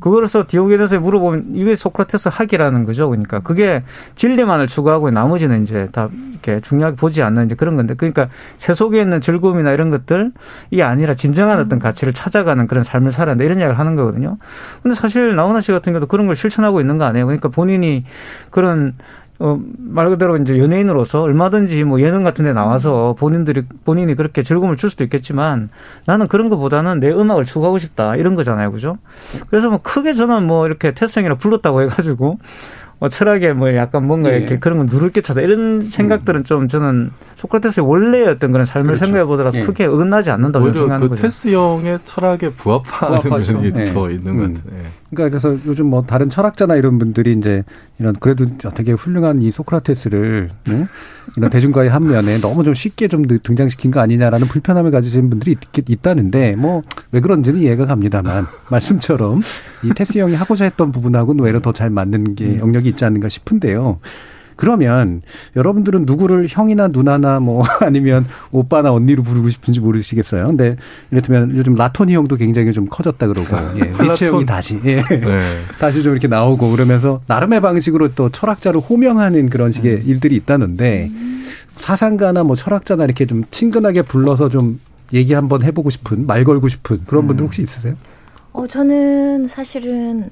[0.00, 3.08] 그거로서 디오게네스에 물어보면 이게 소크라테스 학이라는 거죠.
[3.08, 3.82] 그러니까 그게
[4.14, 9.00] 진리만을 추구하고 나머지는 이제 다 이렇게 중요하게 보지 않는 이제 그런 건데 그러니까 새 속에
[9.00, 10.32] 있는 즐거움이나 이런 것들
[10.70, 14.38] 이게 아니라 진정한 어떤 가치를 찾아가는 그런 삶을 살아야 이런 이야기를 하는 거거든요.
[14.82, 17.26] 근데 사실 나훈아 씨 같은 경우도 그런 걸 실천하고 있는 거 아니에요.
[17.26, 18.04] 그러니까 본인이
[18.50, 18.94] 그런
[19.40, 24.76] 어, 말 그대로 이제 연예인으로서 얼마든지 뭐 예능 같은 데 나와서 본인들이, 본인이 그렇게 즐거움을
[24.76, 25.70] 줄 수도 있겠지만
[26.06, 28.16] 나는 그런 것보다는 내 음악을 추구하고 싶다.
[28.16, 28.72] 이런 거잖아요.
[28.72, 28.98] 그죠?
[29.48, 32.38] 그래서 뭐 크게 저는 뭐 이렇게 태생이라 불렀다고 해가지고
[33.00, 34.38] 뭐 철학에 뭐 약간 뭔가 예.
[34.38, 35.40] 이렇게 그런 건 누를 게 차다.
[35.40, 39.04] 이런 생각들은 좀 저는 소크라테스의 원래의 어떤 그런 삶을 그렇죠.
[39.04, 39.62] 생각해 보더라 도 예.
[39.62, 41.22] 크게 어긋나지 않는다고 생각하는 그 거죠.
[41.22, 43.52] 테스 형의 철학에 부합하는 부합하죠.
[43.52, 43.92] 면이 네.
[43.92, 44.54] 더 있는 것 음.
[44.54, 44.82] 같아요.
[45.12, 45.16] 예.
[45.16, 47.64] 그러니까 그래서 요즘 뭐 다른 철학자나 이런 분들이 이제
[47.98, 48.44] 이런 그래도
[48.74, 50.86] 되게 훌륭한 이 소크라테스를 응?
[51.36, 55.90] 이런 대중과의 한 면에 너무 좀 쉽게 좀 등장시킨 거 아니냐라는 불편함을 가지신 분들이 있,
[55.90, 59.40] 있다는데 뭐 왜 그런지는 이해가 갑니다만 말씀처럼
[59.84, 64.00] 이 테스 형이 하고자 했던 부분하고는 오히려 더잘 맞는 게 영역이 있지 않는가 싶은데요.
[64.58, 65.22] 그러면
[65.54, 70.48] 여러분들은 누구를 형이나 누나나 뭐 아니면 오빠나 언니로 부르고 싶은지 모르시겠어요.
[70.48, 70.76] 근데
[71.12, 73.92] 이를테면 요즘 라토니 형도 굉장히 좀 커졌다 그러고 예.
[74.04, 74.96] 리체 형이 다시 예.
[74.96, 75.60] 네.
[75.78, 81.08] 다시 좀 이렇게 나오고 그러면서 나름의 방식으로 또 철학자를 호명하는 그런 식의 일들이 있다는데
[81.76, 84.80] 사상가나 뭐 철학자나 이렇게 좀 친근하게 불러서 좀
[85.12, 87.94] 얘기 한번 해보고 싶은 말 걸고 싶은 그런 분들 혹시 있으세요?
[88.52, 90.30] 어, 저는 사실은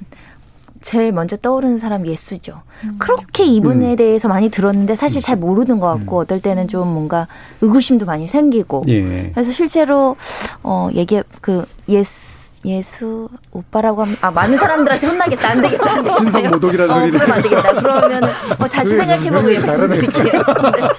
[0.81, 2.63] 제일 먼저 떠오르는 사람 예수죠.
[2.99, 3.97] 그렇게 이분에 음.
[3.97, 7.27] 대해서 많이 들었는데 사실 잘 모르는 것 같고 어떨 때는 좀 뭔가
[7.61, 8.85] 의구심도 많이 생기고.
[8.89, 9.31] 예.
[9.35, 10.17] 그래서 실제로
[10.63, 16.19] 어 얘기 그 예수 예수 오빠라고 하면 아 많은 사람들한테 혼나겠다 안 되겠다 안 되겠다
[16.19, 17.19] 신성 모독이라는 어, 소리를.
[17.19, 18.25] 그러면 안 되겠다 그러면
[18.59, 20.83] 어, 다시 그게 생각해보고 말씀드릴게요 네.
[20.83, 20.95] 어,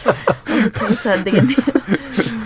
[0.74, 1.58] 저부터 안 되겠네요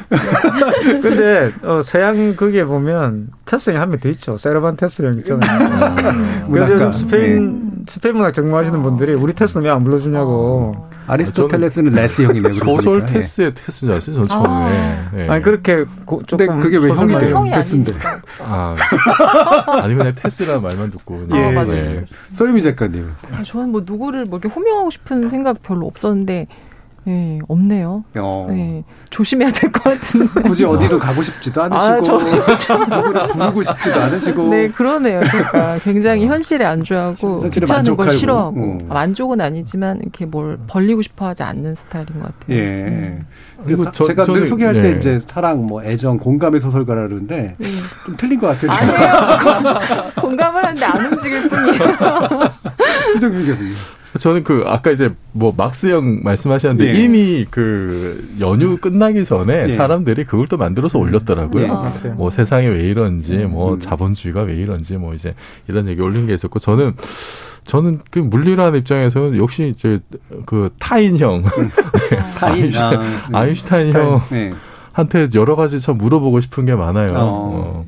[1.01, 4.37] 근데 어, 서양 거기에 보면 테스 형이 한 명 더 있죠.
[4.37, 5.59] 세르반 테스 형 있잖아요.
[5.97, 6.73] 그래서 문학가.
[6.73, 10.71] 요즘 스페인 스페인 문학 전공하시는 분들이 우리 테스는 왜 안 불러주냐고.
[11.07, 12.53] 아 리스토텔레스는 레스 형이네요.
[12.53, 13.05] 그러고 소설.
[13.05, 14.15] 테스의 테스인 줄 알았어요.
[14.15, 14.71] 전 처음에.
[15.17, 15.27] 예.
[15.27, 17.43] 아니 그렇게 고, 조금 근데 그게 왜 형이 돼요?
[17.53, 17.93] 테스인데.
[18.39, 18.75] 아,
[19.67, 21.27] 아니 그냥 테스라는 말만 듣고.
[21.33, 21.71] 예, 맞아요.
[21.71, 22.05] 네.
[22.33, 23.11] 서유미 작가님.
[23.31, 26.47] 아, 저는 뭐 누구를 뭐 이렇게 호명하고 싶은 생각 별로 없었는데,
[27.07, 28.03] 예, 없네요.
[28.15, 28.47] 어.
[28.51, 30.41] 예, 조심해야 될 것 같은데.
[30.47, 35.19] 굳이 어디도 가고 싶지도 않으시고 아, 저- 저- 누구를 부르고 싶지도 않으시고 네, 그러네요.
[35.21, 38.11] 그러니까 굉장히 현실에 안주하고 귀찮은 걸.
[38.11, 38.79] 싫어하고 음.
[38.89, 42.55] 아, 만족은 아니지만 이렇게 뭘 벌리고 싶어하지 않는 스타일인 것 같아요.
[42.57, 43.19] 예.
[43.63, 44.81] 그리고 그래서 저- 제가 늘 저는- 소개할 예.
[44.81, 47.55] 때 이제 사랑, 뭐 애정, 공감의 소설가라 그러는데
[48.05, 48.71] 좀 틀린 것 같아요.
[48.71, 50.11] 아니에요.
[50.21, 51.79] 공감을 하는데 안 움직일 뿐이에요.
[53.17, 53.73] 이정필 교수님.
[54.19, 57.03] 저는 그 아까 이제 뭐 막스 형 말씀하셨는데 예.
[57.03, 59.71] 이미 그 연휴 끝나기 전에 예.
[59.71, 61.63] 사람들이 그걸 또 만들어서 올렸더라고요.
[61.63, 62.13] 예, 맞아요.
[62.15, 63.51] 뭐 세상이 왜 이런지, 음.
[63.51, 65.33] 뭐 자본주의가 왜 이런지, 뭐 이제
[65.67, 66.95] 이런 얘기 올린 게 있었고 저는
[67.65, 69.99] 저는 그 물리라는 입장에서는 역시 이제
[70.45, 71.43] 그 타인 형,
[72.09, 72.63] 네, 타인.
[72.63, 73.37] 아인슈타인, 아, 네.
[73.37, 74.05] 아인슈타인 스타일.
[74.05, 74.53] 형 네.
[74.91, 77.13] 한테 여러 가지 참 물어보고 싶은 게 많아요.
[77.15, 77.85] 어.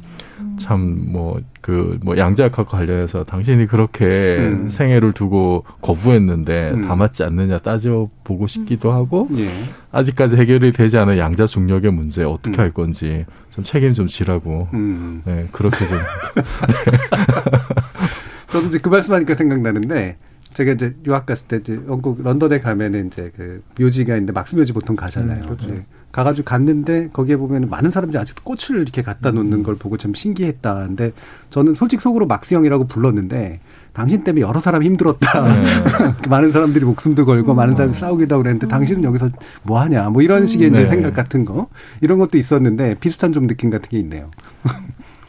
[0.58, 4.70] 참뭐그 뭐 양자역학과 관련해서 당신이 그렇게 음.
[4.70, 6.88] 생애를 두고 거부했는데 음.
[6.88, 9.50] 다 맞지 않느냐 따져 보고 싶기도 하고 예.
[9.92, 12.60] 아직까지 해결이 되지 않은 양자 중력의 문제 어떻게 음.
[12.60, 15.22] 할 건지 좀 책임 좀 지라고 음.
[15.26, 15.98] 네 그렇게 좀
[18.52, 20.18] 저도 이제 그 말씀하니까 생각나는데
[20.54, 24.74] 제가 이제 유학 갔을 때 이제 영국 런던에 가면은 이제 그 묘지가 있는데 막스 묘지
[24.74, 25.42] 보통 가잖아요.
[25.42, 25.70] 음, 그렇죠.
[25.70, 25.86] 네.
[26.12, 30.76] 가가지고 갔는데 거기에 보면 많은 사람들이 아직도 꽃을 이렇게 갖다 놓는 걸 보고 참 신기했다.
[30.88, 31.12] 근데
[31.50, 33.60] 저는 솔직 속으로 막스 형이라고 불렀는데
[33.94, 35.48] 당신 때문에 여러 사람 힘들었다.
[36.30, 39.30] 많은 사람들이 목숨도 걸고 많은 사람이 싸우기도 하고 그랬는데 당신은 여기서
[39.64, 40.10] 뭐 하냐.
[40.12, 40.88] 뭐 이런 식의 이제 네.
[40.88, 41.68] 생각 같은 거.
[42.02, 44.30] 이런 것도 있었는데 비슷한 좀 느낌 같은 게 있네요.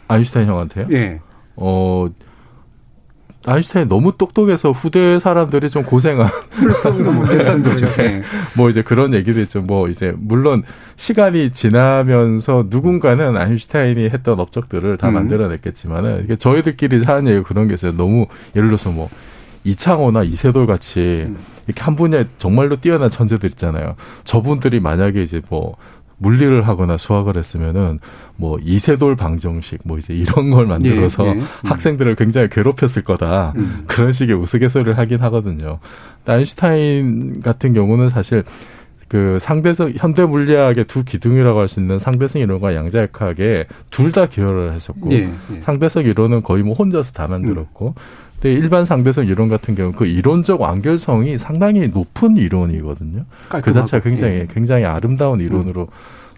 [0.08, 0.88] 아인슈타인 형한테요?
[0.92, 1.20] 예.
[1.56, 2.08] 어
[3.46, 6.30] 아인슈타인 너무 똑똑해서 후대 사람들이 좀 고생한
[7.04, 7.86] 너무 비슷한 거죠.
[8.02, 8.22] 네.
[8.56, 9.60] 뭐 이제 그런 얘기도 있죠.
[9.60, 10.62] 뭐 이제 물론
[10.96, 15.14] 시간이 지나면서 누군가는 아인슈타인이 했던 업적들을 다 음.
[15.14, 17.92] 만들어냈겠지만은 이게 저희들끼리 하는 얘기 그런 게 있어요.
[17.96, 18.26] 너무
[18.56, 19.10] 예를 들어서 뭐
[19.64, 21.38] 이창호나 이세돌 같이 음.
[21.66, 23.96] 이렇게 한 분야에 정말로 뛰어난 천재들 있잖아요.
[24.24, 25.76] 저분들이 만약에 이제 뭐
[26.18, 28.00] 물리를 하거나 수학을 했으면은
[28.36, 31.32] 뭐 이세돌 방정식 뭐 이제 이런 걸 만들어서 예, 예.
[31.34, 31.46] 음.
[31.64, 33.84] 학생들을 굉장히 괴롭혔을 거다 음.
[33.86, 35.78] 그런 식의 우스갯소리를 하긴 하거든요.
[36.26, 38.44] 아인슈타인 같은 경우는 사실
[39.08, 44.72] 그 상대성 현대 물리학의 두 기둥이라고 할 수 있는 상대성 이론과 양자역학에 둘 다 기여를
[44.72, 45.60] 했었고 예, 예.
[45.60, 47.94] 상대성 이론은 거의 뭐 혼자서 다 만들었고
[48.44, 53.24] 근데 일반 상대성 이론 같은 경우 그 이론적 완결성이 상당히 높은 이론이거든요.
[53.44, 54.46] 그 깔끔하고, 자체가 굉장히 예.
[54.52, 55.88] 굉장히 아름다운 이론으로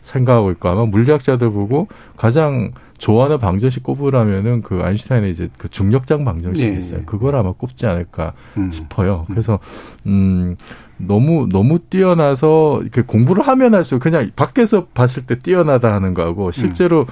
[0.02, 6.74] 생각하고 있고 아마 물리학자들 보고 가장 좋아하는 방정식 꼽으라면은 그 아인슈타인의 이제 그 중력장 방정식이
[6.74, 7.00] 예, 있어요.
[7.00, 7.04] 예.
[7.04, 8.70] 그걸 아마 꼽지 않을까 음.
[8.70, 9.24] 싶어요.
[9.26, 9.58] 그래서
[10.06, 10.54] 음
[10.98, 17.06] 너무 너무 뛰어나서 이렇게 공부를 하면 할수록 그냥 밖에서 봤을 때 뛰어나다 하는 거하고 실제로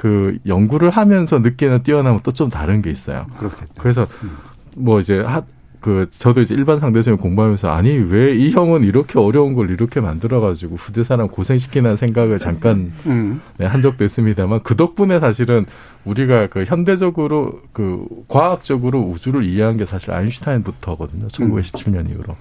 [0.00, 3.26] 그 연구를 하면서 느끼는 뛰어남은 또좀 다른 게 있어요.
[3.36, 3.66] 그렇겠죠.
[3.76, 4.06] 그래서
[4.74, 5.42] 뭐 이제 하,
[5.80, 10.40] 그 저도 이제 일반 상대성을 공부하면서 아니 왜 이 형은 이렇게 어려운 걸 이렇게 만들어
[10.40, 13.42] 가지고 후대 사람 고생시키는 생각을 잠깐 음.
[13.58, 15.66] 네, 한 적도 있습니다만 그 덕분에 사실은
[16.06, 21.28] 우리가 그 현대적으로 그 과학적으로 우주를 이해한 게 사실 아인슈타인부터거든요.
[21.28, 22.36] 1917년 이후로.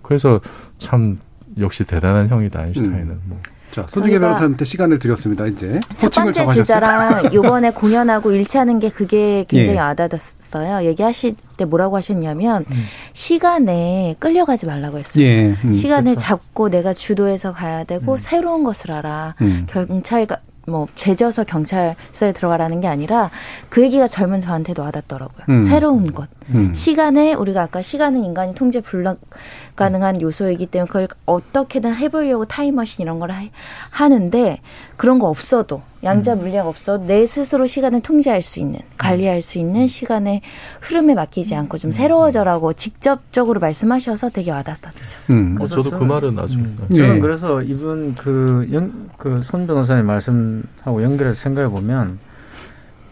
[0.00, 0.40] 그래서
[0.78, 1.18] 참
[1.58, 3.18] 역시 대단한 형이다 아인슈타인은.
[3.26, 3.38] 뭐.
[3.72, 5.46] 자, 저희가- 변호사한테 시간을 드렸습니다.
[5.46, 6.46] 이제 첫 번째.
[6.52, 9.80] 주자랑 요번에 공연하고 일치하는 게 그게 굉장히 예.
[9.80, 10.84] 와닿았어요.
[10.86, 12.66] 얘기하실 때 뭐라고 하셨냐면
[13.14, 15.24] 시간에 끌려가지 말라고 했어요.
[15.24, 16.20] 예, 음, 시간을 그렇죠.
[16.20, 19.34] 잡고 내가 주도해서 가야 되고 새로운 것을 알아.
[19.40, 19.66] 음.
[19.70, 20.36] 경찰가
[20.66, 23.30] 뭐 죄져서 경찰서에 들어가라는 게 아니라
[23.68, 25.46] 그 얘기가 젊은 저한테도 와닿더라고요.
[25.48, 25.62] 음.
[25.62, 26.28] 새로운 것.
[26.50, 26.72] 음.
[26.74, 33.32] 시간에 우리가 아까 시간은 인간이 통제 불가능한 요소이기 때문에 그걸 어떻게든 해보려고 타임머신 이런 걸
[33.32, 33.42] 하,
[33.90, 34.60] 하는데
[34.96, 39.86] 그런 거 없어도 양자 물리학 없어도 내 스스로 시간을 통제할 수 있는 관리할 수 있는
[39.86, 40.40] 시간의
[40.80, 44.90] 흐름에 맡기지 않고 좀 새로워져라고 직접적으로 말씀하셔서 되게 와닿았죠.
[45.30, 45.56] 음.
[45.60, 46.54] 어, 저도 그 말은 아주
[46.90, 47.18] 저는 예.
[47.20, 52.18] 그래서 이분 그 영, 그손 변호사님 말씀하고 연결해서 생각해 보면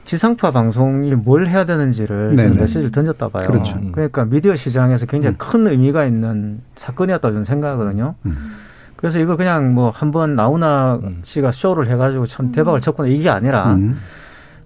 [0.05, 2.43] 지상파 방송이 뭘 해야 되는지를 네네.
[2.43, 3.47] 저는 메시지를 던졌다 봐요.
[3.47, 3.79] 그렇죠.
[3.93, 8.17] 그러니까 미디어 시장에서 굉장히 큰 의미가 있는 사건이었다 저는 생각하거든요.
[8.27, 8.57] 음.
[9.01, 13.99] 그래서 이거 그냥 뭐 한번 나훈아 씨가 쇼를 해가지고 참 대박을 쳤구나 이게 아니라 음.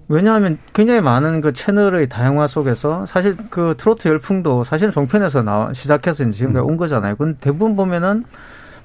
[0.08, 6.30] 왜냐하면 굉장히 많은 그 채널의 다양화 속에서 사실 그 트로트 열풍도 사실은 종편에서 나와 시작해서
[6.30, 7.16] 지금까지 온 거잖아요.
[7.16, 8.24] 근데 대부분 보면은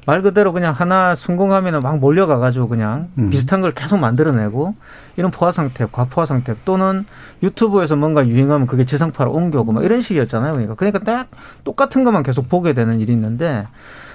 [0.08, 3.30] 말 그대로 그냥 하나 성공하면은 막 몰려가가지고 그냥 음.
[3.30, 4.76] 비슷한 걸 계속 만들어내고
[5.18, 7.06] 이런 포화 상태, 과포화 상태 또는
[7.44, 10.54] 유튜브에서 뭔가 유행하면 그게 지상파로 옮겨오고 막 이런 식이었잖아요.
[10.54, 11.28] 그러니까 그러니까 딱
[11.64, 13.68] 똑같은 것만 계속 보게 되는 일이 있는데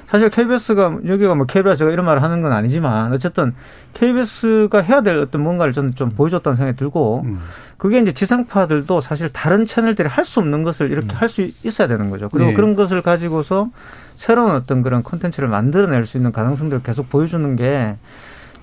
[0.07, 3.55] 사실 KBS가 여기가 뭐 KBS 제가 이런 말을 하는 건 아니지만 어쨌든
[3.95, 7.41] KBS가 해야 될 어떤 뭔가를 저는 좀 보여줬다는 생각이 들고 음.
[7.77, 12.29] 그게 이제 지상파들도 사실 다른 채널들이 할 수 없는 것을 이렇게 할수 있어야 되는 거죠.
[12.29, 12.55] 그리고 예.
[12.55, 13.71] 그런 것을 가지고서
[14.17, 17.97] 새로운 어떤 그런 콘텐츠를 만들어낼 수 있는 가능성들을 계속 보여주는 게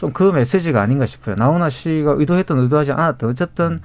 [0.01, 1.35] 좀 그 메시지가 아닌가 싶어요.
[1.35, 3.79] 나훈아 씨가 의도했던 의도하지 않았던 어쨌든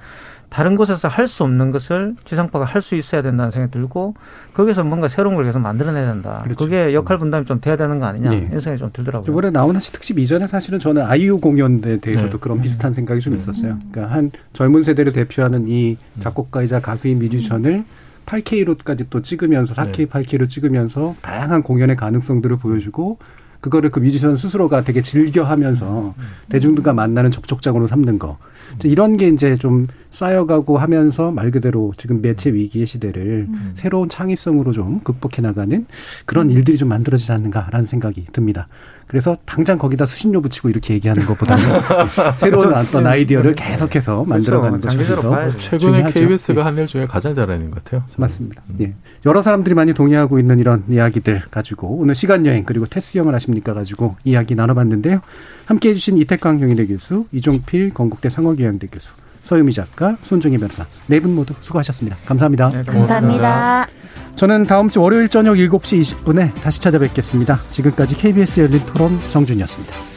[0.49, 4.15] 다른 곳에서 할 수 없는 것을 지상파가 할 수 있어야 된다는 생각이 들고
[4.53, 6.45] 거기서 뭔가 새로운 걸 계속 만들어내야 된다.
[6.57, 8.37] 그게 역할 분담이 좀 돼야 되는 거 아니냐 예.
[8.37, 9.29] 이런 생각이 좀 들더라고요.
[9.29, 12.37] 이번에 나훈아 씨 특집 이전에 사실은 저는 아이유 공연에 대해서도 네.
[12.39, 13.77] 그런 비슷한 생각이 좀 있었어요.
[13.91, 17.83] 그러니까 한 젊은 세대를 대표하는 이 작곡가이자 가수인 뮤지션을
[18.25, 23.17] 8K로까지 또 찍으면서 4K, 8K로 찍으면서 다양한 공연의 가능성들을 보여주고
[23.61, 26.13] 그거를 그 뮤지션 스스로가 되게 즐겨하면서
[26.49, 28.37] 대중들과 만나는 접촉장으로 삼는 거
[28.83, 34.99] 이런 게 이제 좀 쌓여가고 하면서 말 그대로 지금 매체 위기의 시대를 새로운 창의성으로 좀
[35.01, 35.85] 극복해 나가는
[36.25, 38.67] 그런 일들이 좀 만들어지지 않는가라는 생각이 듭니다.
[39.07, 41.63] 그래서 당장 거기다 수신료 붙이고 이렇게 얘기하는 것보다는
[42.37, 45.57] 새로운 어떤 아이디어를 계속해서 만들어가는 것이 더.
[45.57, 46.19] 최근에 중요하죠.
[46.19, 46.63] KBS가 예.
[46.63, 48.03] 한일 중에 가장 잘하는 것 같아요.
[48.17, 48.61] 맞습니다.
[48.81, 48.93] 예.
[49.25, 53.73] 여러 사람들이 많이 동의하고 있는 이런 이야기들 가지고 오늘 시간 여행 그리고 테스 영을 하십니까
[53.73, 55.21] 가지고 이야기 나눠봤는데요.
[55.67, 59.11] 함께해 주신 이태광 경희대 교수, 이종필 건국대 상 호교양대 교수,
[59.43, 62.17] 서유미 작가, 손정희 변호사 네 분 모두 수고하셨습니다.
[62.25, 62.69] 감사합니다.
[62.69, 63.87] 감사합니다.
[64.35, 67.59] 저는 다음 주 월요일 저녁 7시 20분에 다시 찾아뵙겠습니다.
[67.71, 70.16] 지금까지 KBS 열린 토론 정준이었습니다.